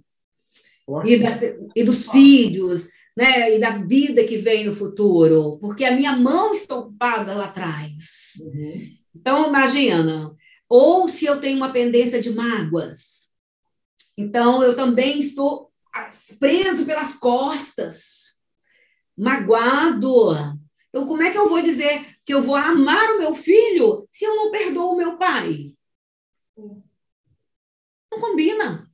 e, 1.04 1.18
das, 1.18 1.41
e, 1.76 1.84
dos 1.84 2.08
filhos, 2.12 2.89
né? 3.16 3.55
e 3.55 3.59
da 3.59 3.78
vida 3.78 4.24
que 4.24 4.38
vem 4.38 4.66
no 4.66 4.74
futuro, 4.74 5.57
porque 5.59 5.86
a 5.86 5.95
minha 5.95 6.16
mão 6.16 6.51
está 6.53 6.76
ocupada 6.76 7.34
lá 7.34 7.45
atrás. 7.45 8.34
Uhum. 8.39 8.97
Então, 9.16 9.47
imagina, 9.47 10.36
ou 10.68 11.07
se 11.07 11.26
eu 11.26 11.39
tenho 11.39 11.57
uma 11.57 11.72
pendência 11.72 12.20
de 12.20 12.32
mágoas, 12.32 13.30
então 14.18 14.63
eu 14.63 14.76
também 14.76 15.20
estou 15.20 15.72
preso 16.39 16.86
pelas 16.86 17.13
costas 17.13 18.36
magoado. 19.18 20.59
Então, 20.89 21.05
como 21.05 21.24
é 21.24 21.32
que 21.32 21.38
eu 21.38 21.47
vou 21.47 21.61
dizer 21.61 22.18
que 22.26 22.34
eu 22.34 22.41
vou 22.41 22.55
amar 22.55 23.11
o 23.11 23.20
meu 23.20 23.34
filho 23.34 24.05
se 24.09 24.26
eu 24.26 24.36
não 24.36 24.51
perdoo 24.51 24.93
o 24.93 24.97
meu 24.97 25.18
pai? 25.18 25.74
Não 26.57 28.20
combina. 28.20 28.91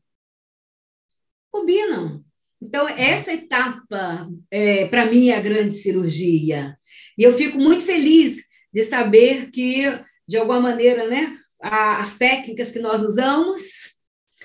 combinam. 1.51 2.23
Então, 2.71 2.87
essa 2.87 3.33
etapa, 3.33 4.29
é, 4.49 4.85
para 4.85 5.05
mim, 5.05 5.27
é 5.27 5.35
a 5.35 5.41
grande 5.41 5.73
cirurgia. 5.73 6.77
E 7.17 7.23
eu 7.23 7.33
fico 7.33 7.57
muito 7.57 7.83
feliz 7.83 8.45
de 8.73 8.81
saber 8.85 9.51
que, 9.51 9.83
de 10.25 10.37
alguma 10.37 10.61
maneira, 10.61 11.05
né, 11.05 11.37
as 11.59 12.17
técnicas 12.17 12.71
que 12.71 12.79
nós 12.79 13.03
usamos, 13.03 13.97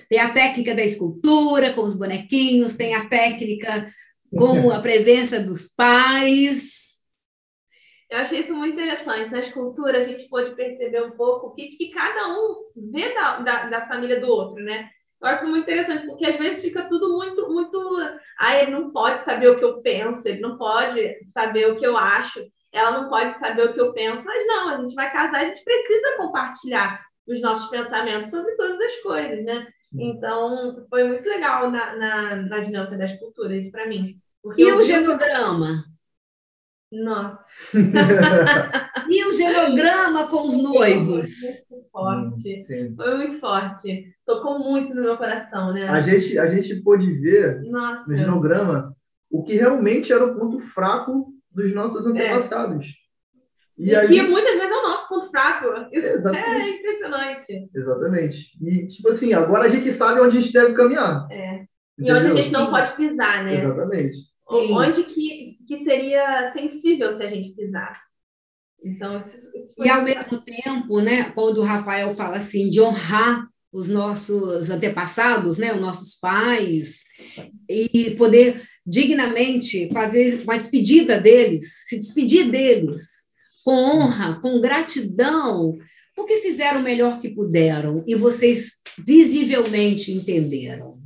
tem 0.08 0.18
a 0.18 0.32
técnica 0.32 0.74
da 0.74 0.82
escultura 0.82 1.72
com 1.72 1.82
os 1.82 1.96
bonequinhos, 1.96 2.74
tem 2.74 2.96
a 2.96 3.08
técnica 3.08 3.88
com 4.36 4.70
a 4.74 4.80
presença 4.80 5.38
dos 5.38 5.72
pais. 5.72 6.96
Eu 8.10 8.18
achei 8.18 8.40
isso 8.40 8.52
muito 8.52 8.74
interessante. 8.74 9.30
Na 9.30 9.38
escultura, 9.38 10.00
a 10.00 10.04
gente 10.04 10.28
pôde 10.28 10.56
perceber 10.56 11.04
um 11.04 11.12
pouco 11.12 11.46
o 11.46 11.54
que, 11.54 11.68
que 11.76 11.90
cada 11.90 12.26
um 12.26 12.72
vê 12.90 13.14
da, 13.14 13.38
da, 13.38 13.68
da 13.68 13.86
família 13.86 14.18
do 14.18 14.26
outro, 14.26 14.64
né? 14.64 14.90
Eu 15.20 15.28
acho 15.28 15.46
muito 15.46 15.64
interessante, 15.64 16.06
porque 16.06 16.26
às 16.26 16.36
vezes 16.36 16.60
fica 16.60 16.88
tudo 16.88 17.16
muito, 17.16 17.48
muito. 17.48 17.78
Ah, 18.38 18.56
ele 18.56 18.70
não 18.70 18.90
pode 18.90 19.22
saber 19.22 19.48
o 19.48 19.58
que 19.58 19.64
eu 19.64 19.80
penso, 19.80 20.26
ele 20.28 20.40
não 20.40 20.58
pode 20.58 21.00
saber 21.32 21.70
o 21.70 21.76
que 21.76 21.86
eu 21.86 21.96
acho, 21.96 22.46
ela 22.72 23.00
não 23.00 23.08
pode 23.08 23.32
saber 23.38 23.64
o 23.64 23.72
que 23.72 23.80
eu 23.80 23.92
penso, 23.92 24.24
mas 24.24 24.46
não, 24.46 24.68
a 24.68 24.76
gente 24.76 24.94
vai 24.94 25.10
casar, 25.10 25.40
a 25.40 25.46
gente 25.46 25.64
precisa 25.64 26.16
compartilhar 26.18 27.02
os 27.26 27.40
nossos 27.40 27.68
pensamentos 27.70 28.30
sobre 28.30 28.54
todas 28.56 28.78
as 28.78 28.96
coisas, 28.96 29.44
né? 29.44 29.66
Então, 29.94 30.86
foi 30.90 31.04
muito 31.04 31.26
legal 31.26 31.70
na, 31.70 31.96
na, 31.96 32.36
na 32.36 32.58
dinâmica 32.60 32.98
das 32.98 33.18
culturas, 33.18 33.62
isso 33.62 33.72
para 33.72 33.86
mim. 33.86 34.20
E 34.58 34.72
o 34.72 34.82
genograma? 34.82 35.84
Nossa. 36.92 37.44
e 39.08 39.24
o 39.24 39.32
genograma 39.32 40.28
com 40.28 40.46
os 40.46 40.56
noivos? 40.56 41.28
Forte. 41.96 42.62
Sim. 42.62 42.94
Foi 42.94 43.16
muito 43.16 43.40
forte. 43.40 44.14
Tocou 44.26 44.58
muito 44.58 44.94
no 44.94 45.02
meu 45.02 45.16
coração, 45.16 45.72
né? 45.72 45.88
A 45.88 46.00
gente, 46.00 46.38
a 46.38 46.46
gente 46.46 46.82
pôde 46.82 47.10
ver 47.12 47.62
Nossa. 47.62 48.04
no 48.10 48.16
genograma 48.16 48.94
o 49.30 49.42
que 49.42 49.54
realmente 49.54 50.12
era 50.12 50.24
o 50.24 50.38
ponto 50.38 50.60
fraco 50.60 51.32
dos 51.50 51.74
nossos 51.74 52.06
antepassados. 52.06 52.86
É. 52.86 53.06
E, 53.78 53.88
e 53.90 53.94
aí... 53.94 54.08
que 54.08 54.22
muitas 54.22 54.54
vezes 54.54 54.70
é 54.70 54.74
o 54.74 54.88
nosso 54.88 55.08
ponto 55.08 55.30
fraco. 55.30 55.66
Isso 55.92 56.28
é 56.28 56.70
impressionante. 56.70 57.70
Exatamente. 57.74 58.38
E, 58.62 58.88
tipo 58.88 59.08
assim, 59.10 59.32
agora 59.32 59.64
a 59.64 59.68
gente 59.68 59.92
sabe 59.92 60.20
onde 60.20 60.38
a 60.38 60.40
gente 60.40 60.52
deve 60.52 60.74
caminhar. 60.74 61.26
É. 61.30 61.64
E 61.98 62.12
onde 62.12 62.26
a 62.28 62.30
gente 62.30 62.52
não 62.52 62.70
pode 62.70 62.94
pisar, 62.96 63.44
né? 63.44 63.56
Exatamente. 63.56 64.16
Onde 64.48 65.02
que, 65.02 65.56
que 65.66 65.82
seria 65.82 66.50
sensível 66.50 67.12
se 67.12 67.22
a 67.22 67.26
gente 67.26 67.54
pisasse. 67.54 68.05
Então, 68.84 69.22
e 69.84 69.88
ao 69.88 70.02
mesmo 70.02 70.40
tempo, 70.40 71.00
né, 71.00 71.30
quando 71.34 71.58
o 71.58 71.64
Rafael 71.64 72.14
fala 72.14 72.36
assim, 72.36 72.70
de 72.70 72.80
honrar 72.80 73.48
os 73.72 73.88
nossos 73.88 74.70
antepassados, 74.70 75.58
né, 75.58 75.74
os 75.74 75.80
nossos 75.80 76.14
pais, 76.18 77.02
e 77.68 78.12
poder 78.12 78.62
dignamente 78.86 79.90
fazer 79.92 80.42
uma 80.44 80.56
despedida 80.56 81.18
deles, 81.18 81.84
se 81.88 81.98
despedir 81.98 82.50
deles, 82.50 83.26
com 83.64 83.74
honra, 83.74 84.40
com 84.40 84.60
gratidão, 84.60 85.76
porque 86.14 86.38
fizeram 86.38 86.80
o 86.80 86.84
melhor 86.84 87.20
que 87.20 87.28
puderam 87.28 88.02
e 88.06 88.14
vocês 88.14 88.76
visivelmente 89.04 90.12
entenderam. 90.12 91.05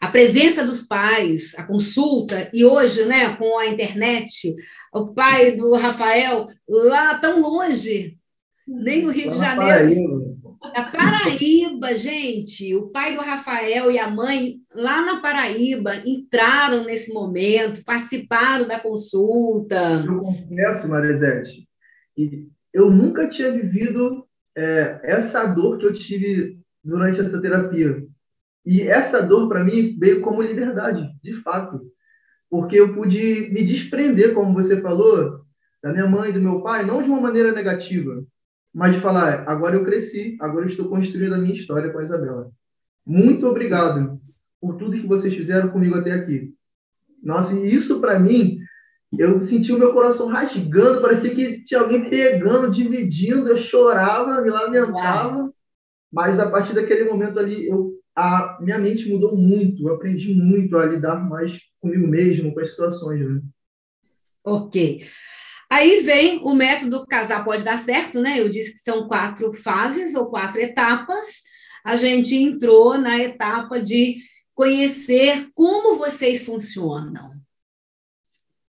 A 0.00 0.08
presença 0.08 0.64
dos 0.64 0.82
pais, 0.82 1.54
a 1.56 1.64
consulta, 1.64 2.48
e 2.52 2.64
hoje, 2.64 3.04
né, 3.04 3.34
com 3.36 3.58
a 3.58 3.66
internet, 3.66 4.54
o 4.92 5.12
pai 5.12 5.52
do 5.52 5.74
Rafael 5.74 6.46
lá 6.68 7.18
tão 7.18 7.40
longe, 7.40 8.18
nem 8.66 9.02
no 9.02 9.10
Rio 9.10 9.30
de 9.30 9.38
Janeiro. 9.38 10.36
Da 10.74 10.82
Paraíba, 10.82 11.94
gente. 11.94 12.74
O 12.74 12.88
pai 12.88 13.14
do 13.14 13.22
Rafael 13.22 13.90
e 13.90 13.98
a 13.98 14.10
mãe, 14.10 14.56
lá 14.74 15.04
na 15.04 15.20
Paraíba, 15.20 15.96
entraram 16.04 16.84
nesse 16.84 17.12
momento, 17.12 17.84
participaram 17.84 18.66
da 18.66 18.80
consulta. 18.80 20.04
Eu 20.04 20.18
confesso, 20.18 20.88
Marisete, 20.88 21.68
que 22.14 22.48
eu 22.72 22.90
nunca 22.90 23.28
tinha 23.30 23.52
vivido 23.52 24.26
é, 24.56 25.00
essa 25.04 25.46
dor 25.46 25.78
que 25.78 25.86
eu 25.86 25.94
tive 25.94 26.58
durante 26.82 27.20
essa 27.20 27.40
terapia. 27.40 28.04
E 28.66 28.82
essa 28.82 29.22
dor, 29.22 29.48
para 29.48 29.62
mim, 29.62 29.96
veio 29.96 30.20
como 30.20 30.42
liberdade, 30.42 31.08
de 31.22 31.32
fato. 31.34 31.80
Porque 32.50 32.76
eu 32.76 32.92
pude 32.94 33.48
me 33.52 33.64
desprender, 33.64 34.34
como 34.34 34.52
você 34.52 34.80
falou, 34.80 35.40
da 35.82 35.92
minha 35.92 36.08
mãe, 36.08 36.32
do 36.32 36.42
meu 36.42 36.60
pai, 36.62 36.84
não 36.84 37.00
de 37.00 37.08
uma 37.08 37.20
maneira 37.20 37.52
negativa, 37.52 38.24
mas 38.74 38.94
de 38.94 39.00
falar, 39.00 39.48
agora 39.48 39.76
eu 39.76 39.84
cresci, 39.84 40.36
agora 40.40 40.64
eu 40.64 40.70
estou 40.70 40.88
construindo 40.88 41.34
a 41.34 41.38
minha 41.38 41.54
história 41.54 41.90
com 41.90 41.98
a 41.98 42.02
Isabela. 42.02 42.50
Muito 43.06 43.48
obrigado 43.48 44.20
por 44.60 44.76
tudo 44.76 45.00
que 45.00 45.06
vocês 45.06 45.32
fizeram 45.32 45.68
comigo 45.68 45.94
até 45.94 46.12
aqui. 46.12 46.52
Nossa, 47.22 47.54
e 47.54 47.72
isso 47.72 48.00
para 48.00 48.18
mim, 48.18 48.58
eu 49.16 49.42
senti 49.42 49.72
o 49.72 49.78
meu 49.78 49.92
coração 49.92 50.26
rasgando, 50.26 51.00
parecia 51.00 51.34
que 51.34 51.62
tinha 51.62 51.80
alguém 51.80 52.10
pegando, 52.10 52.70
dividindo, 52.70 53.48
eu 53.48 53.58
chorava, 53.58 54.40
me 54.40 54.50
lamentava, 54.50 55.52
mas 56.12 56.38
a 56.38 56.50
partir 56.50 56.74
daquele 56.74 57.04
momento 57.04 57.38
ali, 57.38 57.66
eu, 57.66 57.95
a 58.16 58.58
minha 58.60 58.78
mente 58.78 59.08
mudou 59.10 59.36
muito, 59.36 59.86
eu 59.86 59.94
aprendi 59.94 60.34
muito 60.34 60.78
a 60.78 60.86
lidar 60.86 61.16
mais 61.16 61.60
comigo 61.78 62.08
mesmo, 62.08 62.52
com 62.54 62.60
as 62.60 62.70
situações. 62.70 63.20
Né? 63.20 63.42
Ok. 64.42 65.06
Aí 65.70 66.00
vem 66.00 66.40
o 66.42 66.54
método 66.54 67.06
casar 67.06 67.44
pode 67.44 67.62
dar 67.62 67.78
certo, 67.78 68.20
né? 68.20 68.40
Eu 68.40 68.48
disse 68.48 68.72
que 68.72 68.78
são 68.78 69.06
quatro 69.06 69.52
fases 69.52 70.14
ou 70.14 70.30
quatro 70.30 70.60
etapas. 70.60 71.42
A 71.84 71.96
gente 71.96 72.34
entrou 72.34 72.96
na 72.96 73.18
etapa 73.18 73.80
de 73.82 74.16
conhecer 74.54 75.48
como 75.54 75.98
vocês 75.98 76.44
funcionam. 76.44 77.32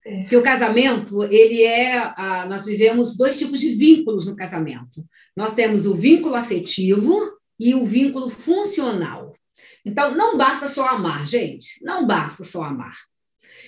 É. 0.06 0.24
Que 0.26 0.38
o 0.38 0.44
casamento, 0.44 1.24
ele 1.26 1.64
é. 1.64 1.98
Ah, 1.98 2.46
nós 2.48 2.66
vivemos 2.66 3.18
dois 3.18 3.38
tipos 3.38 3.60
de 3.60 3.76
vínculos 3.76 4.26
no 4.26 4.36
casamento. 4.36 5.04
Nós 5.36 5.54
temos 5.54 5.86
o 5.86 5.94
vínculo 5.94 6.36
afetivo 6.36 7.36
e 7.60 7.74
o 7.74 7.86
vínculo 7.86 8.30
funcional. 8.30 9.32
Então, 9.86 10.16
não 10.16 10.38
basta 10.38 10.68
só 10.68 10.86
amar, 10.86 11.28
gente. 11.28 11.84
Não 11.84 12.06
basta 12.06 12.44
só 12.44 12.64
amar. 12.64 12.96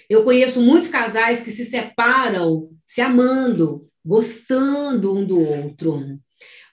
Eu 0.09 0.23
conheço 0.23 0.61
muitos 0.61 0.89
casais 0.89 1.41
que 1.41 1.51
se 1.51 1.65
separam 1.65 2.69
se 2.85 3.01
amando, 3.01 3.88
gostando 4.03 5.13
um 5.15 5.25
do 5.25 5.39
outro. 5.39 6.19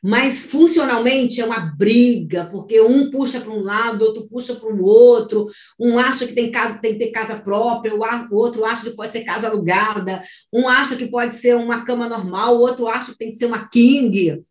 Mas 0.01 0.45
funcionalmente 0.45 1.41
é 1.41 1.47
uma 1.47 1.61
briga, 1.61 2.47
porque 2.53 2.79
um 2.81 3.11
puxa 3.11 3.41
para 3.41 3.51
um 3.51 3.63
lado, 3.63 4.05
outro 4.05 4.29
puxa 4.29 4.55
para 4.55 4.69
o 4.69 4.85
outro, 4.85 5.47
um 5.81 5.99
acha 5.99 6.27
que 6.27 6.35
tem 6.35 6.53
casa, 6.53 6.79
tem 6.79 6.93
que 6.93 7.07
ter 7.07 7.11
casa 7.11 7.37
própria, 7.37 7.95
o 7.95 8.37
outro 8.37 8.67
acha 8.67 8.85
que 8.85 8.95
pode 8.95 9.13
ser 9.13 9.25
casa 9.25 9.49
alugada, 9.49 10.23
um 10.53 10.69
acha 10.69 10.95
que 10.95 11.07
pode 11.07 11.33
ser 11.33 11.57
uma 11.57 11.87
cama 11.87 12.07
normal, 12.07 12.55
o 12.55 12.61
outro 12.61 12.87
acha 12.87 13.13
que 13.13 13.19
tem 13.19 13.31
que 13.31 13.39
ser 13.39 13.47
uma 13.47 13.67
king. 13.67 14.45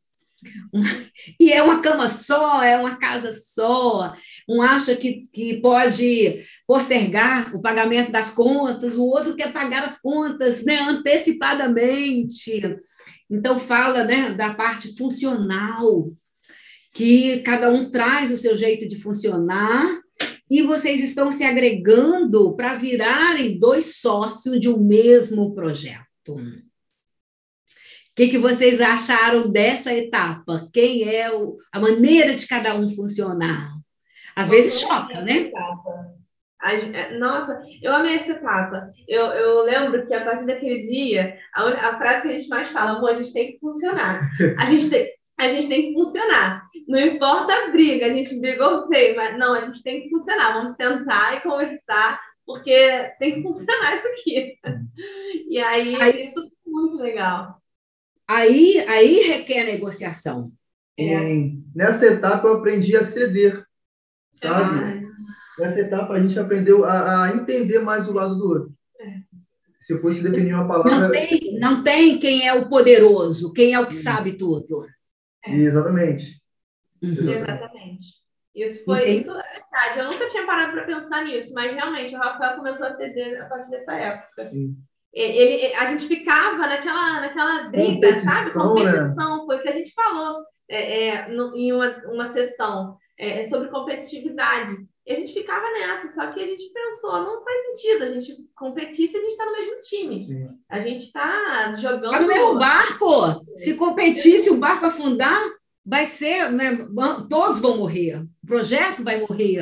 E 1.39 1.52
é 1.52 1.62
uma 1.62 1.82
cama 1.82 2.10
só, 2.10 2.62
é 2.62 2.78
uma 2.78 2.96
casa 2.98 3.32
só. 3.32 4.14
Um 4.48 4.62
acha 4.62 4.96
que, 4.96 5.28
que 5.32 5.62
pode 5.62 6.44
postergar 6.68 7.56
o 7.56 7.62
pagamento 7.62 8.12
das 8.12 8.30
contas, 8.30 8.96
o 8.96 9.06
outro 9.06 9.36
quer 9.36 9.54
pagar 9.54 9.84
as 9.84 10.00
contas 10.02 10.64
né, 10.64 10.80
antecipadamente. 10.82 12.62
Então, 13.30 13.58
fala 13.58 14.04
né, 14.04 14.32
da 14.32 14.54
parte 14.54 14.96
funcional, 14.98 16.12
que 16.94 17.39
cada 17.39 17.70
um 17.70 17.89
traz 17.89 18.32
o 18.32 18.38
seu 18.38 18.56
jeito 18.56 18.88
de 18.88 18.96
funcionar 18.96 20.04
e 20.50 20.62
vocês 20.62 21.02
estão 21.02 21.32
se 21.32 21.44
agregando 21.44 22.56
para 22.56 22.76
virarem 22.76 23.58
dois 23.58 23.96
sócios 23.98 24.60
de 24.60 24.70
um 24.70 24.78
mesmo 24.78 25.54
projeto. 25.56 26.36
O 28.14 28.16
que, 28.16 28.28
que 28.28 28.38
vocês 28.38 28.80
acharam 28.80 29.49
dessa 29.49 29.91
etapa? 29.91 30.70
Quem 30.72 31.09
é 31.09 31.34
o, 31.34 31.57
a 31.72 31.80
maneira 31.80 32.36
de 32.36 32.47
cada 32.47 32.76
um 32.76 32.88
funcionar? 32.88 33.72
Às 34.36 34.49
vezes 34.49 34.82
choca, 34.82 35.20
né? 35.22 35.49
É, 36.64 37.18
nossa, 37.18 37.59
eu 37.82 37.91
amei 37.91 38.18
essa 38.18 38.34
etapa. 38.34 38.91
Eu, 39.07 39.26
eu 39.26 39.64
lembro 39.64 40.05
que 40.05 40.14
a 40.14 40.24
partir 40.24 40.45
daquele 40.45 40.84
dia, 40.84 41.39
a, 41.55 41.64
a, 41.64 41.97
frase 41.97 42.22
que 42.22 42.28
a 42.28 42.38
gente 42.38 42.49
mais 42.49 42.70
fala, 42.70 42.91
amor, 42.91 43.09
a 43.09 43.14
gente 43.16 43.34
tem 43.34 43.53
que 43.53 43.59
funcionar. 43.59 44.30
A 44.59 44.70
gente 44.70 44.91
tem, 44.91 45.09
a 45.39 45.47
gente 45.47 45.68
tem 45.68 45.88
que 45.88 45.93
funcionar. 45.93 46.68
Não 46.88 46.99
importa 46.99 47.51
a 47.51 47.70
briga, 47.72 48.05
a 48.05 48.11
gente 48.11 48.39
brigou 48.39 48.88
feio, 48.89 49.16
mas 49.16 49.39
não, 49.39 49.55
a 49.55 49.61
gente 49.61 49.82
tem 49.82 50.03
que 50.03 50.09
funcionar. 50.11 50.53
Vamos 50.53 50.76
sentar 50.76 51.36
e 51.36 51.41
conversar, 51.41 52.22
porque 52.45 53.11
tem 53.18 53.34
que 53.34 53.41
funcionar 53.41 53.95
isso 53.95 54.07
aqui. 54.07 54.53
E 55.49 55.57
aí, 55.59 55.95
aí 56.01 56.28
isso 56.28 56.39
foi 56.39 56.72
muito 56.72 56.97
legal 56.97 57.62
aí, 58.36 58.80
aí 58.88 59.20
requer 59.28 59.66
negociação. 59.66 60.52
É. 60.98 61.52
Nessa 61.76 62.06
etapa 62.06 62.48
eu 62.48 62.56
aprendi 62.56 62.96
a 62.96 63.04
ceder, 63.04 63.66
sabe? 64.36 65.04
Nessa 65.58 65.80
etapa 65.80 66.14
a 66.14 66.20
gente 66.20 66.38
aprendeu 66.38 66.86
a, 66.86 67.26
a, 67.26 67.36
entender 67.36 67.80
mais 67.80 68.08
o 68.08 68.14
lado 68.14 68.36
do 68.36 68.48
outro. 68.48 68.74
É. 69.00 69.20
Se 69.82 69.94
eu 69.94 70.00
fosse 70.00 70.22
definir 70.22 70.54
uma 70.54 70.68
palavra... 70.68 71.00
Não 71.00 71.12
tem, 71.12 71.60
não 71.60 71.84
tem 71.84 72.20
quem 72.20 72.48
é 72.48 72.54
o 72.54 72.70
poderoso, 72.70 73.52
quem 73.54 73.74
é 73.74 73.80
o 73.80 73.88
que 73.88 73.96
sabe 73.96 74.34
tudo. 74.34 74.86
É. 75.46 75.54
Exatamente. 75.56 76.42
Uhum. 77.02 77.32
Exatamente. 77.32 78.24
Isso 78.56 78.86
foi 78.86 79.02
Entendi. 79.02 79.22
isso 79.22 79.32
é 79.32 79.34
verdade. 79.34 80.00
Eu 80.00 80.12
nunca 80.12 80.28
tinha 80.28 80.46
parado 80.46 80.72
para 80.74 80.86
pensar 80.86 81.26
nisso, 81.26 81.52
mas 81.54 81.74
realmente 81.74 82.16
o 82.16 82.20
Rafael 82.20 82.56
começou 82.56 82.86
a 82.86 82.96
ceder 82.96 83.42
a 83.42 83.46
partir 83.46 83.72
dessa 83.72 83.94
época. 83.94 84.46
Sim. 84.50 84.78
Ele, 85.14 85.74
a 85.76 85.86
gente 85.91 86.07
ficava 86.07 86.57
naquela, 86.57 87.22
naquela 87.22 87.70
briga, 87.70 88.20
sabe? 88.20 88.51
Competição, 88.51 89.38
né? 89.38 89.43
foi 89.45 89.57
o 89.57 89.61
que 89.61 89.70
a 89.70 89.74
gente 89.74 89.93
falou 89.93 90.43
é, 90.68 91.07
é, 91.07 91.28
no, 91.28 91.55
em 91.55 91.72
uma, 91.72 91.95
uma 92.07 92.34
sessão 92.34 92.97
é, 93.18 93.47
sobre 93.47 93.70
competitividade. 93.70 94.76
E 95.05 95.11
a 95.11 95.16
gente 95.16 95.34
ficava 95.34 95.66
nessa, 95.72 96.14
só 96.16 96.32
que 96.32 96.39
a 96.39 96.45
gente 96.47 96.72
pensou, 96.74 97.11
não 97.11 97.43
faz 97.43 97.66
sentido 97.66 98.03
a 98.03 98.09
gente 98.11 98.38
competir 98.55 99.09
se 99.09 99.18
a 99.18 99.20
gente 99.20 99.32
está 99.32 99.45
no 99.45 99.51
mesmo 99.51 99.82
time. 99.82 100.26
Sim. 100.26 100.49
A 100.70 100.80
gente 100.80 101.03
está 101.03 101.76
jogando. 101.78 102.11
Tá 102.11 102.22
no 102.22 102.28
mesmo 102.28 102.57
barco! 102.57 103.45
Se 103.57 103.76
competir, 103.76 104.39
se 104.39 104.49
o 104.49 104.57
barco 104.57 104.86
afundar, 104.86 105.38
vai 105.86 106.05
ser, 106.05 106.49
né? 106.51 106.88
Todos 107.30 107.59
vão 107.59 107.78
morrer. 107.78 108.24
O 108.43 108.47
projeto 108.47 109.03
vai 109.03 109.20
morrer. 109.20 109.61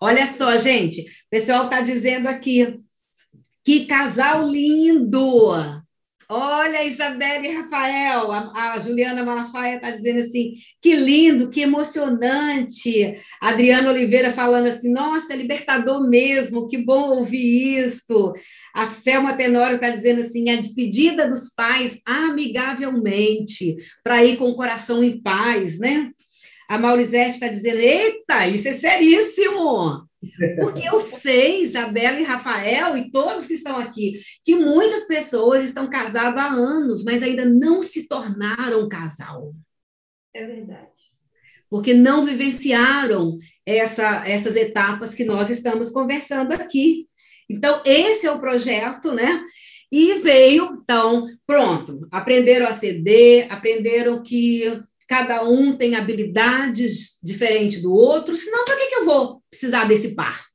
Olha 0.00 0.26
só, 0.26 0.56
gente, 0.56 1.02
o 1.02 1.30
pessoal 1.30 1.64
está 1.64 1.80
dizendo 1.80 2.26
aqui. 2.26 2.80
Que 3.66 3.84
casal 3.84 4.48
lindo! 4.48 5.50
Olha, 6.28 6.84
Isabelle 6.84 7.48
e 7.48 7.52
Rafael, 7.52 8.30
a, 8.30 8.74
a 8.74 8.78
Juliana 8.78 9.24
Malafaia 9.24 9.74
está 9.74 9.90
dizendo 9.90 10.20
assim: 10.20 10.52
que 10.80 10.94
lindo, 10.94 11.50
que 11.50 11.62
emocionante. 11.62 13.12
A 13.42 13.48
Adriana 13.48 13.90
Oliveira 13.90 14.32
falando 14.32 14.68
assim: 14.68 14.92
nossa, 14.92 15.32
é 15.32 15.36
libertador 15.36 16.08
mesmo, 16.08 16.68
que 16.68 16.78
bom 16.78 17.10
ouvir 17.16 17.80
isso. 17.84 18.32
A 18.72 18.86
Selma 18.86 19.34
Tenório 19.34 19.74
está 19.74 19.90
dizendo 19.90 20.20
assim: 20.20 20.48
a 20.48 20.54
despedida 20.54 21.26
dos 21.26 21.52
pais 21.52 22.00
amigavelmente, 22.06 23.74
para 24.04 24.24
ir 24.24 24.36
com 24.36 24.48
o 24.48 24.54
coração 24.54 25.02
em 25.02 25.20
paz, 25.20 25.80
né? 25.80 26.12
A 26.68 26.78
Maurizete 26.78 27.32
está 27.32 27.48
dizendo: 27.48 27.78
eita, 27.78 28.46
isso 28.48 28.68
é 28.68 28.72
seríssimo. 28.72 30.06
Porque 30.60 30.88
eu 30.88 30.98
sei, 31.00 31.62
Isabela 31.62 32.20
e 32.20 32.24
Rafael 32.24 32.96
e 32.96 33.10
todos 33.10 33.46
que 33.46 33.54
estão 33.54 33.76
aqui, 33.76 34.20
que 34.42 34.54
muitas 34.54 35.06
pessoas 35.06 35.62
estão 35.62 35.88
casadas 35.88 36.42
há 36.42 36.48
anos, 36.48 37.04
mas 37.04 37.22
ainda 37.22 37.44
não 37.44 37.82
se 37.82 38.08
tornaram 38.08 38.88
casal. 38.88 39.54
É 40.34 40.44
verdade. 40.44 40.90
Porque 41.68 41.94
não 41.94 42.24
vivenciaram 42.24 43.38
essa, 43.64 44.26
essas 44.28 44.56
etapas 44.56 45.14
que 45.14 45.24
nós 45.24 45.50
estamos 45.50 45.90
conversando 45.90 46.52
aqui. 46.52 47.08
Então, 47.48 47.82
esse 47.84 48.26
é 48.26 48.30
o 48.30 48.40
projeto, 48.40 49.12
né? 49.12 49.42
E 49.90 50.14
veio, 50.14 50.80
então, 50.82 51.26
pronto, 51.46 52.06
aprenderam 52.10 52.66
a 52.66 52.72
ceder, 52.72 53.46
aprenderam 53.50 54.22
que 54.22 54.82
cada 55.08 55.44
um 55.44 55.76
tem 55.76 55.94
habilidades 55.94 57.18
diferentes 57.22 57.80
do 57.82 57.92
outro, 57.92 58.36
senão 58.36 58.64
para 58.64 58.76
que, 58.76 58.86
que 58.86 58.94
eu 58.96 59.04
vou 59.04 59.42
precisar 59.50 59.84
desse 59.84 60.14
par? 60.14 60.46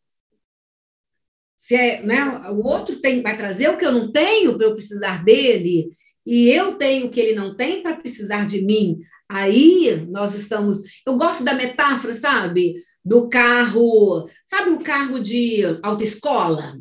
Se 1.56 1.76
é, 1.76 2.02
né, 2.04 2.24
o 2.52 2.66
outro 2.66 2.98
tem, 2.98 3.22
vai 3.22 3.38
trazer 3.38 3.70
o 3.70 3.78
que 3.78 3.86
eu 3.86 3.92
não 3.92 4.12
tenho 4.12 4.58
para 4.58 4.68
eu 4.68 4.74
precisar 4.74 5.24
dele, 5.24 5.96
e 6.26 6.50
eu 6.50 6.76
tenho 6.76 7.08
o 7.08 7.10
que 7.10 7.20
ele 7.20 7.34
não 7.34 7.56
tem 7.56 7.82
para 7.82 7.98
precisar 7.98 8.46
de 8.46 8.64
mim. 8.64 9.00
Aí 9.28 10.06
nós 10.10 10.36
estamos. 10.36 10.82
Eu 11.06 11.16
gosto 11.16 11.44
da 11.44 11.54
metáfora, 11.54 12.14
sabe? 12.14 12.76
Do 13.04 13.28
carro, 13.30 14.30
sabe 14.46 14.70
o 14.70 14.80
carro 14.80 15.20
de 15.20 15.64
autoescola? 15.82 16.78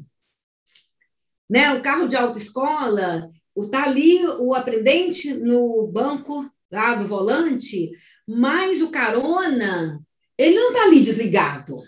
Né? 1.49 1.73
O 1.73 1.83
carro 1.83 2.07
de 2.07 2.17
autoescola, 2.17 3.31
está 3.57 3.85
ali 3.85 4.25
o 4.39 4.55
aprendente 4.55 5.33
no 5.33 5.87
banco 5.87 6.51
lá 6.71 6.95
do 6.95 7.07
volante, 7.07 7.91
mas 8.27 8.81
o 8.81 8.91
carona, 8.91 10.01
ele 10.39 10.57
não 10.57 10.69
está 10.73 10.85
ali 10.85 11.01
desligado. 11.01 11.83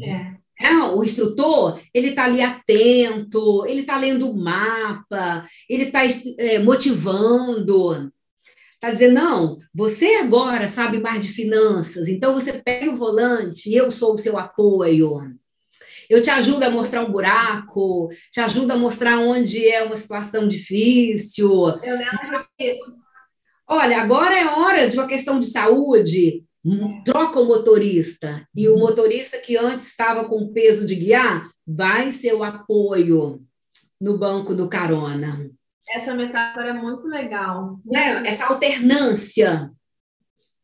É. 0.00 0.32
É, 0.60 0.78
o 0.78 1.02
instrutor, 1.02 1.80
ele 1.92 2.10
está 2.10 2.24
ali 2.24 2.40
atento, 2.40 3.66
ele 3.66 3.80
está 3.80 3.96
lendo 3.96 4.30
o 4.30 4.36
mapa, 4.36 5.46
ele 5.68 5.84
está 5.84 6.00
é, 6.38 6.58
motivando. 6.60 8.12
Está 8.74 8.90
dizendo, 8.90 9.14
não, 9.14 9.58
você 9.74 10.16
agora 10.16 10.68
sabe 10.68 10.98
mais 10.98 11.22
de 11.24 11.32
finanças, 11.32 12.08
então 12.08 12.32
você 12.32 12.52
pega 12.52 12.90
o 12.90 12.96
volante, 12.96 13.72
eu 13.72 13.90
sou 13.90 14.14
o 14.14 14.18
seu 14.18 14.38
apoio. 14.38 15.20
Eu 16.08 16.20
te 16.20 16.30
ajudo 16.30 16.64
a 16.64 16.70
mostrar 16.70 17.02
um 17.02 17.10
buraco, 17.10 18.08
te 18.30 18.40
ajudo 18.40 18.72
a 18.72 18.76
mostrar 18.76 19.18
onde 19.18 19.66
é 19.66 19.82
uma 19.82 19.96
situação 19.96 20.46
difícil. 20.46 21.48
Eu 21.82 21.96
lembro 21.96 22.46
que 22.58 22.78
Olha, 23.74 24.02
agora 24.02 24.34
é 24.34 24.46
hora 24.46 24.86
de 24.86 24.98
uma 24.98 25.06
questão 25.06 25.40
de 25.40 25.46
saúde, 25.46 26.44
troca 27.06 27.40
o 27.40 27.46
motorista. 27.46 28.46
E 28.54 28.68
o 28.68 28.78
motorista 28.78 29.38
que 29.38 29.56
antes 29.56 29.86
estava 29.86 30.26
com 30.26 30.52
peso 30.52 30.84
de 30.84 30.94
guiar 30.94 31.48
vai 31.66 32.10
ser 32.10 32.34
o 32.34 32.44
apoio 32.44 33.40
no 33.98 34.18
banco 34.18 34.54
do 34.54 34.68
carona. 34.68 35.50
Essa 35.88 36.12
metáfora 36.12 36.68
é 36.68 36.72
muito 36.74 37.06
legal. 37.06 37.78
É, 37.94 38.28
essa 38.28 38.44
alternância. 38.44 39.70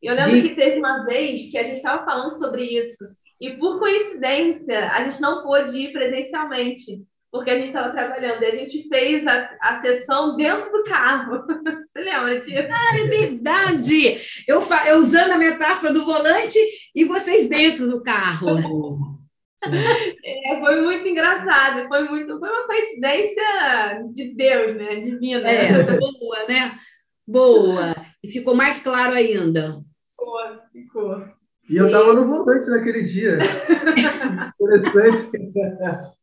Eu 0.02 0.14
lembro 0.14 0.42
de... 0.42 0.42
que 0.42 0.54
teve 0.54 0.78
uma 0.78 1.06
vez 1.06 1.50
que 1.50 1.56
a 1.56 1.64
gente 1.64 1.76
estava 1.76 2.04
falando 2.04 2.38
sobre 2.38 2.64
isso. 2.64 3.04
E 3.40 3.56
por 3.56 3.78
coincidência, 3.78 4.92
a 4.92 5.08
gente 5.08 5.18
não 5.18 5.42
pôde 5.42 5.74
ir 5.78 5.92
presencialmente 5.94 7.06
porque 7.30 7.50
a 7.50 7.56
gente 7.56 7.68
estava 7.68 7.90
trabalhando 7.92 8.42
e 8.42 8.46
a 8.46 8.54
gente 8.54 8.88
fez 8.88 9.26
a, 9.26 9.56
a 9.60 9.80
sessão 9.80 10.36
dentro 10.36 10.70
do 10.70 10.84
carro. 10.84 11.44
Você 11.92 12.02
lembra 12.02 12.40
disso? 12.40 12.68
Ah, 12.72 12.98
é 12.98 13.04
verdade! 13.06 14.16
Eu, 14.46 14.62
eu 14.86 14.98
usando 14.98 15.32
a 15.32 15.38
metáfora 15.38 15.92
do 15.92 16.04
volante 16.04 16.58
e 16.94 17.04
vocês 17.04 17.48
dentro 17.48 17.88
do 17.88 18.02
carro. 18.02 19.18
É, 19.64 20.60
foi 20.60 20.80
muito 20.80 21.06
engraçado, 21.08 21.88
foi 21.88 22.08
muito, 22.08 22.38
foi 22.38 22.48
uma 22.48 22.66
coincidência 22.66 24.02
de 24.12 24.34
Deus, 24.34 24.76
né? 24.76 24.96
Divina. 25.00 25.48
É, 25.48 25.98
boa, 25.98 26.46
né? 26.48 26.78
Boa. 27.26 27.94
E 28.22 28.28
ficou 28.28 28.54
mais 28.54 28.82
claro 28.82 29.14
ainda. 29.14 29.82
Ficou, 30.10 30.40
ficou. 30.72 31.24
E 31.68 31.76
eu 31.76 31.86
estava 31.86 32.14
no 32.14 32.26
volante 32.26 32.70
naquele 32.70 33.02
dia. 33.02 33.36
Interessante. 34.60 35.30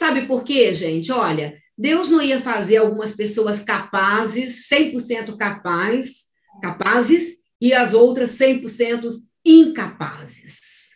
Sabe 0.00 0.26
por 0.26 0.44
quê, 0.44 0.72
gente? 0.72 1.12
Olha, 1.12 1.54
Deus 1.76 2.08
não 2.08 2.22
ia 2.22 2.40
fazer 2.40 2.78
algumas 2.78 3.12
pessoas 3.12 3.60
capazes, 3.60 4.66
100% 4.66 5.36
capazes, 5.36 6.28
capazes, 6.62 7.34
e 7.60 7.74
as 7.74 7.92
outras 7.92 8.30
100% 8.30 9.06
incapazes. 9.44 10.92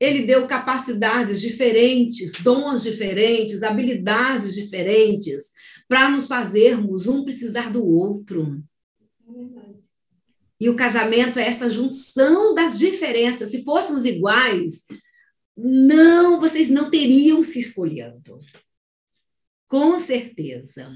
Ele 0.00 0.22
deu 0.22 0.46
capacidades 0.46 1.42
diferentes, 1.42 2.32
dons 2.42 2.82
diferentes, 2.82 3.62
habilidades 3.62 4.54
diferentes, 4.54 5.50
para 5.86 6.10
nos 6.10 6.26
fazermos 6.26 7.06
um 7.06 7.24
precisar 7.24 7.70
do 7.70 7.84
outro. 7.84 8.64
E 10.58 10.70
o 10.70 10.74
casamento 10.74 11.38
é 11.38 11.46
essa 11.46 11.68
junção 11.68 12.54
das 12.54 12.78
diferenças. 12.78 13.50
Se 13.50 13.62
fôssemos 13.62 14.06
iguais, 14.06 14.84
não, 15.60 16.38
vocês 16.38 16.68
não 16.68 16.88
teriam 16.88 17.42
se 17.42 17.58
escolhendo. 17.58 18.38
Com 19.66 19.98
certeza. 19.98 20.88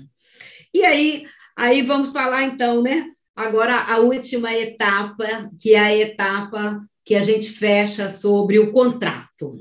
E 0.73 0.85
aí, 0.85 1.25
aí 1.57 1.83
vamos 1.83 2.11
falar 2.11 2.45
então, 2.45 2.81
né? 2.81 3.11
Agora 3.35 3.77
a 3.93 3.99
última 3.99 4.55
etapa, 4.55 5.27
que 5.61 5.75
é 5.75 5.81
a 5.81 5.97
etapa 5.97 6.81
que 7.05 7.17
a 7.17 7.23
gente 7.23 7.51
fecha 7.51 8.09
sobre 8.09 8.61
o 8.61 8.71
contrato. 8.71 9.57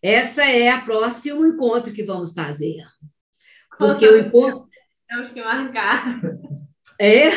Essa 0.00 0.44
é 0.44 0.68
a 0.68 0.80
próximo 0.80 1.44
encontro 1.44 1.92
que 1.92 2.04
vamos 2.04 2.32
fazer. 2.32 2.84
Porque 3.76 4.06
o 4.06 4.18
encontro 4.18 4.68
temos 5.08 5.32
que 5.32 5.42
marcar. 5.42 6.20
É? 7.00 7.28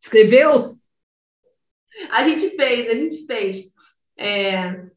Escreveu? 0.00 0.74
A 2.10 2.28
gente 2.28 2.56
fez, 2.56 2.90
a 2.90 2.94
gente 2.94 3.26
fez. 3.26 3.72
É, 4.18 4.91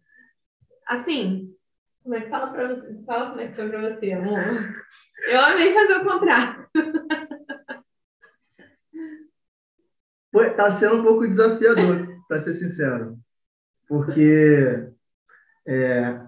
assim, 0.86 1.56
como 2.06 2.16
é 2.16 2.22
que 2.22 2.30
fala 2.30 2.52
para 2.52 2.68
você? 2.68 3.04
Fala 3.04 3.30
como 3.30 3.42
é 3.42 3.48
que 3.48 3.56
foi 3.56 3.68
para 3.68 3.90
você, 3.90 4.12
amor. 4.12 4.76
Eu 5.28 5.40
amei 5.40 5.74
fazer 5.74 5.96
o 5.96 6.04
contrato. 6.04 6.70
Foi, 10.32 10.54
tá 10.54 10.70
sendo 10.78 10.98
um 10.98 11.04
pouco 11.04 11.28
desafiador, 11.28 12.08
para 12.28 12.42
ser 12.42 12.54
sincero. 12.54 13.18
Porque 13.88 14.88
é, 15.68 16.22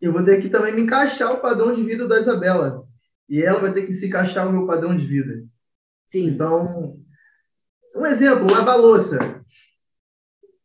eu 0.00 0.12
vou 0.12 0.24
ter 0.24 0.40
que 0.42 0.48
também 0.48 0.74
me 0.74 0.82
encaixar 0.82 1.32
o 1.32 1.40
padrão 1.40 1.74
de 1.74 1.84
vida 1.84 2.08
da 2.08 2.18
Isabela. 2.18 2.84
E 3.28 3.40
ela 3.40 3.60
vai 3.60 3.72
ter 3.72 3.86
que 3.86 3.94
se 3.94 4.06
encaixar 4.06 4.48
o 4.48 4.52
meu 4.52 4.66
padrão 4.66 4.96
de 4.96 5.06
vida. 5.06 5.44
Sim. 6.08 6.26
Então, 6.26 6.98
um 7.94 8.06
exemplo, 8.06 8.50
lavar 8.50 8.78
louça. 8.78 9.44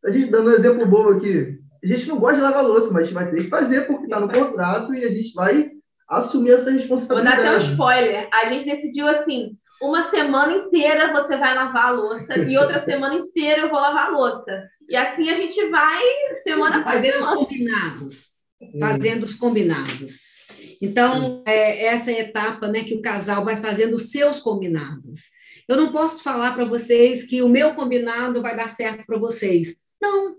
A 0.04 0.10
gente 0.10 0.32
dando 0.32 0.50
um 0.50 0.54
exemplo 0.54 0.88
bobo 0.88 1.18
aqui 1.18 1.59
a 1.84 1.88
gente 1.88 2.08
não 2.08 2.20
gosta 2.20 2.38
de 2.38 2.42
lavar 2.42 2.64
louça, 2.64 2.88
mas 2.92 2.98
a 2.98 3.06
gente 3.06 3.14
vai 3.14 3.32
ter 3.32 3.44
que 3.44 3.50
fazer 3.50 3.88
porque 3.88 4.04
está 4.04 4.20
no 4.20 4.32
contrato 4.32 4.94
e 4.94 5.04
a 5.04 5.10
gente 5.10 5.34
vai 5.34 5.72
assumir 6.08 6.52
essa 6.52 6.72
responsabilidade. 6.72 7.38
Vou 7.38 7.46
dar 7.46 7.56
até 7.56 7.66
um 7.66 7.72
spoiler. 7.72 8.30
A 8.34 8.46
gente 8.50 8.66
decidiu 8.66 9.08
assim: 9.08 9.58
uma 9.82 10.04
semana 10.04 10.54
inteira 10.54 11.14
você 11.14 11.38
vai 11.38 11.56
lavar 11.56 11.86
a 11.86 11.92
louça 11.92 12.38
e 12.38 12.58
outra 12.58 12.80
semana 12.80 13.16
inteira 13.16 13.62
eu 13.62 13.70
vou 13.70 13.80
lavar 13.80 14.08
a 14.08 14.10
louça. 14.10 14.64
E 14.90 14.96
assim 14.96 15.30
a 15.30 15.36
gente 15.36 15.70
vai 15.70 16.04
semana 16.44 16.84
Fazendo 16.84 17.20
os 17.20 17.26
combinados. 17.26 18.30
Fazendo 18.78 19.24
os 19.24 19.36
combinados. 19.36 20.40
Então, 20.82 21.44
é 21.46 21.86
essa 21.86 22.12
etapa 22.12 22.68
né, 22.68 22.84
que 22.84 22.94
o 22.94 23.02
casal 23.02 23.44
vai 23.46 23.56
fazendo 23.56 23.94
os 23.94 24.12
seus 24.12 24.42
combinados. 24.42 25.30
Eu 25.68 25.78
não 25.78 25.94
posso 25.94 26.24
falar 26.24 26.54
para 26.54 26.66
vocês 26.66 27.24
que 27.24 27.42
o 27.42 27.48
meu 27.48 27.74
combinado 27.74 28.42
vai 28.42 28.58
dar 28.58 28.70
certo 28.70 29.06
para 29.06 29.18
vocês. 29.18 29.78
Não, 30.02 30.36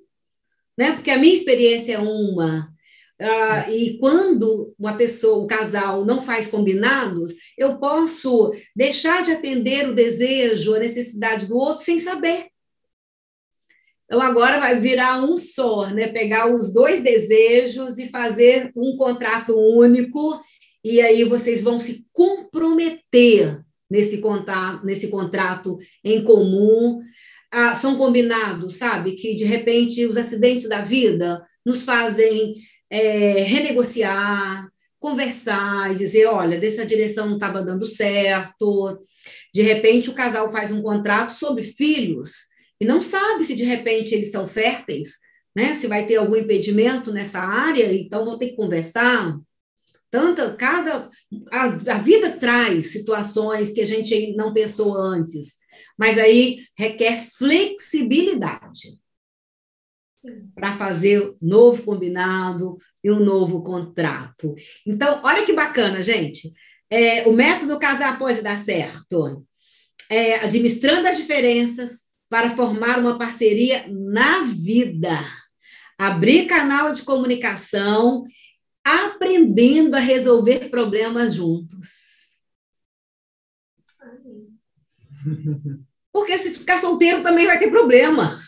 né? 0.80 0.92
porque 0.92 1.10
a 1.10 1.18
minha 1.18 1.34
experiência 1.34 1.92
é 1.92 1.98
uma, 1.98 2.70
Uh, 3.20 3.70
e 3.70 3.98
quando 3.98 4.74
uma 4.78 4.94
pessoa, 4.94 5.44
o 5.44 5.46
casal, 5.46 6.06
não 6.06 6.22
faz 6.22 6.46
combinados, 6.46 7.34
eu 7.54 7.76
posso 7.76 8.50
deixar 8.74 9.22
de 9.22 9.30
atender 9.30 9.90
o 9.90 9.94
desejo, 9.94 10.72
a 10.72 10.78
necessidade 10.78 11.46
do 11.46 11.54
outro 11.54 11.84
sem 11.84 11.98
saber. 11.98 12.46
Então, 14.06 14.22
agora 14.22 14.58
vai 14.58 14.80
virar 14.80 15.22
um 15.22 15.36
só, 15.36 15.90
né? 15.90 16.08
Pegar 16.08 16.46
os 16.46 16.72
dois 16.72 17.02
desejos 17.02 17.98
e 17.98 18.08
fazer 18.08 18.72
um 18.74 18.96
contrato 18.96 19.54
único, 19.54 20.42
e 20.82 21.02
aí 21.02 21.22
vocês 21.22 21.60
vão 21.60 21.78
se 21.78 22.06
comprometer 22.14 23.62
nesse 23.90 24.18
contrato, 24.22 24.86
nesse 24.86 25.08
contrato 25.08 25.78
em 26.02 26.24
comum. 26.24 27.02
Ah, 27.52 27.74
são 27.74 27.96
combinados, 27.96 28.76
sabe? 28.76 29.12
Que 29.12 29.34
de 29.34 29.44
repente 29.44 30.06
os 30.06 30.16
acidentes 30.16 30.68
da 30.68 30.82
vida 30.82 31.44
nos 31.64 31.82
fazem 31.82 32.54
é, 32.88 33.42
renegociar, 33.42 34.68
conversar 34.98 35.92
e 35.92 35.96
dizer: 35.96 36.26
olha, 36.26 36.58
dessa 36.58 36.84
direção 36.86 37.26
não 37.26 37.34
estava 37.34 37.62
dando 37.62 37.86
certo. 37.86 38.98
De 39.52 39.62
repente, 39.62 40.10
o 40.10 40.14
casal 40.14 40.50
faz 40.50 40.70
um 40.70 40.82
contrato 40.82 41.32
sobre 41.32 41.62
filhos 41.64 42.32
e 42.80 42.84
não 42.84 43.00
sabe 43.00 43.44
se 43.44 43.56
de 43.56 43.64
repente 43.64 44.14
eles 44.14 44.30
são 44.30 44.46
férteis, 44.46 45.18
né? 45.54 45.74
Se 45.74 45.86
vai 45.86 46.06
ter 46.06 46.16
algum 46.16 46.36
impedimento 46.36 47.12
nessa 47.12 47.40
área, 47.40 47.92
então 47.92 48.24
vou 48.24 48.38
ter 48.38 48.50
que 48.50 48.56
conversar. 48.56 49.38
Tanta, 50.10 50.54
cada 50.54 51.08
a, 51.52 51.64
a 51.66 51.98
vida 51.98 52.32
traz 52.32 52.90
situações 52.90 53.70
que 53.70 53.80
a 53.80 53.86
gente 53.86 54.34
não 54.34 54.52
pensou 54.52 54.96
antes, 54.96 55.58
mas 55.96 56.18
aí 56.18 56.64
requer 56.76 57.24
flexibilidade 57.38 58.98
para 60.54 60.72
fazer 60.72 61.34
novo 61.40 61.82
combinado 61.82 62.76
e 63.02 63.10
um 63.10 63.20
novo 63.20 63.62
contrato. 63.62 64.54
Então, 64.86 65.20
olha 65.24 65.46
que 65.46 65.52
bacana, 65.52 66.02
gente. 66.02 66.52
É, 66.90 67.26
o 67.26 67.32
método 67.32 67.78
casar 67.78 68.18
pode 68.18 68.42
dar 68.42 68.58
certo. 68.58 69.46
É, 70.10 70.36
administrando 70.40 71.06
as 71.06 71.16
diferenças 71.16 72.10
para 72.28 72.50
formar 72.50 72.98
uma 72.98 73.16
parceria 73.16 73.86
na 73.88 74.42
vida. 74.42 75.18
Abrir 75.98 76.46
canal 76.46 76.92
de 76.92 77.02
comunicação, 77.02 78.24
aprendendo 78.84 79.94
a 79.94 80.00
resolver 80.00 80.70
problemas 80.70 81.34
juntos. 81.34 82.38
Porque 86.12 86.36
se 86.38 86.54
ficar 86.54 86.78
solteiro 86.78 87.22
também 87.22 87.46
vai 87.46 87.58
ter 87.58 87.70
problema. 87.70 88.40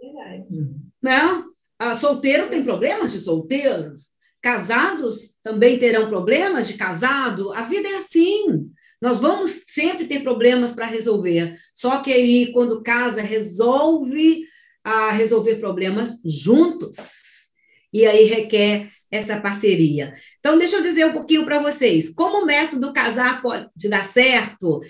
Verdade. 0.00 0.70
Né? 1.02 1.44
Ah, 1.78 1.96
solteiro 1.96 2.48
tem 2.48 2.64
problemas 2.64 3.12
de 3.12 3.20
solteiros. 3.20 4.08
Casados 4.40 5.36
também 5.42 5.78
terão 5.78 6.08
problemas 6.08 6.66
de 6.66 6.74
casado. 6.74 7.52
A 7.52 7.62
vida 7.62 7.88
é 7.88 7.96
assim. 7.96 8.70
Nós 9.00 9.20
vamos 9.20 9.62
sempre 9.66 10.06
ter 10.06 10.22
problemas 10.22 10.72
para 10.72 10.86
resolver. 10.86 11.58
Só 11.74 12.02
que 12.02 12.12
aí, 12.12 12.52
quando 12.52 12.82
casa, 12.82 13.22
resolve 13.22 14.44
a 14.82 15.10
resolver 15.10 15.56
problemas 15.56 16.20
juntos. 16.24 17.52
E 17.92 18.06
aí 18.06 18.24
requer 18.24 18.90
essa 19.14 19.40
parceria. 19.40 20.12
Então, 20.40 20.58
deixa 20.58 20.76
eu 20.76 20.82
dizer 20.82 21.06
um 21.06 21.12
pouquinho 21.12 21.44
para 21.44 21.60
vocês. 21.60 22.08
Como 22.08 22.42
o 22.42 22.46
método 22.46 22.92
casar 22.92 23.40
pode 23.40 23.88
dar 23.88 24.04
certo, 24.04 24.80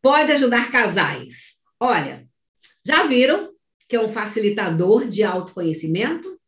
pode 0.00 0.32
ajudar 0.32 0.70
casais. 0.72 1.56
Olha, 1.78 2.26
já 2.84 3.02
viram 3.04 3.52
que 3.86 3.94
é 3.94 4.00
um 4.00 4.08
facilitador 4.08 5.06
de 5.06 5.22
autoconhecimento, 5.22 6.40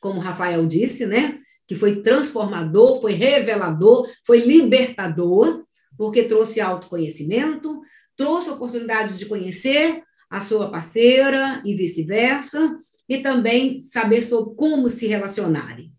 como 0.00 0.18
o 0.18 0.22
Rafael 0.22 0.66
disse, 0.66 1.06
né? 1.06 1.38
Que 1.68 1.74
foi 1.74 2.00
transformador, 2.00 3.00
foi 3.00 3.12
revelador, 3.12 4.08
foi 4.26 4.40
libertador, 4.40 5.62
porque 5.98 6.22
trouxe 6.22 6.60
autoconhecimento, 6.60 7.80
trouxe 8.16 8.48
oportunidades 8.48 9.18
de 9.18 9.26
conhecer 9.26 10.02
a 10.30 10.40
sua 10.40 10.70
parceira 10.70 11.60
e 11.62 11.74
vice-versa, 11.74 12.76
e 13.06 13.18
também 13.18 13.80
saber 13.82 14.22
sobre 14.22 14.54
como 14.54 14.88
se 14.88 15.06
relacionarem. 15.06 15.92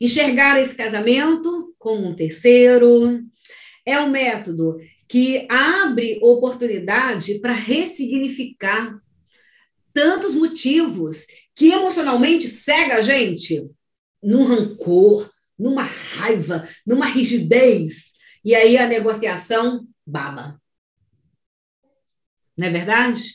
Enxergar 0.00 0.58
esse 0.58 0.74
casamento 0.74 1.74
como 1.78 2.08
um 2.08 2.14
terceiro 2.14 3.22
é 3.84 4.00
um 4.00 4.08
método 4.08 4.78
que 5.08 5.46
abre 5.50 6.18
oportunidade 6.22 7.38
para 7.40 7.52
ressignificar 7.52 8.98
tantos 9.92 10.34
motivos 10.34 11.26
que 11.54 11.72
emocionalmente 11.72 12.48
cega 12.48 12.96
a 12.96 13.02
gente 13.02 13.68
num 14.22 14.44
rancor, 14.44 15.30
numa 15.58 15.82
raiva, 15.82 16.66
numa 16.86 17.06
rigidez. 17.06 18.12
E 18.44 18.54
aí 18.54 18.78
a 18.78 18.86
negociação 18.86 19.86
baba. 20.06 20.60
Não 22.56 22.66
é 22.66 22.70
verdade? 22.70 23.34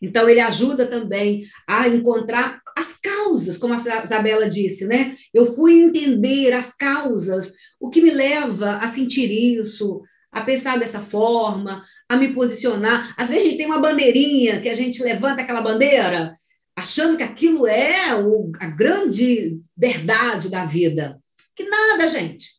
Então, 0.00 0.28
ele 0.28 0.40
ajuda 0.40 0.86
também 0.86 1.46
a 1.66 1.88
encontrar 1.88 2.60
as 2.76 2.92
causas, 2.92 3.56
como 3.56 3.72
a 3.72 4.04
Isabela 4.04 4.48
disse, 4.48 4.86
né? 4.86 5.16
Eu 5.32 5.46
fui 5.46 5.80
entender 5.80 6.52
as 6.52 6.76
causas, 6.76 7.50
o 7.80 7.88
que 7.88 8.02
me 8.02 8.10
leva 8.10 8.76
a 8.76 8.86
sentir 8.86 9.30
isso, 9.30 10.02
a 10.30 10.42
pensar 10.42 10.78
dessa 10.78 11.00
forma, 11.00 11.82
a 12.06 12.16
me 12.16 12.34
posicionar. 12.34 13.14
Às 13.16 13.28
vezes 13.28 13.42
a 13.42 13.46
gente 13.46 13.56
tem 13.56 13.66
uma 13.66 13.80
bandeirinha 13.80 14.60
que 14.60 14.68
a 14.68 14.74
gente 14.74 15.02
levanta 15.02 15.40
aquela 15.40 15.62
bandeira 15.62 16.34
achando 16.76 17.16
que 17.16 17.22
aquilo 17.22 17.66
é 17.66 18.14
o, 18.14 18.52
a 18.60 18.66
grande 18.66 19.58
verdade 19.74 20.50
da 20.50 20.66
vida. 20.66 21.18
Que 21.54 21.64
nada, 21.64 22.06
gente. 22.08 22.50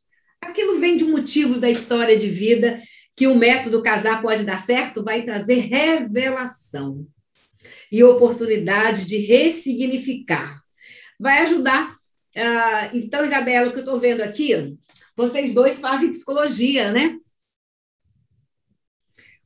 Aquilo 0.42 0.80
vem 0.80 0.98
de 0.98 1.04
um 1.04 1.12
motivo 1.12 1.60
da 1.60 1.70
história 1.70 2.18
de 2.18 2.28
vida 2.28 2.82
que 3.16 3.28
o 3.28 3.36
método 3.36 3.84
casar 3.84 4.20
pode 4.22 4.44
dar 4.44 4.60
certo, 4.60 5.04
vai 5.04 5.22
trazer 5.22 5.60
revelação 5.60 7.06
e 7.92 8.04
oportunidade 8.04 9.06
de 9.06 9.18
ressignificar. 9.18 10.62
Vai 11.20 11.40
ajudar. 11.40 11.92
Uh, 12.36 12.96
então, 12.96 13.26
Isabela, 13.26 13.68
o 13.68 13.72
que 13.72 13.78
eu 13.78 13.84
estou 13.84 14.00
vendo 14.00 14.22
aqui, 14.22 14.78
vocês 15.16 15.54
dois 15.54 15.80
fazem 15.80 16.12
psicologia, 16.12 16.92
né? 16.92 17.18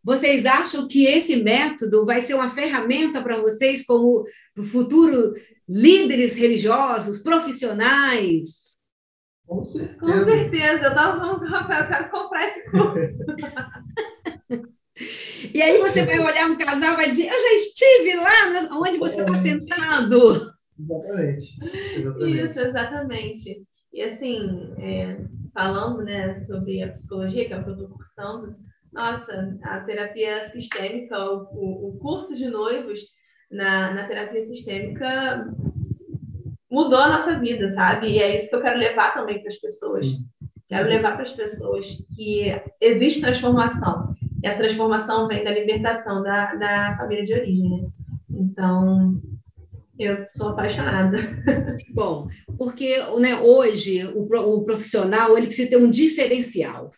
Vocês 0.04 0.46
acham 0.46 0.88
que 0.88 1.06
esse 1.06 1.38
método 1.38 2.06
vai 2.06 2.22
ser 2.22 2.34
uma 2.34 2.50
ferramenta 2.50 3.22
para 3.22 3.40
vocês 3.40 3.86
como 3.86 4.26
futuro 4.72 5.34
líderes 5.70 6.36
religiosos, 6.36 7.20
profissionais? 7.20 8.80
Com 9.46 9.64
certeza. 9.64 10.00
Com 10.00 10.26
certeza. 10.26 10.84
Eu 10.84 10.90
estava 10.90 11.20
falando 11.20 11.40
com 11.40 11.46
o 11.46 11.50
Rafael, 11.50 11.84
eu 11.84 11.88
quero 11.88 12.12
comprar 12.12 12.50
esse 12.50 12.72
curso. 12.72 13.26
e 15.54 15.62
aí 15.62 15.78
você 15.80 16.04
vai 16.04 16.20
olhar 16.20 16.50
um 16.50 16.58
casal 16.58 16.94
e 16.94 16.96
vai 16.98 17.06
dizer, 17.10 17.28
eu 17.28 17.34
já 17.34 17.54
estive 17.56 18.16
lá 18.16 18.78
onde 18.80 18.98
você 18.98 19.22
está 19.22 19.34
sentado. 19.34 20.52
Exatamente. 20.80 21.58
exatamente. 21.98 22.50
Isso, 22.50 22.60
exatamente. 22.60 23.64
E 23.94 24.02
assim, 24.02 24.74
é, 24.78 25.18
falando 25.54 26.04
né, 26.04 26.40
sobre 26.42 26.82
a 26.84 26.94
psicologia, 26.94 27.46
que 27.46 27.54
é 27.54 27.58
o 27.58 27.64
que 27.64 27.70
eu 27.70 27.74
estou 27.74 27.90
cursando, 27.90 28.56
nossa, 28.92 29.58
a 29.64 29.80
terapia 29.82 30.48
sistêmica, 30.50 31.18
o, 31.24 31.90
o 31.90 31.98
curso 32.00 32.36
de 32.36 32.48
noivos 32.48 33.00
na, 33.50 33.94
na 33.94 34.08
terapia 34.08 34.44
sistêmica 34.44 35.48
mudou 36.70 37.00
a 37.00 37.10
nossa 37.10 37.40
vida, 37.40 37.68
sabe? 37.70 38.12
E 38.12 38.20
é 38.20 38.38
isso 38.38 38.50
que 38.50 38.56
eu 38.56 38.62
quero 38.62 38.80
levar 38.80 39.14
também 39.14 39.40
para 39.42 39.50
as 39.50 39.60
pessoas. 39.60 40.06
Sim. 40.06 40.18
Quero 40.68 40.88
levar 40.88 41.14
para 41.14 41.24
as 41.24 41.34
pessoas 41.34 41.86
que 42.16 42.46
existe 42.80 43.20
transformação. 43.20 44.16
Essa 44.44 44.60
transformação 44.60 45.28
vem 45.28 45.44
da 45.44 45.52
libertação 45.52 46.24
da, 46.24 46.56
da 46.56 46.98
família 46.98 47.26
de 47.26 47.34
origem. 47.34 47.70
Né? 47.70 47.90
Então, 48.30 49.22
eu 50.00 50.26
sou 50.30 50.50
apaixonada. 50.50 51.18
Bom, 51.94 52.28
porque 52.58 52.98
né, 53.20 53.36
hoje 53.36 54.06
o, 54.08 54.24
o 54.24 54.66
profissional 54.66 55.38
ele 55.38 55.48
precisa 55.48 55.70
ter 55.70 55.78
um 55.78 55.92
diferencial. 55.92 56.90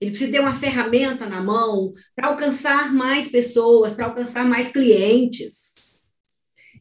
Ele 0.00 0.10
precisa 0.10 0.32
ter 0.32 0.40
uma 0.40 0.54
ferramenta 0.54 1.26
na 1.26 1.40
mão 1.40 1.92
para 2.14 2.28
alcançar 2.28 2.92
mais 2.92 3.28
pessoas, 3.28 3.94
para 3.94 4.06
alcançar 4.06 4.44
mais 4.44 4.68
clientes. 4.68 6.00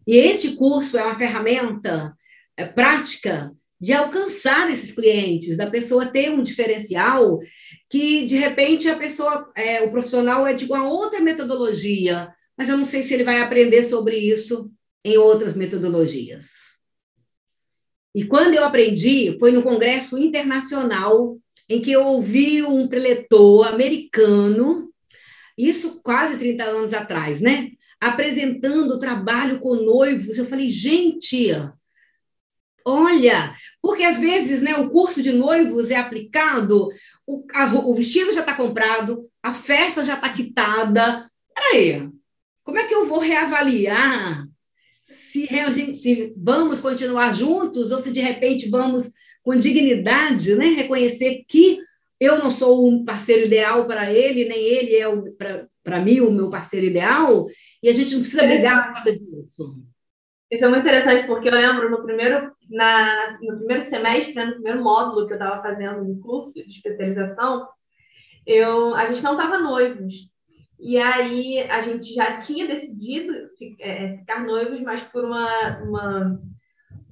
E 0.08 0.18
este 0.18 0.56
curso 0.56 0.98
é 0.98 1.04
uma 1.04 1.16
ferramenta 1.16 2.16
é, 2.58 2.66
prática 2.66 3.52
de 3.80 3.94
alcançar 3.94 4.70
esses 4.70 4.92
clientes, 4.92 5.58
da 5.58 5.70
pessoa 5.70 6.06
ter 6.06 6.30
um 6.30 6.44
diferencial 6.44 7.40
que, 7.92 8.26
de 8.26 8.38
repente, 8.38 8.88
a 8.88 8.96
pessoa, 8.96 9.52
é, 9.54 9.82
o 9.82 9.92
profissional 9.92 10.48
é 10.48 10.54
de 10.54 10.64
uma 10.64 10.88
outra 10.88 11.20
metodologia, 11.20 12.34
mas 12.58 12.70
eu 12.70 12.78
não 12.78 12.86
sei 12.86 13.04
se 13.04 13.14
ele 13.14 13.26
vai 13.26 13.42
aprender 13.42 13.84
sobre 13.84 14.16
isso 14.16 14.72
em 15.04 15.18
outras 15.18 15.54
metodologias. 15.56 16.72
E 18.16 18.24
quando 18.24 18.54
eu 18.54 18.64
aprendi, 18.64 19.38
foi 19.38 19.52
no 19.52 19.62
Congresso 19.62 20.18
Internacional, 20.18 21.38
em 21.68 21.82
que 21.82 21.92
eu 21.92 22.06
ouvi 22.06 22.64
um 22.64 22.88
preletor 22.88 23.68
americano, 23.68 24.90
isso 25.58 26.02
quase 26.02 26.38
30 26.38 26.64
anos 26.64 26.94
atrás, 26.94 27.42
né? 27.42 27.72
Apresentando 28.00 28.92
o 28.92 29.00
trabalho 29.00 29.60
com 29.60 29.76
noivos. 29.76 30.38
Eu 30.38 30.46
falei, 30.46 30.70
gente, 30.70 31.50
olha, 32.86 33.54
porque 33.82 34.04
às 34.04 34.20
vezes 34.20 34.62
né, 34.62 34.76
o 34.76 34.90
curso 34.90 35.22
de 35.22 35.32
noivos 35.32 35.92
é 35.92 35.96
aplicado, 35.96 36.90
o, 37.26 37.46
a, 37.54 37.66
o 37.76 37.94
vestido 37.94 38.32
já 38.32 38.42
está 38.42 38.54
comprado, 38.54 39.30
a 39.42 39.54
festa 39.54 40.04
já 40.04 40.16
está 40.16 40.30
quitada. 40.30 41.30
Peraí, 41.54 42.10
como 42.64 42.78
é 42.78 42.86
que 42.86 42.94
eu 42.94 43.06
vou 43.06 43.20
reavaliar 43.20 44.48
se, 45.04 45.48
se 45.96 46.34
vamos 46.38 46.80
continuar 46.80 47.34
juntos 47.34 47.92
ou 47.92 47.98
se 47.98 48.12
de 48.12 48.20
repente 48.20 48.70
vamos 48.70 49.12
com 49.44 49.56
dignidade 49.56 50.56
né, 50.56 50.68
reconhecer 50.68 51.44
que 51.48 51.80
eu 52.20 52.38
não 52.38 52.52
sou 52.52 52.88
um 52.88 53.04
parceiro 53.04 53.48
ideal 53.48 53.88
para 53.88 54.14
ele, 54.14 54.46
nem 54.46 54.60
ele 54.60 54.96
é 54.96 55.08
para 55.84 56.00
mim 56.00 56.20
o 56.20 56.32
meu 56.32 56.52
parceiro 56.52 56.86
ideal, 56.86 57.48
e 57.82 57.90
a 57.90 57.94
gente 57.94 58.14
não 58.14 58.22
precisa 58.22 58.46
brigar 58.46 58.86
por 58.86 58.94
causa 58.94 59.12
disso. 59.18 59.84
Isso 60.52 60.66
é 60.66 60.68
muito 60.68 60.82
interessante, 60.82 61.28
porque 61.28 61.48
eu 61.48 61.54
lembro 61.54 61.90
no 61.90 62.04
primeiro, 62.04 62.52
na, 62.70 63.38
no 63.42 63.58
primeiro 63.58 63.84
semestre, 63.84 64.36
né, 64.36 64.46
no 64.46 64.54
primeiro 64.56 64.84
módulo 64.84 65.26
que 65.26 65.34
eu 65.34 65.38
estava 65.38 65.62
fazendo 65.62 66.04
no 66.04 66.20
curso 66.20 66.54
de 66.54 66.70
especialização, 66.70 67.70
eu, 68.46 68.94
a 68.96 69.06
gente 69.08 69.24
não 69.24 69.32
estava 69.32 69.60
noivos. 69.60 70.14
E 70.78 70.98
aí 70.98 71.60
a 71.70 71.82
gente 71.82 72.14
já 72.14 72.38
tinha 72.38 72.68
decidido 72.68 73.34
é, 73.80 74.18
ficar 74.18 74.44
noivos, 74.44 74.82
mas 74.82 75.04
por 75.06 75.24
uma, 75.24 75.78
uma, 75.84 76.42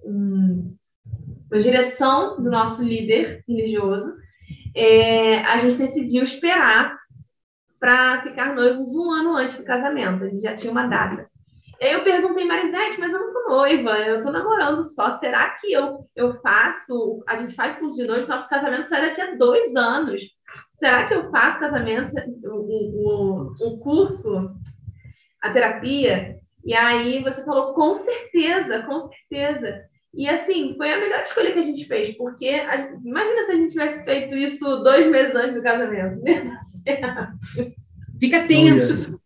um, 0.04 0.76
uma 1.50 1.60
direção 1.60 2.42
do 2.42 2.50
nosso 2.50 2.84
líder 2.84 3.44
religioso, 3.48 4.18
é, 4.76 5.38
a 5.44 5.58
gente 5.60 5.78
decidiu 5.78 6.24
esperar 6.24 6.98
para 7.80 8.22
ficar 8.24 8.54
noivos 8.54 8.94
um 8.96 9.10
ano 9.12 9.36
antes 9.38 9.60
do 9.60 9.66
casamento. 9.66 10.26
A 10.26 10.30
gente 10.30 10.42
já 10.42 10.56
tinha 10.56 10.72
uma 10.72 10.88
data. 10.88 11.29
Aí 11.82 11.94
eu 11.94 12.04
perguntei, 12.04 12.46
Marisete, 12.46 13.00
mas 13.00 13.14
eu 13.14 13.20
não 13.20 13.34
tô 13.34 13.50
noiva, 13.50 13.98
eu 14.00 14.22
tô 14.22 14.32
namorando 14.32 14.86
só. 14.88 15.18
Será 15.18 15.52
que 15.52 15.72
eu, 15.72 16.06
eu 16.16 16.40
faço, 16.42 17.24
a 17.26 17.38
gente 17.38 17.56
faz 17.56 17.78
curso 17.78 17.98
de 17.98 18.06
noiva, 18.06 18.28
nosso 18.28 18.50
casamento 18.50 18.88
sai 18.88 19.10
daqui 19.10 19.22
a 19.22 19.36
dois 19.36 19.76
anos. 19.76 20.22
Será 20.78 21.08
que 21.08 21.14
eu 21.14 21.32
faço 21.32 21.60
casamento, 21.60 22.12
o, 22.44 23.54
o, 23.60 23.68
o 23.68 23.80
curso, 23.80 24.52
a 25.42 25.52
terapia? 25.52 26.38
E 26.66 26.74
aí 26.74 27.24
você 27.24 27.44
falou, 27.46 27.74
com 27.74 27.96
certeza, 27.96 28.84
com 28.84 29.08
certeza. 29.08 29.86
E 30.14 30.28
assim, 30.28 30.76
foi 30.76 30.92
a 30.92 31.00
melhor 31.00 31.24
escolha 31.24 31.54
que 31.54 31.60
a 31.60 31.64
gente 31.64 31.86
fez, 31.86 32.18
porque 32.18 32.48
a, 32.48 32.92
imagina 33.06 33.46
se 33.46 33.52
a 33.52 33.56
gente 33.56 33.72
tivesse 33.72 34.04
feito 34.04 34.36
isso 34.36 34.84
dois 34.84 35.10
meses 35.10 35.34
antes 35.36 35.56
do 35.56 35.64
casamento. 35.64 36.22
Fica 38.20 38.46
tenso. 38.48 39.20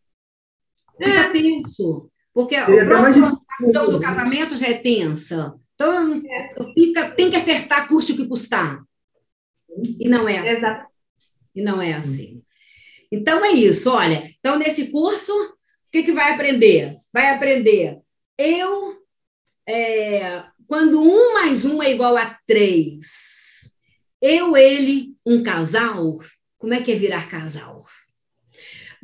Fica 0.97 1.19
é. 1.19 1.29
tenso. 1.31 2.12
Porque 2.33 2.55
a 2.55 2.65
própria 2.65 3.31
ação 3.59 3.89
do 3.89 3.99
casamento 3.99 4.57
já 4.57 4.67
é 4.67 4.73
tensa. 4.73 5.53
Então, 5.75 6.21
fica, 6.73 7.11
tem 7.11 7.29
que 7.29 7.35
acertar 7.35 7.87
custe 7.87 8.13
o 8.13 8.15
que 8.15 8.27
custar. 8.27 8.83
E 9.99 10.07
não 10.09 10.27
é 10.27 10.39
assim. 10.39 10.49
Exato. 10.49 10.87
E 11.55 11.61
não 11.61 11.81
é 11.81 11.93
assim. 11.93 12.41
Então, 13.11 13.45
é 13.45 13.51
isso. 13.51 13.91
Olha, 13.91 14.31
então, 14.39 14.57
nesse 14.57 14.87
curso, 14.87 15.31
o 15.31 15.55
que, 15.91 16.03
que 16.03 16.11
vai 16.11 16.33
aprender? 16.33 16.95
Vai 17.13 17.29
aprender 17.29 18.03
eu, 18.37 18.97
é, 19.67 20.43
quando 20.67 21.01
um 21.01 21.33
mais 21.33 21.65
um 21.65 21.81
é 21.81 21.91
igual 21.91 22.17
a 22.17 22.37
três, 22.47 23.69
eu, 24.21 24.57
ele, 24.57 25.15
um 25.25 25.43
casal, 25.43 26.17
como 26.57 26.73
é 26.73 26.81
que 26.81 26.91
é 26.91 26.95
virar 26.95 27.29
casal? 27.29 27.85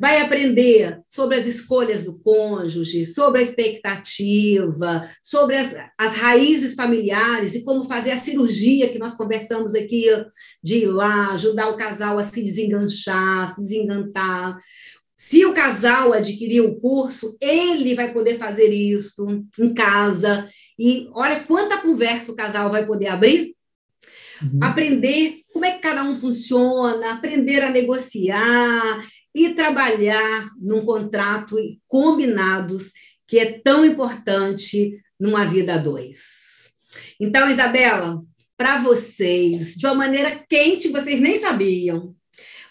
Vai 0.00 0.22
aprender 0.22 1.02
sobre 1.10 1.36
as 1.36 1.44
escolhas 1.44 2.06
do 2.06 2.18
cônjuge, 2.20 3.04
sobre 3.04 3.40
a 3.40 3.42
expectativa, 3.42 5.06
sobre 5.22 5.56
as, 5.56 5.76
as 5.98 6.14
raízes 6.14 6.74
familiares 6.74 7.54
e 7.54 7.62
como 7.62 7.84
fazer 7.84 8.12
a 8.12 8.16
cirurgia 8.16 8.88
que 8.88 8.98
nós 8.98 9.14
conversamos 9.14 9.74
aqui, 9.74 10.06
de 10.62 10.78
ir 10.78 10.86
lá, 10.86 11.34
ajudar 11.34 11.68
o 11.68 11.76
casal 11.76 12.18
a 12.18 12.22
se 12.22 12.42
desenganchar, 12.42 13.46
se 13.46 13.60
desengantar. 13.60 14.58
Se 15.14 15.44
o 15.44 15.52
casal 15.52 16.14
adquirir 16.14 16.62
o 16.62 16.76
curso, 16.76 17.36
ele 17.38 17.94
vai 17.94 18.10
poder 18.10 18.38
fazer 18.38 18.72
isso 18.72 19.44
em 19.58 19.74
casa. 19.74 20.48
E 20.78 21.10
olha 21.12 21.44
quanta 21.44 21.76
conversa 21.76 22.32
o 22.32 22.36
casal 22.36 22.70
vai 22.70 22.86
poder 22.86 23.08
abrir. 23.08 23.54
Uhum. 24.42 24.60
Aprender 24.62 25.42
como 25.52 25.66
é 25.66 25.72
que 25.72 25.80
cada 25.80 26.02
um 26.04 26.14
funciona, 26.14 27.12
aprender 27.12 27.62
a 27.62 27.70
negociar 27.70 28.98
e 29.34 29.50
trabalhar 29.54 30.50
num 30.60 30.84
contrato 30.84 31.56
combinados, 31.86 32.90
que 33.26 33.38
é 33.38 33.60
tão 33.60 33.84
importante 33.84 35.00
numa 35.18 35.44
vida 35.44 35.74
a 35.74 35.78
dois. 35.78 36.70
Então, 37.20 37.48
Isabela, 37.48 38.22
para 38.56 38.78
vocês, 38.78 39.74
de 39.74 39.86
uma 39.86 39.94
maneira 39.94 40.44
quente, 40.48 40.88
vocês 40.88 41.20
nem 41.20 41.36
sabiam, 41.36 42.14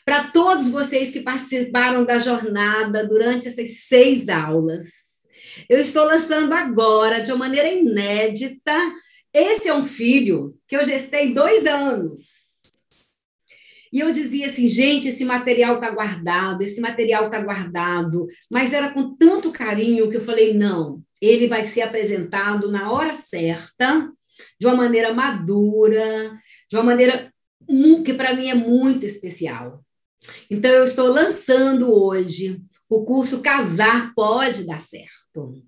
para 0.05 0.26
todos 0.26 0.70
vocês 0.70 1.12
que 1.12 1.22
participaram 1.22 2.03
da 2.03 2.18
jornada 2.18 3.07
durante 3.07 3.47
essas 3.47 3.86
seis 3.86 4.28
aulas, 4.28 5.28
eu 5.70 5.80
estou 5.80 6.05
lançando 6.05 6.53
agora, 6.53 7.22
de 7.22 7.32
uma 7.32 7.45
maneira 7.45 7.70
inédita, 7.70 8.76
esse 9.34 9.68
é 9.68 9.74
um 9.74 9.86
filho 9.86 10.57
que 10.68 10.76
eu 10.76 10.84
gestei 10.84 11.34
dois 11.34 11.66
anos. 11.66 12.39
E 13.92 14.00
eu 14.00 14.12
dizia 14.12 14.48
assim, 14.48 14.68
gente, 14.68 15.08
esse 15.08 15.26
material 15.26 15.76
está 15.76 15.90
guardado, 15.90 16.62
esse 16.62 16.80
material 16.80 17.26
está 17.26 17.40
guardado, 17.40 18.28
mas 18.52 18.74
era 18.74 18.90
com 18.92 19.16
tanto 19.16 19.52
carinho 19.52 20.10
que 20.10 20.18
eu 20.18 20.22
falei, 20.22 20.54
não, 20.54 21.02
ele 21.22 21.48
vai 21.48 21.64
ser 21.64 21.82
apresentado 21.82 22.72
na 22.72 22.92
hora 22.92 23.16
certa, 23.16 24.10
de 24.60 24.68
uma 24.68 24.76
maneira 24.76 25.14
madura, 25.14 26.38
de 26.70 26.76
uma 26.76 26.84
maneira 26.84 27.32
que 28.06 28.14
para 28.14 28.34
mim 28.34 28.50
é 28.50 28.56
muito 28.56 29.06
especial. 29.06 29.84
Então, 30.50 30.72
eu 30.72 30.86
estou 30.86 31.08
lançando 31.08 31.94
hoje 31.94 32.62
o 32.90 33.04
curso 33.04 33.42
Casar 33.42 34.14
Pode 34.16 34.66
Dar 34.66 34.82
Certo. 34.82 35.64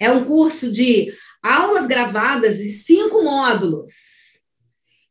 É 0.00 0.10
um 0.10 0.24
curso 0.24 0.70
de 0.70 1.12
aulas 1.42 1.86
gravadas 1.86 2.58
de 2.58 2.68
cinco 2.70 3.22
módulos 3.22 4.23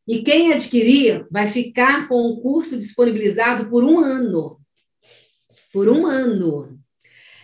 e 0.06 0.22
quem 0.22 0.52
adquirir 0.52 1.26
vai 1.30 1.48
ficar 1.48 2.08
com 2.08 2.16
o 2.28 2.40
curso 2.40 2.76
disponibilizado 2.76 3.70
por 3.70 3.84
um 3.84 3.98
ano. 3.98 4.60
Por 5.72 5.88
um 5.88 6.06
ano. 6.06 6.78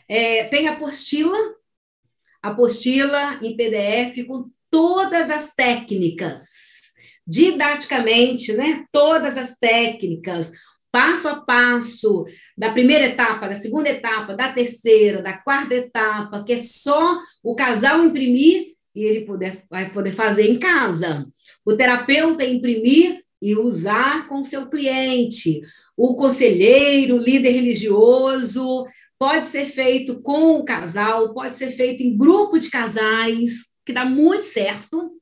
É, 0.09 0.45
tem 0.45 0.69
apostila, 0.69 1.39
apostila 2.43 3.41
em 3.43 3.57
PDF 3.57 4.27
com 4.27 4.51
todas 4.71 5.31
as 5.31 5.55
técnicas, 5.55 6.45
didaticamente, 7.27 8.53
né? 8.53 8.85
Todas 8.93 9.37
as 9.37 9.59
técnicas, 9.59 10.53
passo 10.93 11.29
a 11.29 11.41
passo, 11.41 12.25
da 12.57 12.71
primeira 12.71 13.07
etapa, 13.07 13.49
da 13.49 13.57
segunda 13.57 13.89
etapa, 13.89 14.35
da 14.35 14.53
terceira, 14.53 15.23
da 15.23 15.39
quarta 15.39 15.75
etapa, 15.75 16.45
que 16.45 16.53
é 16.53 16.59
só 16.59 17.19
o 17.43 17.55
casal 17.55 18.05
imprimir 18.05 18.75
e 18.95 19.05
ele 19.05 19.25
poder, 19.25 19.63
vai 19.71 19.91
poder 19.91 20.13
fazer 20.13 20.49
em 20.49 20.59
casa. 20.59 21.27
O 21.65 21.75
terapeuta 21.75 22.45
imprimir 22.45 23.23
e 23.41 23.57
usar 23.57 24.29
com 24.29 24.45
seu 24.45 24.69
cliente. 24.69 25.61
O 25.97 26.15
conselheiro, 26.17 27.19
líder 27.19 27.51
religioso, 27.51 28.87
pode 29.19 29.47
ser 29.47 29.67
feito 29.67 30.21
com 30.23 30.57
o 30.57 30.65
casal, 30.65 31.35
pode 31.35 31.55
ser 31.55 31.71
feito 31.71 32.03
em 32.03 32.17
grupo 32.17 32.59
de 32.59 32.71
casais, 32.71 33.67
que 33.85 33.93
dá 33.93 34.05
muito 34.05 34.45
certo. 34.45 35.13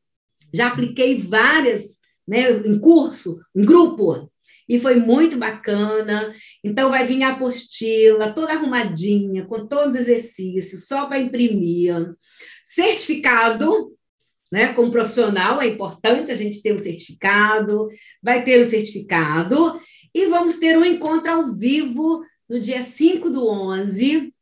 Já 0.55 0.69
apliquei 0.69 1.17
várias, 1.19 1.99
né, 2.27 2.51
em 2.65 2.79
curso, 2.79 3.39
em 3.55 3.65
grupo, 3.65 4.31
e 4.69 4.79
foi 4.79 4.97
muito 4.97 5.37
bacana. 5.37 6.33
Então, 6.63 6.91
vai 6.91 7.07
vir 7.07 7.23
a 7.23 7.31
apostila 7.31 8.33
toda 8.33 8.53
arrumadinha, 8.53 9.47
com 9.47 9.67
todos 9.67 9.95
os 9.95 10.01
exercícios, 10.01 10.87
só 10.87 11.07
para 11.07 11.19
imprimir. 11.19 11.95
Certificado, 12.71 13.97
né? 14.53 14.75
Como 14.75 14.91
profissional, 14.91 15.59
é 15.59 15.67
importante 15.67 16.31
a 16.31 16.35
gente 16.35 16.61
ter 16.61 16.75
um 16.75 16.79
certificado, 16.79 17.89
vai 18.23 18.45
ter 18.45 18.61
um 18.61 18.67
certificado, 18.67 19.81
e 20.15 20.27
vamos 20.27 20.57
ter 20.57 20.77
um 20.77 20.85
encontro 20.85 21.33
ao 21.33 21.55
vivo 21.55 22.23
no 22.47 22.61
dia 22.61 22.83
5 22.83 23.31
do 23.31 23.49
11, 23.49 24.35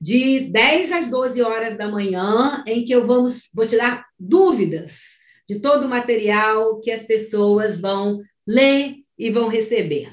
de 0.00 0.40
10 0.40 0.90
às 0.90 1.08
12 1.08 1.40
horas 1.40 1.76
da 1.76 1.88
manhã, 1.88 2.64
em 2.66 2.84
que 2.84 2.92
eu 2.92 3.06
vamos, 3.06 3.48
vou 3.54 3.64
tirar 3.64 4.06
dúvidas 4.18 5.18
de 5.48 5.60
todo 5.60 5.84
o 5.84 5.88
material 5.88 6.80
que 6.80 6.90
as 6.90 7.04
pessoas 7.04 7.78
vão 7.78 8.20
ler 8.44 8.96
e 9.16 9.30
vão 9.30 9.46
receber. 9.46 10.12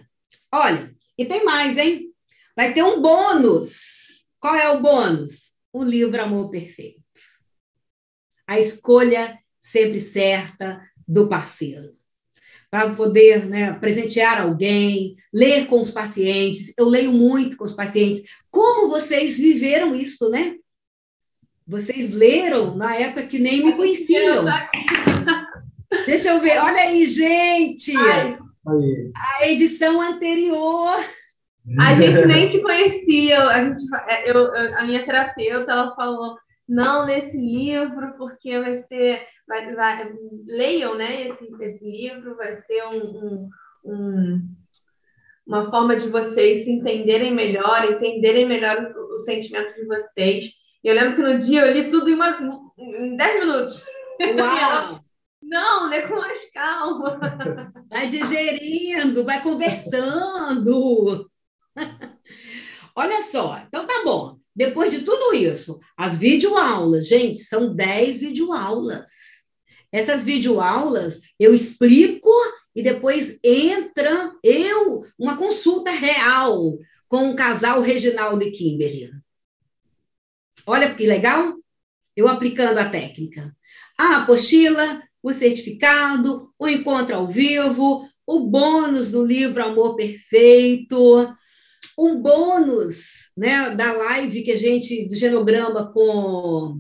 Olha, 0.54 0.96
e 1.18 1.26
tem 1.26 1.44
mais, 1.44 1.80
hein? 1.80 2.14
Vai 2.56 2.74
ter 2.74 2.84
um 2.84 3.02
bônus. 3.02 4.28
Qual 4.40 4.54
é 4.54 4.70
o 4.70 4.82
bônus? 4.82 5.52
O 5.74 5.84
livro 5.84 6.22
Amor 6.22 6.52
Perfeito. 6.52 6.99
A 8.50 8.60
escolha 8.60 9.38
sempre 9.60 10.02
certa 10.02 10.82
do 11.08 11.28
parceiro. 11.28 11.92
Para 12.72 12.90
poder 12.96 13.46
né, 13.46 13.74
presentear 13.74 14.42
alguém, 14.42 15.16
ler 15.32 15.68
com 15.68 15.80
os 15.80 15.92
pacientes. 15.92 16.74
Eu 16.76 16.90
leio 16.90 17.12
muito 17.12 17.56
com 17.58 17.64
os 17.64 17.74
pacientes. 17.74 18.24
Como 18.50 18.90
vocês 18.90 19.38
viveram 19.38 19.94
isso, 19.94 20.32
né? 20.32 20.56
Vocês 21.68 22.12
leram 22.12 22.76
na 22.76 22.96
época 22.96 23.28
que 23.28 23.38
nem 23.38 23.64
me 23.64 23.76
conheciam. 23.76 24.46
Deixa 26.08 26.30
eu 26.30 26.40
ver. 26.40 26.58
Olha 26.58 26.82
aí, 26.82 27.06
gente! 27.06 27.96
Ai. 27.96 28.40
A 29.16 29.48
edição 29.48 30.02
anterior. 30.02 30.98
A 31.80 31.94
gente 31.94 32.26
nem 32.26 32.48
te 32.48 32.60
conhecia. 32.64 33.44
A, 33.44 33.64
gente, 33.64 33.86
é, 34.08 34.32
eu, 34.32 34.56
a 34.76 34.84
minha 34.86 35.06
terapeuta 35.06 35.72
ela 35.72 35.96
falou: 35.96 36.36
não 36.70 37.06
nesse 37.06 37.36
livro, 37.36 38.14
porque 38.18 38.58
vai 38.60 38.78
ser. 38.80 39.28
Vai, 39.48 39.74
vai, 39.74 40.14
leiam 40.46 40.96
né, 40.96 41.28
esse, 41.28 41.52
esse 41.60 41.84
livro, 41.84 42.36
vai 42.36 42.56
ser 42.56 42.84
um, 42.86 43.00
um, 43.00 43.50
um, 43.84 44.40
uma 45.48 45.72
forma 45.72 45.96
de 45.96 46.08
vocês 46.08 46.64
se 46.64 46.72
entenderem 46.72 47.34
melhor, 47.34 47.92
entenderem 47.92 48.48
melhor 48.48 48.94
os 49.16 49.26
sentimentos 49.26 49.74
de 49.74 49.88
vocês. 49.88 50.46
E 50.84 50.88
eu 50.88 50.94
lembro 50.94 51.16
que 51.16 51.22
no 51.24 51.40
dia 51.40 51.66
eu 51.66 51.74
li 51.74 51.90
tudo 51.90 52.10
em, 52.10 52.14
uma, 52.14 52.38
em 52.78 53.18
10 53.18 53.40
minutos. 53.40 53.86
Uau! 54.38 55.00
Não, 55.42 55.90
lê 55.90 56.04
com 56.04 56.16
mais 56.16 56.52
calma. 56.52 57.20
Vai 57.90 58.06
digerindo, 58.06 59.24
vai 59.24 59.42
conversando. 59.42 61.28
Olha 62.96 63.22
só, 63.24 63.58
então 63.66 63.88
tá 63.88 64.04
bom. 64.04 64.39
Depois 64.56 64.92
de 64.92 65.02
tudo 65.02 65.36
isso, 65.36 65.80
as 65.96 66.18
videoaulas, 66.18 67.08
gente, 67.08 67.40
são 67.40 67.74
10 67.74 68.20
videoaulas. 68.20 69.10
Essas 69.92 70.24
videoaulas 70.24 71.20
eu 71.40 71.54
explico 71.54 72.30
e 72.76 72.84
depois 72.84 73.40
entra 73.44 74.32
eu, 74.44 75.04
uma 75.18 75.38
consulta 75.38 75.92
real 75.92 76.78
com 77.08 77.32
o 77.32 77.36
casal 77.36 77.82
Reginaldo 77.82 78.44
e 78.44 78.52
Kimberly. 78.52 79.10
Olha 80.66 80.94
que 80.94 81.06
legal, 81.08 81.56
eu 82.16 82.28
aplicando 82.28 82.78
a 82.78 82.90
técnica. 82.90 83.56
A 83.98 84.18
apostila, 84.18 85.02
o 85.22 85.34
certificado, 85.34 86.54
o 86.60 86.68
encontro 86.68 87.16
ao 87.16 87.28
vivo, 87.28 88.08
o 88.26 88.40
bônus 88.42 89.12
do 89.12 89.26
livro 89.26 89.64
Amor 89.64 89.96
Perfeito, 89.96 91.34
um 92.00 92.22
bônus 92.22 93.30
né, 93.36 93.72
da 93.72 93.92
live 93.92 94.42
que 94.42 94.52
a 94.52 94.58
gente, 94.58 95.08
do 95.08 95.16
genograma 95.16 95.92
com 95.92 96.80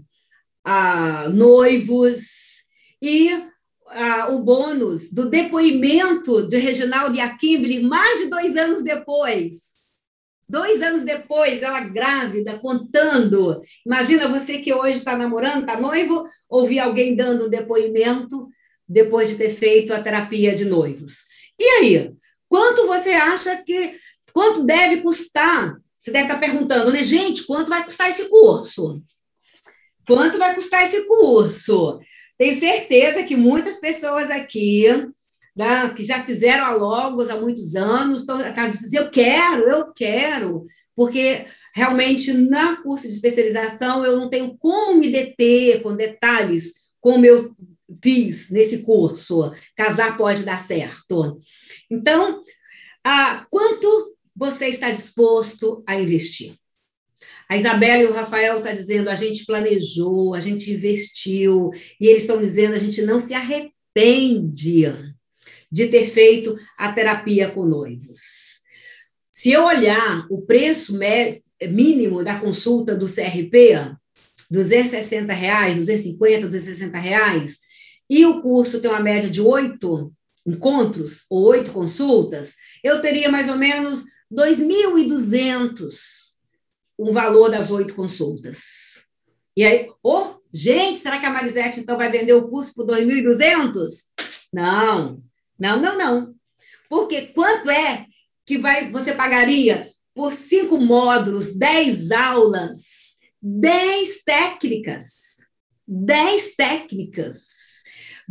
a, 0.63 1.27
noivos, 1.29 2.59
e 3.01 3.29
o 4.29 4.39
bônus 4.39 5.11
do 5.11 5.27
depoimento 5.27 6.47
de 6.47 6.57
Reginaldo 6.57 7.17
e 7.17 7.79
mais 7.81 8.19
de 8.19 8.27
dois 8.27 8.55
anos 8.55 8.83
depois. 8.83 9.79
Dois 10.47 10.81
anos 10.81 11.03
depois, 11.03 11.61
ela 11.61 11.81
grávida, 11.81 12.57
contando. 12.57 13.61
Imagina 13.85 14.27
você 14.27 14.59
que 14.59 14.73
hoje 14.73 14.97
está 14.97 15.17
namorando, 15.17 15.61
está 15.61 15.79
noivo, 15.79 16.27
ouvir 16.47 16.79
alguém 16.79 17.15
dando 17.15 17.45
um 17.45 17.49
depoimento 17.49 18.47
depois 18.87 19.29
de 19.29 19.35
ter 19.35 19.51
feito 19.51 19.93
a 19.93 20.01
terapia 20.01 20.55
de 20.55 20.65
noivos. 20.65 21.17
E 21.59 21.63
aí? 21.63 22.11
Quanto 22.47 22.87
você 22.87 23.11
acha 23.11 23.63
que. 23.63 23.95
Quanto 24.39 24.63
deve 24.63 25.01
custar? 25.01 25.81
Você 25.97 26.11
deve 26.11 26.27
estar 26.27 26.39
perguntando, 26.39 26.93
né, 26.93 27.03
gente, 27.03 27.45
quanto 27.45 27.67
vai 27.67 27.83
custar 27.83 28.09
esse 28.09 28.29
curso? 28.29 29.03
Quanto 30.07 30.37
vai 30.37 30.55
custar 30.55 30.83
esse 30.83 31.05
curso? 31.05 31.99
Tenho 32.37 32.57
certeza 32.57 33.23
que 33.23 33.35
muitas 33.35 33.81
pessoas 33.81 34.31
aqui 34.31 34.85
né, 35.53 35.89
que 35.89 36.05
já 36.05 36.23
fizeram 36.23 36.63
a 36.63 36.71
Logos 36.71 37.29
há 37.29 37.35
muitos 37.35 37.75
anos, 37.75 38.19
estão 38.19 38.71
dizendo, 38.71 39.03
eu 39.03 39.11
quero, 39.11 39.69
eu 39.69 39.93
quero, 39.93 40.65
porque 40.95 41.45
realmente 41.75 42.31
na 42.31 42.81
curso 42.81 43.09
de 43.09 43.13
especialização 43.13 44.05
eu 44.05 44.15
não 44.15 44.29
tenho 44.29 44.57
como 44.57 45.01
me 45.01 45.11
deter 45.11 45.83
com 45.83 45.97
detalhes 45.97 46.75
como 47.01 47.25
eu 47.25 47.53
fiz 48.01 48.49
nesse 48.49 48.83
curso. 48.83 49.51
Casar 49.75 50.15
pode 50.15 50.45
dar 50.45 50.61
certo. 50.61 51.37
Então, 51.91 52.41
a, 53.03 53.45
quanto 53.49 54.08
você 54.39 54.67
está 54.67 54.89
disposto 54.89 55.83
a 55.85 55.99
investir? 55.99 56.55
A 57.49 57.57
Isabela 57.57 58.03
e 58.03 58.05
o 58.05 58.13
Rafael 58.13 58.57
estão 58.57 58.71
tá 58.71 58.77
dizendo, 58.77 59.09
a 59.09 59.15
gente 59.15 59.45
planejou, 59.45 60.33
a 60.33 60.39
gente 60.39 60.71
investiu, 60.71 61.71
e 61.99 62.07
eles 62.07 62.21
estão 62.21 62.39
dizendo, 62.39 62.73
a 62.73 62.77
gente 62.77 63.01
não 63.01 63.19
se 63.19 63.33
arrepende 63.33 64.85
de 65.69 65.87
ter 65.87 66.09
feito 66.09 66.57
a 66.77 66.93
terapia 66.93 67.49
com 67.49 67.65
noivos. 67.65 68.59
Se 69.29 69.51
eu 69.51 69.65
olhar 69.65 70.25
o 70.29 70.41
preço 70.43 70.97
mínimo 71.69 72.23
da 72.23 72.39
consulta 72.39 72.95
do 72.95 73.07
CRP, 73.07 73.75
260 74.49 75.33
reais, 75.33 75.77
250, 75.77 76.45
260 76.47 76.97
reais, 76.97 77.57
e 78.09 78.25
o 78.25 78.41
curso 78.41 78.79
tem 78.79 78.89
uma 78.89 79.01
média 79.01 79.29
de 79.29 79.41
oito 79.41 80.13
encontros 80.45 81.25
ou 81.29 81.43
oito 81.47 81.71
consultas, 81.71 82.53
eu 82.81 83.01
teria 83.01 83.29
mais 83.29 83.49
ou 83.49 83.57
menos 83.57 84.03
2.200 84.31 86.19
o 86.97 87.11
valor 87.11 87.49
das 87.49 87.71
oito 87.71 87.95
consultas. 87.95 89.07
E 89.55 89.63
aí, 89.63 89.89
oh, 90.03 90.35
gente, 90.53 90.99
será 90.99 91.19
que 91.19 91.25
a 91.25 91.29
Marisete 91.29 91.79
então 91.79 91.97
vai 91.97 92.09
vender 92.09 92.33
o 92.33 92.47
curso 92.47 92.73
por 92.75 92.85
2.200? 92.85 93.89
Não, 94.53 95.21
não, 95.57 95.81
não, 95.81 95.97
não. 95.97 96.35
Porque 96.89 97.27
quanto 97.27 97.69
é 97.69 98.05
que 98.45 98.57
vai, 98.57 98.91
você 98.91 99.13
pagaria 99.13 99.89
por 100.13 100.31
cinco 100.31 100.77
módulos, 100.77 101.55
dez 101.55 102.11
aulas, 102.11 103.17
dez 103.41 104.23
técnicas? 104.23 105.37
Dez 105.87 106.55
técnicas. 106.55 107.68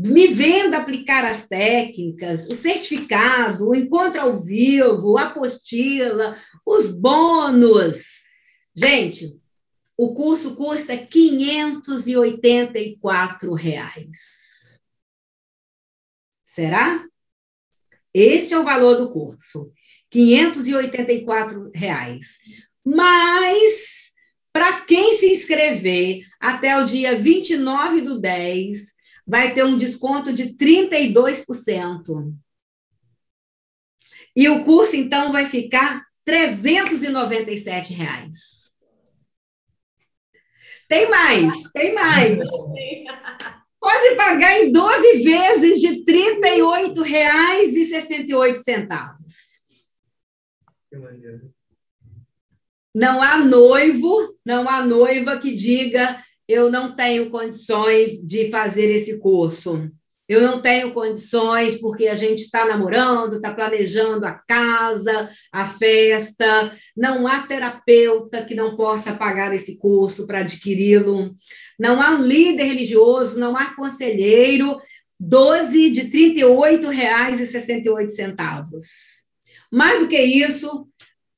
Me 0.01 0.29
vendo 0.29 0.75
aplicar 0.75 1.25
as 1.25 1.49
técnicas, 1.49 2.49
o 2.49 2.55
certificado, 2.55 3.69
o 3.69 3.75
encontro 3.75 4.21
ao 4.21 4.41
vivo, 4.41 5.19
a 5.19 5.25
apostila, 5.25 6.39
os 6.65 6.87
bônus. 6.87 8.23
Gente, 8.73 9.43
o 9.97 10.15
curso 10.15 10.55
custa 10.55 10.97
584 10.97 13.53
reais. 13.55 14.81
Será? 16.45 17.05
Este 18.15 18.55
é 18.55 18.59
o 18.59 18.65
valor 18.65 18.97
do 18.97 19.11
curso, 19.11 19.73
R$ 20.15 20.45
reais. 21.75 22.39
Mas, 22.85 24.13
para 24.53 24.83
quem 24.83 25.15
se 25.15 25.33
inscrever 25.33 26.23
até 26.39 26.81
o 26.81 26.85
dia 26.85 27.19
29 27.19 28.01
do 28.01 28.21
10, 28.21 28.97
vai 29.29 29.53
ter 29.53 29.63
um 29.63 29.77
desconto 29.77 30.33
de 30.33 30.55
32%. 30.55 32.35
E 34.35 34.49
o 34.49 34.65
curso, 34.65 34.97
então, 34.97 35.31
vai 35.31 35.45
ficar 35.45 36.03
R$ 36.27 36.35
reais. 37.95 38.73
Tem 40.89 41.11
mais, 41.11 41.71
tem 41.73 41.95
mais. 41.95 42.49
Pode 43.79 44.17
pagar 44.17 44.59
em 44.59 44.73
12 44.73 45.23
vezes 45.23 45.79
de 45.79 45.89
R$ 45.89 46.03
38,68. 46.05 48.99
Não 52.95 53.21
há 53.23 53.37
noivo, 53.39 54.39
não 54.45 54.69
há 54.69 54.85
noiva 54.85 55.39
que 55.39 55.55
diga 55.55 56.21
eu 56.49 56.71
não 56.71 56.97
tenho 56.97 57.31
condições 57.31 58.27
de 58.27 58.51
fazer 58.51 58.91
esse 58.91 59.21
curso 59.21 59.91
eu 60.29 60.43
não 60.43 60.61
tenho 60.61 60.93
condições 60.93 61.81
porque 61.81 62.07
a 62.07 62.15
gente 62.15 62.41
está 62.41 62.67
namorando, 62.67 63.37
está 63.37 63.51
planejando 63.51 64.27
a 64.27 64.33
casa, 64.33 65.31
a 65.51 65.67
festa. 65.67 66.71
Não 66.95 67.27
há 67.27 67.47
terapeuta 67.47 68.45
que 68.45 68.55
não 68.55 68.77
possa 68.77 69.15
pagar 69.15 69.55
esse 69.55 69.79
curso 69.79 70.27
para 70.27 70.41
adquiri-lo. 70.41 71.35
Não 71.79 72.03
há 72.03 72.11
um 72.11 72.23
líder 72.23 72.65
religioso, 72.65 73.41
não 73.41 73.57
há 73.57 73.75
conselheiro. 73.75 74.79
12 75.19 75.91
de 75.91 76.03
R$ 76.03 76.11
38,68. 76.45 78.37
Mais 79.73 79.99
do 79.99 80.09
que 80.09 80.21
isso, 80.21 80.87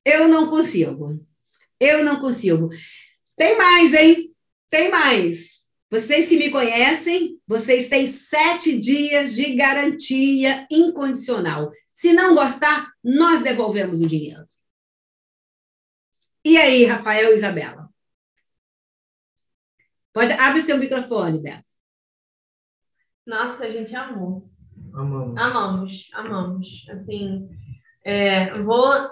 eu 0.05 0.27
não 0.27 0.47
consigo. 0.47 1.17
Eu 1.79 2.03
não 2.03 2.19
consigo. 2.19 2.69
Tem 3.37 3.57
mais, 3.57 3.93
hein? 3.93 4.30
Tem 4.71 4.89
mais. 4.89 5.69
Vocês 5.91 6.29
que 6.29 6.37
me 6.37 6.49
conhecem, 6.49 7.37
vocês 7.45 7.89
têm 7.89 8.07
sete 8.07 8.79
dias 8.79 9.35
de 9.35 9.53
garantia 9.53 10.65
incondicional. 10.71 11.69
Se 11.91 12.13
não 12.13 12.33
gostar, 12.33 12.89
nós 13.03 13.41
devolvemos 13.43 13.99
o 13.99 14.07
dinheiro. 14.07 14.47
E 16.43 16.57
aí, 16.57 16.85
Rafael 16.85 17.33
e 17.33 17.35
Isabela? 17.35 17.89
Pode, 20.13 20.31
abre 20.33 20.61
seu 20.61 20.77
microfone, 20.77 21.41
Beto. 21.41 21.65
Nossa, 23.27 23.65
a 23.65 23.69
gente 23.69 23.93
amou. 23.93 24.49
Amamos. 24.93 25.37
Amamos, 25.37 26.09
amamos. 26.13 26.85
Assim, 26.89 27.49
é, 28.03 28.57
vou 28.61 29.09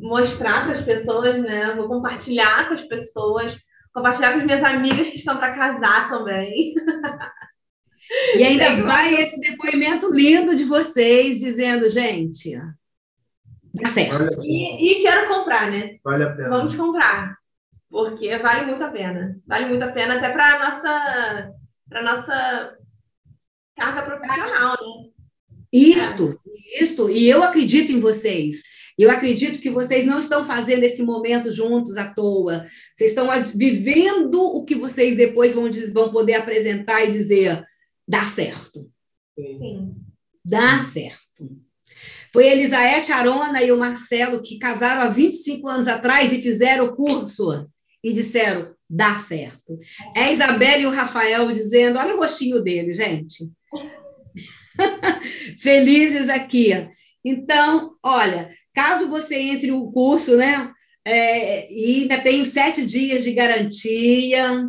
mostrar 0.00 0.64
para 0.64 0.78
as 0.78 0.84
pessoas, 0.84 1.40
né? 1.42 1.74
Vou 1.76 1.86
compartilhar 1.88 2.68
com 2.68 2.74
as 2.74 2.84
pessoas, 2.84 3.54
compartilhar 3.92 4.32
com 4.32 4.38
as 4.38 4.44
minhas 4.44 4.64
amigas 4.64 5.08
que 5.10 5.18
estão 5.18 5.36
para 5.38 5.54
casar 5.54 6.08
também. 6.08 6.74
E 8.34 8.44
ainda 8.44 8.82
vai 8.82 9.14
esse 9.14 9.40
depoimento 9.40 10.12
lindo 10.12 10.54
de 10.54 10.64
vocês 10.64 11.40
dizendo, 11.40 11.88
gente, 11.88 12.54
tá 13.80 13.88
certo. 13.88 14.42
E, 14.44 14.98
e 14.98 15.02
quero 15.02 15.28
comprar, 15.28 15.70
né? 15.70 15.96
Vale 16.04 16.24
a 16.24 16.30
pena. 16.30 16.48
Vamos 16.48 16.74
comprar. 16.74 17.36
Porque 17.88 18.36
vale 18.38 18.66
muito 18.66 18.82
a 18.82 18.88
pena. 18.88 19.38
Vale 19.46 19.66
muito 19.66 19.82
a 19.82 19.92
pena 19.92 20.16
até 20.16 20.30
para 20.30 20.58
nossa 20.58 21.52
para 21.88 22.02
nossa 22.02 22.76
carga 23.76 24.02
profissional, 24.02 24.72
né? 24.72 25.10
Isto, 25.72 26.38
isto, 26.80 27.08
e 27.08 27.28
eu 27.28 27.42
acredito 27.42 27.92
em 27.92 28.00
vocês. 28.00 28.62
Eu 28.98 29.10
acredito 29.10 29.60
que 29.60 29.70
vocês 29.70 30.04
não 30.04 30.18
estão 30.18 30.44
fazendo 30.44 30.84
esse 30.84 31.02
momento 31.02 31.50
juntos 31.50 31.96
à 31.96 32.12
toa. 32.12 32.66
Vocês 32.94 33.10
estão 33.10 33.28
vivendo 33.54 34.40
o 34.40 34.64
que 34.64 34.74
vocês 34.74 35.16
depois 35.16 35.54
vão, 35.54 35.70
vão 35.92 36.12
poder 36.12 36.34
apresentar 36.34 37.04
e 37.04 37.12
dizer: 37.12 37.64
dá 38.06 38.24
certo. 38.24 38.90
Sim. 39.34 39.94
Dá 40.44 40.78
certo. 40.78 41.50
Foi 42.32 42.48
a 42.48 42.52
Elisaete 42.52 43.12
Arona 43.12 43.62
e 43.62 43.70
o 43.70 43.78
Marcelo 43.78 44.42
que 44.42 44.58
casaram 44.58 45.02
há 45.02 45.08
25 45.08 45.68
anos 45.68 45.86
atrás 45.88 46.32
e 46.32 46.40
fizeram 46.40 46.86
o 46.86 46.96
curso 46.96 47.68
e 48.02 48.12
disseram: 48.12 48.74
dá 48.88 49.16
certo. 49.18 49.78
É 50.16 50.24
a 50.24 50.32
Isabela 50.32 50.82
e 50.82 50.86
o 50.86 50.90
Rafael 50.90 51.50
dizendo: 51.52 51.98
olha 51.98 52.14
o 52.14 52.18
rostinho 52.18 52.62
dele, 52.62 52.92
gente. 52.92 53.50
Felizes 55.60 56.28
aqui. 56.28 56.70
Então, 57.24 57.94
olha, 58.02 58.50
caso 58.74 59.08
você 59.08 59.36
entre 59.36 59.70
o 59.72 59.90
curso, 59.90 60.36
né? 60.36 60.72
É, 61.04 61.72
e 61.72 62.02
ainda 62.02 62.20
tem 62.20 62.44
sete 62.44 62.84
dias 62.86 63.24
de 63.24 63.32
garantia. 63.32 64.68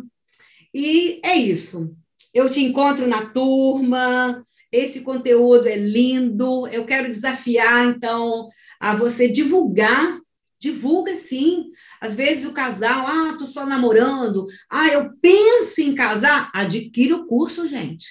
E 0.72 1.20
é 1.24 1.36
isso. 1.36 1.94
Eu 2.32 2.50
te 2.50 2.62
encontro 2.62 3.06
na 3.06 3.26
turma. 3.26 4.42
Esse 4.72 5.02
conteúdo 5.02 5.68
é 5.68 5.76
lindo. 5.76 6.66
Eu 6.68 6.84
quero 6.84 7.10
desafiar, 7.10 7.86
então, 7.86 8.48
a 8.80 8.94
você 8.94 9.28
divulgar. 9.28 10.18
Divulga 10.58 11.14
sim. 11.14 11.66
Às 12.00 12.14
vezes 12.14 12.44
o 12.44 12.52
casal, 12.52 13.06
ah, 13.06 13.36
tô 13.38 13.46
só 13.46 13.64
namorando. 13.66 14.46
Ah, 14.68 14.88
eu 14.88 15.10
penso 15.20 15.80
em 15.80 15.94
casar. 15.94 16.50
Adquira 16.52 17.14
o 17.16 17.26
curso, 17.26 17.66
gente. 17.68 18.06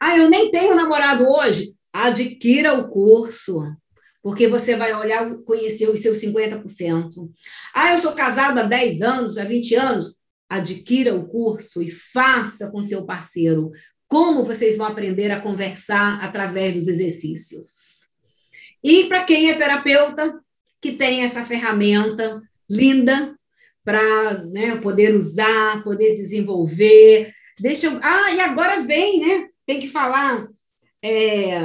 Ah, 0.00 0.16
eu 0.16 0.30
nem 0.30 0.50
tenho 0.50 0.74
namorado 0.74 1.28
hoje. 1.28 1.74
Adquira 1.92 2.72
o 2.72 2.88
curso, 2.88 3.64
porque 4.22 4.46
você 4.48 4.76
vai 4.76 4.94
olhar, 4.94 5.34
conhecer 5.44 5.88
os 5.88 6.00
seus 6.00 6.18
50%. 6.18 7.30
Ah, 7.74 7.94
eu 7.94 8.00
sou 8.00 8.12
casado 8.12 8.58
há 8.58 8.62
10 8.62 9.02
anos, 9.02 9.38
há 9.38 9.44
20 9.44 9.74
anos. 9.74 10.14
Adquira 10.48 11.14
o 11.14 11.26
curso 11.26 11.82
e 11.82 11.90
faça 11.90 12.70
com 12.70 12.82
seu 12.82 13.06
parceiro 13.06 13.70
como 14.08 14.42
vocês 14.42 14.76
vão 14.76 14.88
aprender 14.88 15.30
a 15.30 15.40
conversar 15.40 16.22
através 16.24 16.74
dos 16.74 16.88
exercícios. 16.88 18.08
E 18.82 19.04
para 19.04 19.22
quem 19.22 19.50
é 19.50 19.54
terapeuta, 19.54 20.40
que 20.80 20.92
tem 20.92 21.22
essa 21.22 21.44
ferramenta 21.44 22.42
linda 22.68 23.36
para 23.84 24.44
né, 24.46 24.76
poder 24.76 25.14
usar, 25.14 25.84
poder 25.84 26.14
desenvolver. 26.14 27.32
Deixa 27.60 27.86
eu... 27.86 28.00
Ah, 28.02 28.32
e 28.32 28.40
agora 28.40 28.82
vem, 28.82 29.20
né? 29.20 29.50
tem 29.70 29.78
que 29.78 29.88
falar. 29.88 30.48
É, 31.00 31.60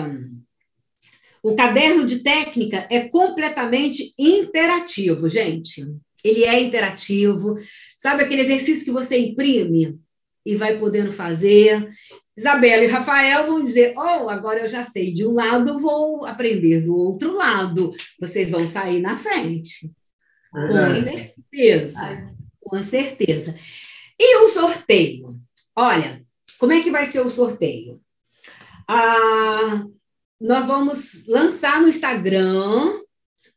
o 1.46 1.56
caderno 1.56 2.04
de 2.08 2.24
técnica 2.24 2.88
é 2.90 3.08
completamente 3.08 4.16
interativo, 4.18 5.30
gente. 5.30 5.88
Ele 6.24 6.44
é 6.44 6.60
interativo. 6.60 7.54
Sabe 7.96 8.24
aquele 8.24 8.42
exercício 8.42 8.84
que 8.84 8.92
você 8.92 9.20
imprime 9.20 9.96
e 10.44 10.56
vai 10.56 10.80
podendo 10.80 11.12
fazer? 11.12 11.88
Isabela 12.36 12.84
e 12.84 12.88
Rafael 12.88 13.46
vão 13.46 13.62
dizer: 13.62 13.94
Oh, 13.96 14.28
agora 14.28 14.62
eu 14.62 14.68
já 14.68 14.84
sei 14.84 15.14
de 15.14 15.24
um 15.24 15.34
lado, 15.34 15.78
vou 15.78 16.26
aprender 16.26 16.82
do 16.82 16.96
outro 16.96 17.36
lado. 17.36 17.94
Vocês 18.20 18.50
vão 18.50 18.68
sair 18.68 19.00
na 19.00 19.16
frente. 19.16 19.92
Com 20.52 21.04
certeza. 21.04 22.34
Com 22.60 22.82
certeza. 22.82 23.54
E 24.20 24.38
o 24.38 24.50
sorteio? 24.50 25.40
Olha, 25.76 26.26
como 26.58 26.74
é 26.74 26.82
que 26.82 26.90
vai 26.90 27.06
ser 27.06 27.20
o 27.20 27.30
sorteio? 27.30 28.00
Ah, 28.88 29.86
nós 30.40 30.66
vamos 30.66 31.26
lançar 31.28 31.82
no 31.82 31.88
Instagram 31.88 33.00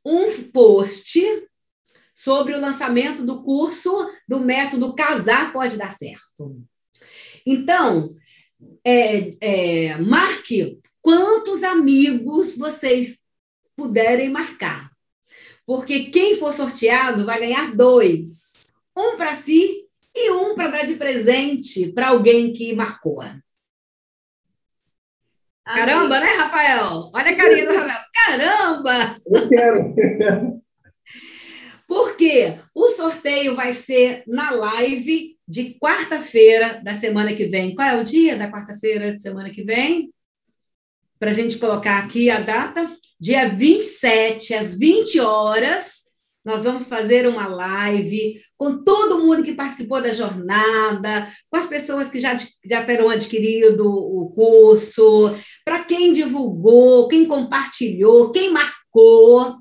um 0.05 0.43
post 0.53 1.21
sobre 2.15 2.55
o 2.55 2.61
lançamento 2.61 3.25
do 3.25 3.43
curso 3.43 3.91
do 4.27 4.41
método 4.41 4.95
Casar 4.95 5.53
Pode 5.53 5.77
Dar 5.77 5.93
Certo. 5.93 6.61
Então, 7.47 8.15
é, 8.85 9.31
é, 9.41 9.97
marque 9.99 10.79
quantos 11.01 11.63
amigos 11.63 12.57
vocês 12.57 13.21
puderem 13.77 14.29
marcar. 14.29 14.91
Porque 15.65 16.07
quem 16.07 16.37
for 16.37 16.53
sorteado 16.53 17.25
vai 17.25 17.39
ganhar 17.39 17.75
dois: 17.77 18.73
um 18.97 19.17
para 19.17 19.37
si 19.37 19.87
e 20.15 20.31
um 20.31 20.55
para 20.55 20.69
dar 20.69 20.87
de 20.87 20.97
presente 20.97 21.93
para 21.93 22.09
alguém 22.09 22.53
que 22.53 22.75
marcou. 22.75 23.23
Caramba, 25.75 26.19
né, 26.19 26.33
Rafael? 26.33 27.11
Olha 27.15 27.31
a 27.31 27.37
carinha 27.37 27.67
do 27.67 27.75
Rafael. 27.75 28.05
Caramba! 28.15 29.21
Eu 29.27 29.49
quero. 29.49 30.63
Porque 31.87 32.59
o 32.75 32.89
sorteio 32.89 33.55
vai 33.55 33.73
ser 33.75 34.23
na 34.27 34.51
live 34.51 35.37
de 35.47 35.77
quarta-feira 35.79 36.81
da 36.83 36.95
semana 36.95 37.35
que 37.35 37.47
vem. 37.47 37.75
Qual 37.75 37.87
é 37.87 38.01
o 38.01 38.05
dia 38.05 38.37
da 38.37 38.51
quarta-feira 38.51 39.11
da 39.11 39.17
semana 39.17 39.51
que 39.51 39.63
vem? 39.63 40.13
Para 41.19 41.31
a 41.31 41.35
gente 41.35 41.59
colocar 41.59 41.99
aqui 41.99 42.31
a 42.31 42.41
data. 42.41 42.91
Dia 43.21 43.49
27, 43.49 44.55
às 44.55 44.79
20 44.79 45.21
horas, 45.21 46.05
nós 46.45 46.65
vamos 46.65 46.87
fazer 46.87 47.27
uma 47.27 47.47
live 47.47 48.41
com 48.57 48.83
todo 48.83 49.19
mundo 49.19 49.43
que 49.43 49.55
participou 49.55 50.01
da 50.01 50.13
jornada, 50.13 51.31
com 51.51 51.59
as 51.59 51.67
pessoas 51.67 52.11
que 52.11 52.21
já, 52.21 52.37
já 52.65 52.85
terão 52.85 53.11
adquirido 53.11 53.87
o 53.87 54.31
curso, 54.31 55.31
para 55.65 55.85
quem 55.85 56.13
divulgou, 56.13 57.09
quem 57.09 57.27
compartilhou, 57.27 58.31
quem 58.31 58.53
marcou. 58.53 59.57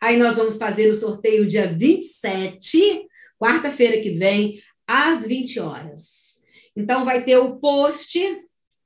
Aí 0.00 0.16
nós 0.16 0.36
vamos 0.36 0.56
fazer 0.56 0.90
o 0.90 0.94
sorteio 0.94 1.46
dia 1.46 1.70
27, 1.70 3.06
quarta-feira 3.38 4.00
que 4.00 4.10
vem, 4.10 4.62
às 4.86 5.26
20 5.26 5.60
horas. 5.60 6.40
Então, 6.74 7.04
vai 7.04 7.22
ter 7.22 7.36
o 7.36 7.56
post, 7.56 8.18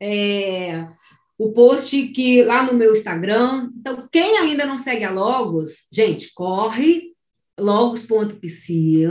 é, 0.00 0.88
o 1.38 1.52
post 1.52 2.08
que 2.08 2.42
lá 2.42 2.64
no 2.64 2.74
meu 2.74 2.92
Instagram. 2.92 3.70
Então, 3.78 4.08
quem 4.10 4.38
ainda 4.38 4.66
não 4.66 4.76
segue 4.76 5.04
a 5.04 5.10
Logos, 5.10 5.86
gente, 5.92 6.32
corre 6.34 7.13
logos.psi 7.58 9.06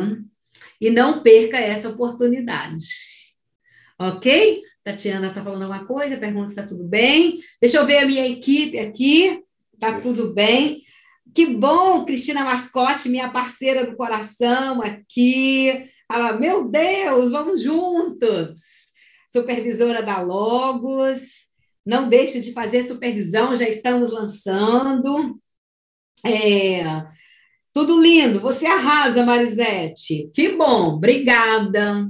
e 0.79 0.89
não 0.89 1.23
perca 1.23 1.57
essa 1.57 1.89
oportunidade. 1.89 2.85
Ok? 3.99 4.61
Tatiana 4.83 5.27
está 5.27 5.41
falando 5.41 5.63
alguma 5.63 5.85
coisa? 5.85 6.17
Pergunta 6.17 6.49
se 6.49 6.59
está 6.59 6.67
tudo 6.67 6.87
bem. 6.87 7.39
Deixa 7.61 7.77
eu 7.77 7.85
ver 7.85 7.99
a 7.99 8.05
minha 8.05 8.27
equipe 8.27 8.77
aqui. 8.77 9.41
Está 9.73 9.99
tudo 10.01 10.33
bem. 10.33 10.81
Que 11.33 11.47
bom, 11.47 12.05
Cristina 12.05 12.43
Mascote, 12.43 13.09
minha 13.09 13.29
parceira 13.29 13.85
do 13.85 13.95
coração 13.95 14.81
aqui. 14.81 15.89
Ela, 16.11 16.33
meu 16.33 16.69
Deus, 16.69 17.31
vamos 17.31 17.61
juntos. 17.61 18.59
Supervisora 19.29 20.03
da 20.03 20.21
Logos. 20.21 21.47
Não 21.85 22.07
deixe 22.07 22.39
de 22.39 22.53
fazer 22.53 22.83
supervisão, 22.83 23.55
já 23.55 23.67
estamos 23.67 24.11
lançando. 24.11 25.39
É, 26.25 26.83
tudo 27.73 27.99
lindo, 27.99 28.39
você 28.39 28.67
arrasa, 28.67 29.25
Marisete. 29.25 30.29
Que 30.33 30.49
bom, 30.49 30.93
obrigada. 30.93 32.07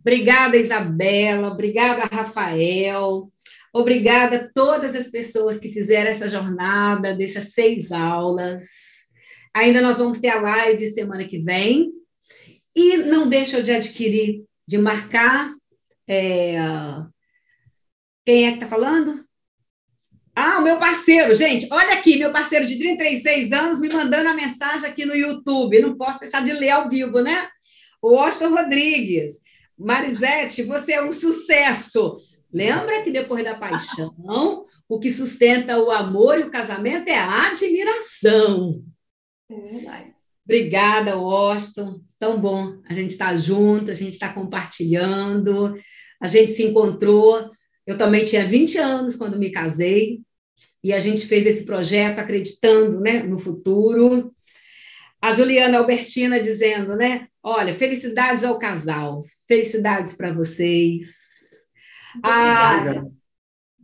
Obrigada, 0.00 0.56
Isabela, 0.56 1.48
obrigada, 1.48 2.08
Rafael. 2.10 3.28
Obrigada 3.74 4.36
a 4.36 4.48
todas 4.54 4.94
as 4.94 5.08
pessoas 5.08 5.58
que 5.58 5.68
fizeram 5.68 6.10
essa 6.10 6.28
jornada 6.28 7.14
dessas 7.14 7.52
seis 7.52 7.92
aulas. 7.92 8.64
Ainda 9.54 9.82
nós 9.82 9.98
vamos 9.98 10.18
ter 10.18 10.28
a 10.28 10.40
live 10.40 10.86
semana 10.86 11.26
que 11.26 11.38
vem. 11.38 11.92
E 12.74 12.98
não 12.98 13.28
deixa 13.28 13.62
de 13.62 13.72
adquirir, 13.72 14.44
de 14.66 14.78
marcar. 14.78 15.52
É... 16.08 16.56
Quem 18.24 18.46
é 18.46 18.52
que 18.52 18.64
está 18.64 18.66
falando? 18.66 19.25
Ah, 20.38 20.58
o 20.58 20.62
meu 20.62 20.78
parceiro, 20.78 21.34
gente, 21.34 21.66
olha 21.70 21.94
aqui, 21.94 22.18
meu 22.18 22.30
parceiro 22.30 22.66
de 22.66 22.78
36 22.78 23.52
anos 23.52 23.80
me 23.80 23.88
mandando 23.88 24.28
a 24.28 24.34
mensagem 24.34 24.86
aqui 24.86 25.06
no 25.06 25.16
YouTube. 25.16 25.80
Não 25.80 25.96
posso 25.96 26.20
deixar 26.20 26.44
de 26.44 26.52
ler 26.52 26.68
ao 26.68 26.90
vivo, 26.90 27.22
né? 27.22 27.48
O 28.02 28.18
Austin 28.18 28.44
Rodrigues. 28.44 29.40
Marisete, 29.78 30.62
você 30.62 30.92
é 30.92 31.02
um 31.02 31.10
sucesso. 31.10 32.18
Lembra 32.52 33.02
que 33.02 33.10
depois 33.10 33.42
da 33.42 33.54
paixão, 33.54 34.62
o 34.86 34.98
que 34.98 35.10
sustenta 35.10 35.78
o 35.78 35.90
amor 35.90 36.38
e 36.38 36.42
o 36.42 36.50
casamento 36.50 37.08
é 37.08 37.16
a 37.16 37.46
admiração. 37.46 38.84
É 39.50 39.54
verdade. 39.58 40.12
Obrigada, 40.44 41.16
Washington. 41.16 42.00
Tão 42.18 42.38
bom 42.38 42.78
a 42.86 42.92
gente 42.92 43.12
estar 43.12 43.30
tá 43.30 43.36
junto, 43.38 43.90
a 43.90 43.94
gente 43.94 44.12
está 44.12 44.30
compartilhando, 44.30 45.74
a 46.20 46.28
gente 46.28 46.50
se 46.50 46.62
encontrou. 46.62 47.50
Eu 47.86 47.96
também 47.96 48.22
tinha 48.22 48.46
20 48.46 48.76
anos 48.78 49.16
quando 49.16 49.38
me 49.38 49.50
casei, 49.50 50.20
e 50.82 50.92
a 50.92 51.00
gente 51.00 51.26
fez 51.26 51.46
esse 51.46 51.64
projeto 51.64 52.18
acreditando 52.18 53.00
né, 53.00 53.22
no 53.22 53.38
futuro. 53.38 54.32
A 55.20 55.32
Juliana 55.32 55.78
Albertina 55.78 56.40
dizendo, 56.40 56.94
né? 56.94 57.28
Olha, 57.42 57.74
felicidades 57.74 58.44
ao 58.44 58.58
casal, 58.58 59.24
felicidades 59.48 60.14
para 60.14 60.32
vocês. 60.32 61.14
Ah, 62.22 63.02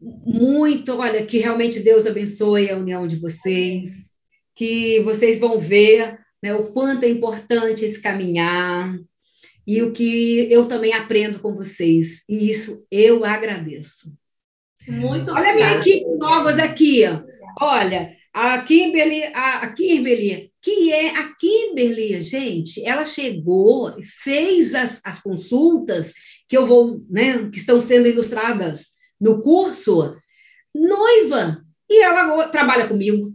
muito, 0.00 0.96
olha, 0.98 1.24
que 1.24 1.38
realmente 1.38 1.80
Deus 1.80 2.06
abençoe 2.06 2.70
a 2.70 2.76
união 2.76 3.06
de 3.06 3.16
vocês, 3.16 4.10
que 4.54 5.00
vocês 5.00 5.38
vão 5.38 5.58
ver 5.58 6.18
né, 6.42 6.54
o 6.54 6.72
quanto 6.72 7.04
é 7.04 7.08
importante 7.08 7.84
esse 7.84 8.00
caminhar 8.00 8.98
e 9.66 9.82
o 9.82 9.92
que 9.92 10.48
eu 10.50 10.66
também 10.66 10.92
aprendo 10.92 11.38
com 11.38 11.54
vocês, 11.54 12.24
e 12.28 12.50
isso 12.50 12.84
eu 12.90 13.24
agradeço. 13.24 14.12
Muito 14.86 15.30
Olha 15.30 15.50
a 15.50 15.54
minha 15.54 15.72
equipe 15.74 16.04
novas 16.18 16.58
aqui. 16.58 17.02
Olha, 17.60 18.16
a 18.32 18.58
Kimberly, 18.62 19.24
a, 19.34 19.58
a 19.58 19.72
Kimberly, 19.72 20.50
que 20.60 20.92
é 20.92 21.10
a 21.18 21.34
Kimberly, 21.34 22.20
gente, 22.22 22.84
ela 22.84 23.04
chegou, 23.04 23.94
fez 24.22 24.74
as, 24.74 25.00
as 25.04 25.20
consultas 25.20 26.14
que 26.48 26.56
eu 26.56 26.66
vou, 26.66 27.04
né, 27.10 27.48
que 27.50 27.58
estão 27.58 27.80
sendo 27.80 28.08
ilustradas 28.08 28.92
no 29.20 29.40
curso, 29.40 30.16
noiva, 30.74 31.62
e 31.88 32.02
ela 32.02 32.48
trabalha 32.48 32.88
comigo. 32.88 33.32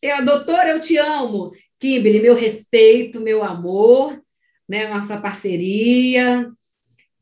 É 0.00 0.12
a 0.12 0.20
doutora, 0.20 0.70
eu 0.70 0.80
te 0.80 0.96
amo. 0.96 1.52
Kimberly, 1.78 2.20
meu 2.20 2.34
respeito, 2.34 3.20
meu 3.20 3.44
amor, 3.44 4.20
né, 4.68 4.88
nossa 4.88 5.20
parceria, 5.20 6.50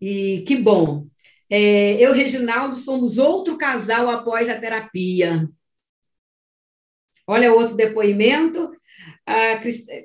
e 0.01 0.45
que 0.47 0.57
bom. 0.57 1.07
É, 1.51 1.95
eu 2.03 2.15
e 2.15 2.19
Reginaldo 2.19 2.77
somos 2.77 3.19
outro 3.19 3.57
casal 3.57 4.09
após 4.11 4.49
a 4.49 4.59
terapia. 4.59 5.49
Olha 7.27 7.53
outro 7.53 7.77
depoimento. 7.77 8.71
Ah, 9.27 9.61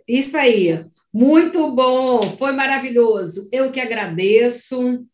isso 0.07 0.38
aí. 0.38 0.86
Muito 1.14 1.72
bom, 1.72 2.22
foi 2.38 2.52
maravilhoso. 2.52 3.49
Eu 3.52 3.72
que 3.72 3.80
agradeço 3.80 5.06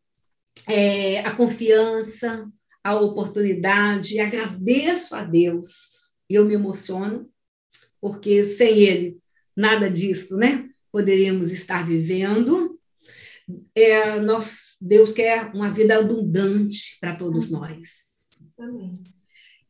é, 0.68 1.20
a 1.20 1.34
confiança, 1.36 2.50
a 2.84 2.96
oportunidade, 2.96 4.20
agradeço 4.20 5.16
a 5.16 5.24
Deus. 5.24 6.14
Eu 6.30 6.46
me 6.46 6.54
emociono, 6.54 7.30
porque 8.02 8.44
sem 8.44 8.80
Ele, 8.80 9.18
nada 9.56 9.90
disso, 9.90 10.38
né? 10.38 10.70
Poderíamos 10.92 11.50
estar 11.50 11.86
vivendo. 11.86 12.80
É, 13.74 14.20
nós, 14.20 14.75
Deus 14.86 15.12
quer 15.12 15.49
uma 15.52 15.72
vida 15.72 15.98
abundante 15.98 16.99
para 17.02 17.16
todos 17.16 17.49
nós. 17.49 18.38
Amém. 18.60 18.94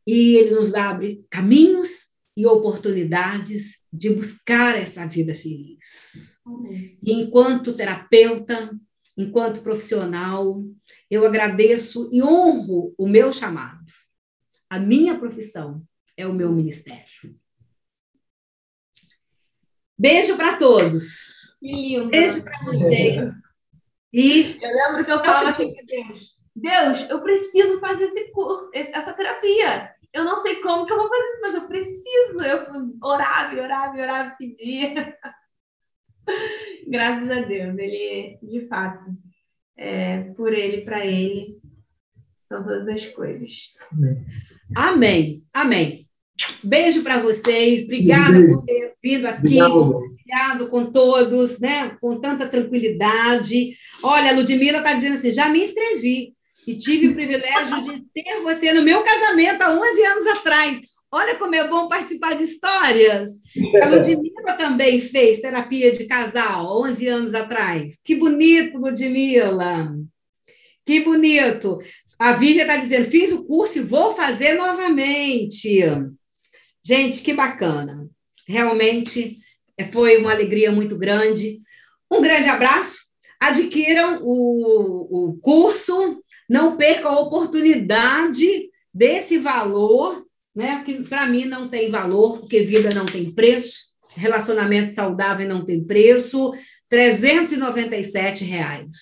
E 0.06 0.36
Ele 0.36 0.50
nos 0.50 0.74
abre 0.74 1.24
caminhos 1.30 1.88
e 2.36 2.44
oportunidades 2.44 3.78
de 3.90 4.10
buscar 4.10 4.76
essa 4.76 5.06
vida 5.06 5.34
feliz. 5.34 6.36
E 7.02 7.14
enquanto 7.14 7.72
terapeuta, 7.72 8.78
enquanto 9.16 9.62
profissional, 9.62 10.62
eu 11.10 11.24
agradeço 11.24 12.10
e 12.12 12.22
honro 12.22 12.94
o 12.98 13.08
meu 13.08 13.32
chamado. 13.32 13.86
A 14.68 14.78
minha 14.78 15.18
profissão 15.18 15.82
é 16.14 16.26
o 16.26 16.34
meu 16.34 16.52
ministério. 16.52 17.34
Beijo 19.98 20.36
para 20.36 20.58
todos. 20.58 21.56
Que 21.58 21.72
lindo. 21.72 22.10
Beijo 22.10 22.42
para 22.42 22.64
vocês. 22.66 23.32
E 24.12 24.58
eu 24.62 24.70
lembro 24.70 25.04
que 25.04 25.10
eu 25.10 25.18
falava 25.18 25.50
assim 25.50 25.72
para 25.72 25.84
Deus: 25.84 26.36
Deus, 26.54 27.10
eu 27.10 27.20
preciso 27.22 27.80
fazer 27.80 28.04
esse 28.04 28.30
curso, 28.32 28.70
essa 28.72 29.12
terapia 29.12 29.96
eu 30.16 30.24
não 30.24 30.38
sei 30.38 30.62
como 30.62 30.86
que 30.86 30.92
eu 30.94 30.96
vou 30.96 31.08
fazer 31.10 31.24
isso, 31.24 31.40
mas 31.42 31.54
eu 31.54 31.68
preciso. 31.68 32.40
Eu 32.40 32.98
orava, 33.02 33.54
orava, 33.54 33.98
orava, 33.98 34.36
pedia. 34.38 35.14
Graças 36.88 37.30
a 37.30 37.40
Deus, 37.42 37.78
ele, 37.78 38.38
de 38.42 38.66
fato, 38.66 39.14
é, 39.76 40.22
por 40.32 40.54
ele, 40.54 40.82
para 40.86 41.04
ele, 41.04 41.60
são 42.48 42.64
todas 42.64 42.88
as 42.88 43.06
coisas. 43.08 43.74
Amém. 44.74 45.44
Amém. 45.52 46.05
Beijo 46.62 47.02
para 47.02 47.18
vocês. 47.18 47.82
Obrigada 47.82 48.46
por 48.46 48.64
ter 48.64 48.92
vindo 49.02 49.26
aqui, 49.26 49.58
compartilhado 49.58 50.68
com 50.68 50.86
todos, 50.86 51.58
né? 51.58 51.96
Com 52.00 52.20
tanta 52.20 52.46
tranquilidade. 52.46 53.70
Olha, 54.02 54.30
a 54.30 54.34
Ludmila 54.34 54.78
está 54.78 54.92
dizendo 54.92 55.14
assim: 55.14 55.32
já 55.32 55.48
me 55.48 55.62
inscrevi 55.62 56.34
e 56.66 56.74
tive 56.74 57.08
o 57.08 57.14
privilégio 57.14 57.82
de 57.82 58.04
ter 58.12 58.40
você 58.42 58.72
no 58.72 58.82
meu 58.82 59.02
casamento 59.02 59.62
há 59.62 59.72
11 59.72 60.04
anos 60.04 60.26
atrás. 60.26 60.80
Olha 61.12 61.36
como 61.36 61.54
é 61.54 61.66
bom 61.66 61.88
participar 61.88 62.34
de 62.34 62.42
histórias. 62.42 63.30
A 63.82 63.86
Ludmila 63.86 64.52
também 64.58 65.00
fez 65.00 65.40
terapia 65.40 65.90
de 65.92 66.04
casal 66.06 66.82
11 66.82 67.06
anos 67.06 67.34
atrás. 67.34 67.98
Que 68.04 68.16
bonito, 68.16 68.78
Ludmila. 68.78 69.96
Que 70.84 71.00
bonito. 71.00 71.78
A 72.18 72.32
Vívia 72.32 72.62
está 72.62 72.76
dizendo: 72.76 73.10
fiz 73.10 73.30
o 73.32 73.44
curso 73.44 73.78
e 73.78 73.82
vou 73.82 74.14
fazer 74.14 74.54
novamente. 74.54 75.80
Gente, 76.86 77.20
que 77.20 77.34
bacana. 77.34 78.08
Realmente 78.46 79.38
é, 79.76 79.84
foi 79.86 80.18
uma 80.18 80.30
alegria 80.30 80.70
muito 80.70 80.96
grande. 80.96 81.58
Um 82.08 82.22
grande 82.22 82.48
abraço. 82.48 83.06
Adquiram 83.40 84.20
o, 84.22 85.30
o 85.30 85.36
curso 85.38 86.22
não 86.48 86.76
perca 86.76 87.08
a 87.08 87.18
oportunidade 87.18 88.70
desse 88.94 89.36
valor, 89.36 90.24
né, 90.54 90.84
que 90.84 91.02
para 91.02 91.26
mim 91.26 91.44
não 91.44 91.68
tem 91.68 91.90
valor, 91.90 92.38
porque 92.38 92.62
vida 92.62 92.90
não 92.94 93.04
tem 93.04 93.32
preço, 93.32 93.92
relacionamento 94.14 94.88
saudável 94.90 95.48
não 95.48 95.64
tem 95.64 95.84
preço, 95.84 96.52
397 96.88 98.44
reais. 98.44 98.94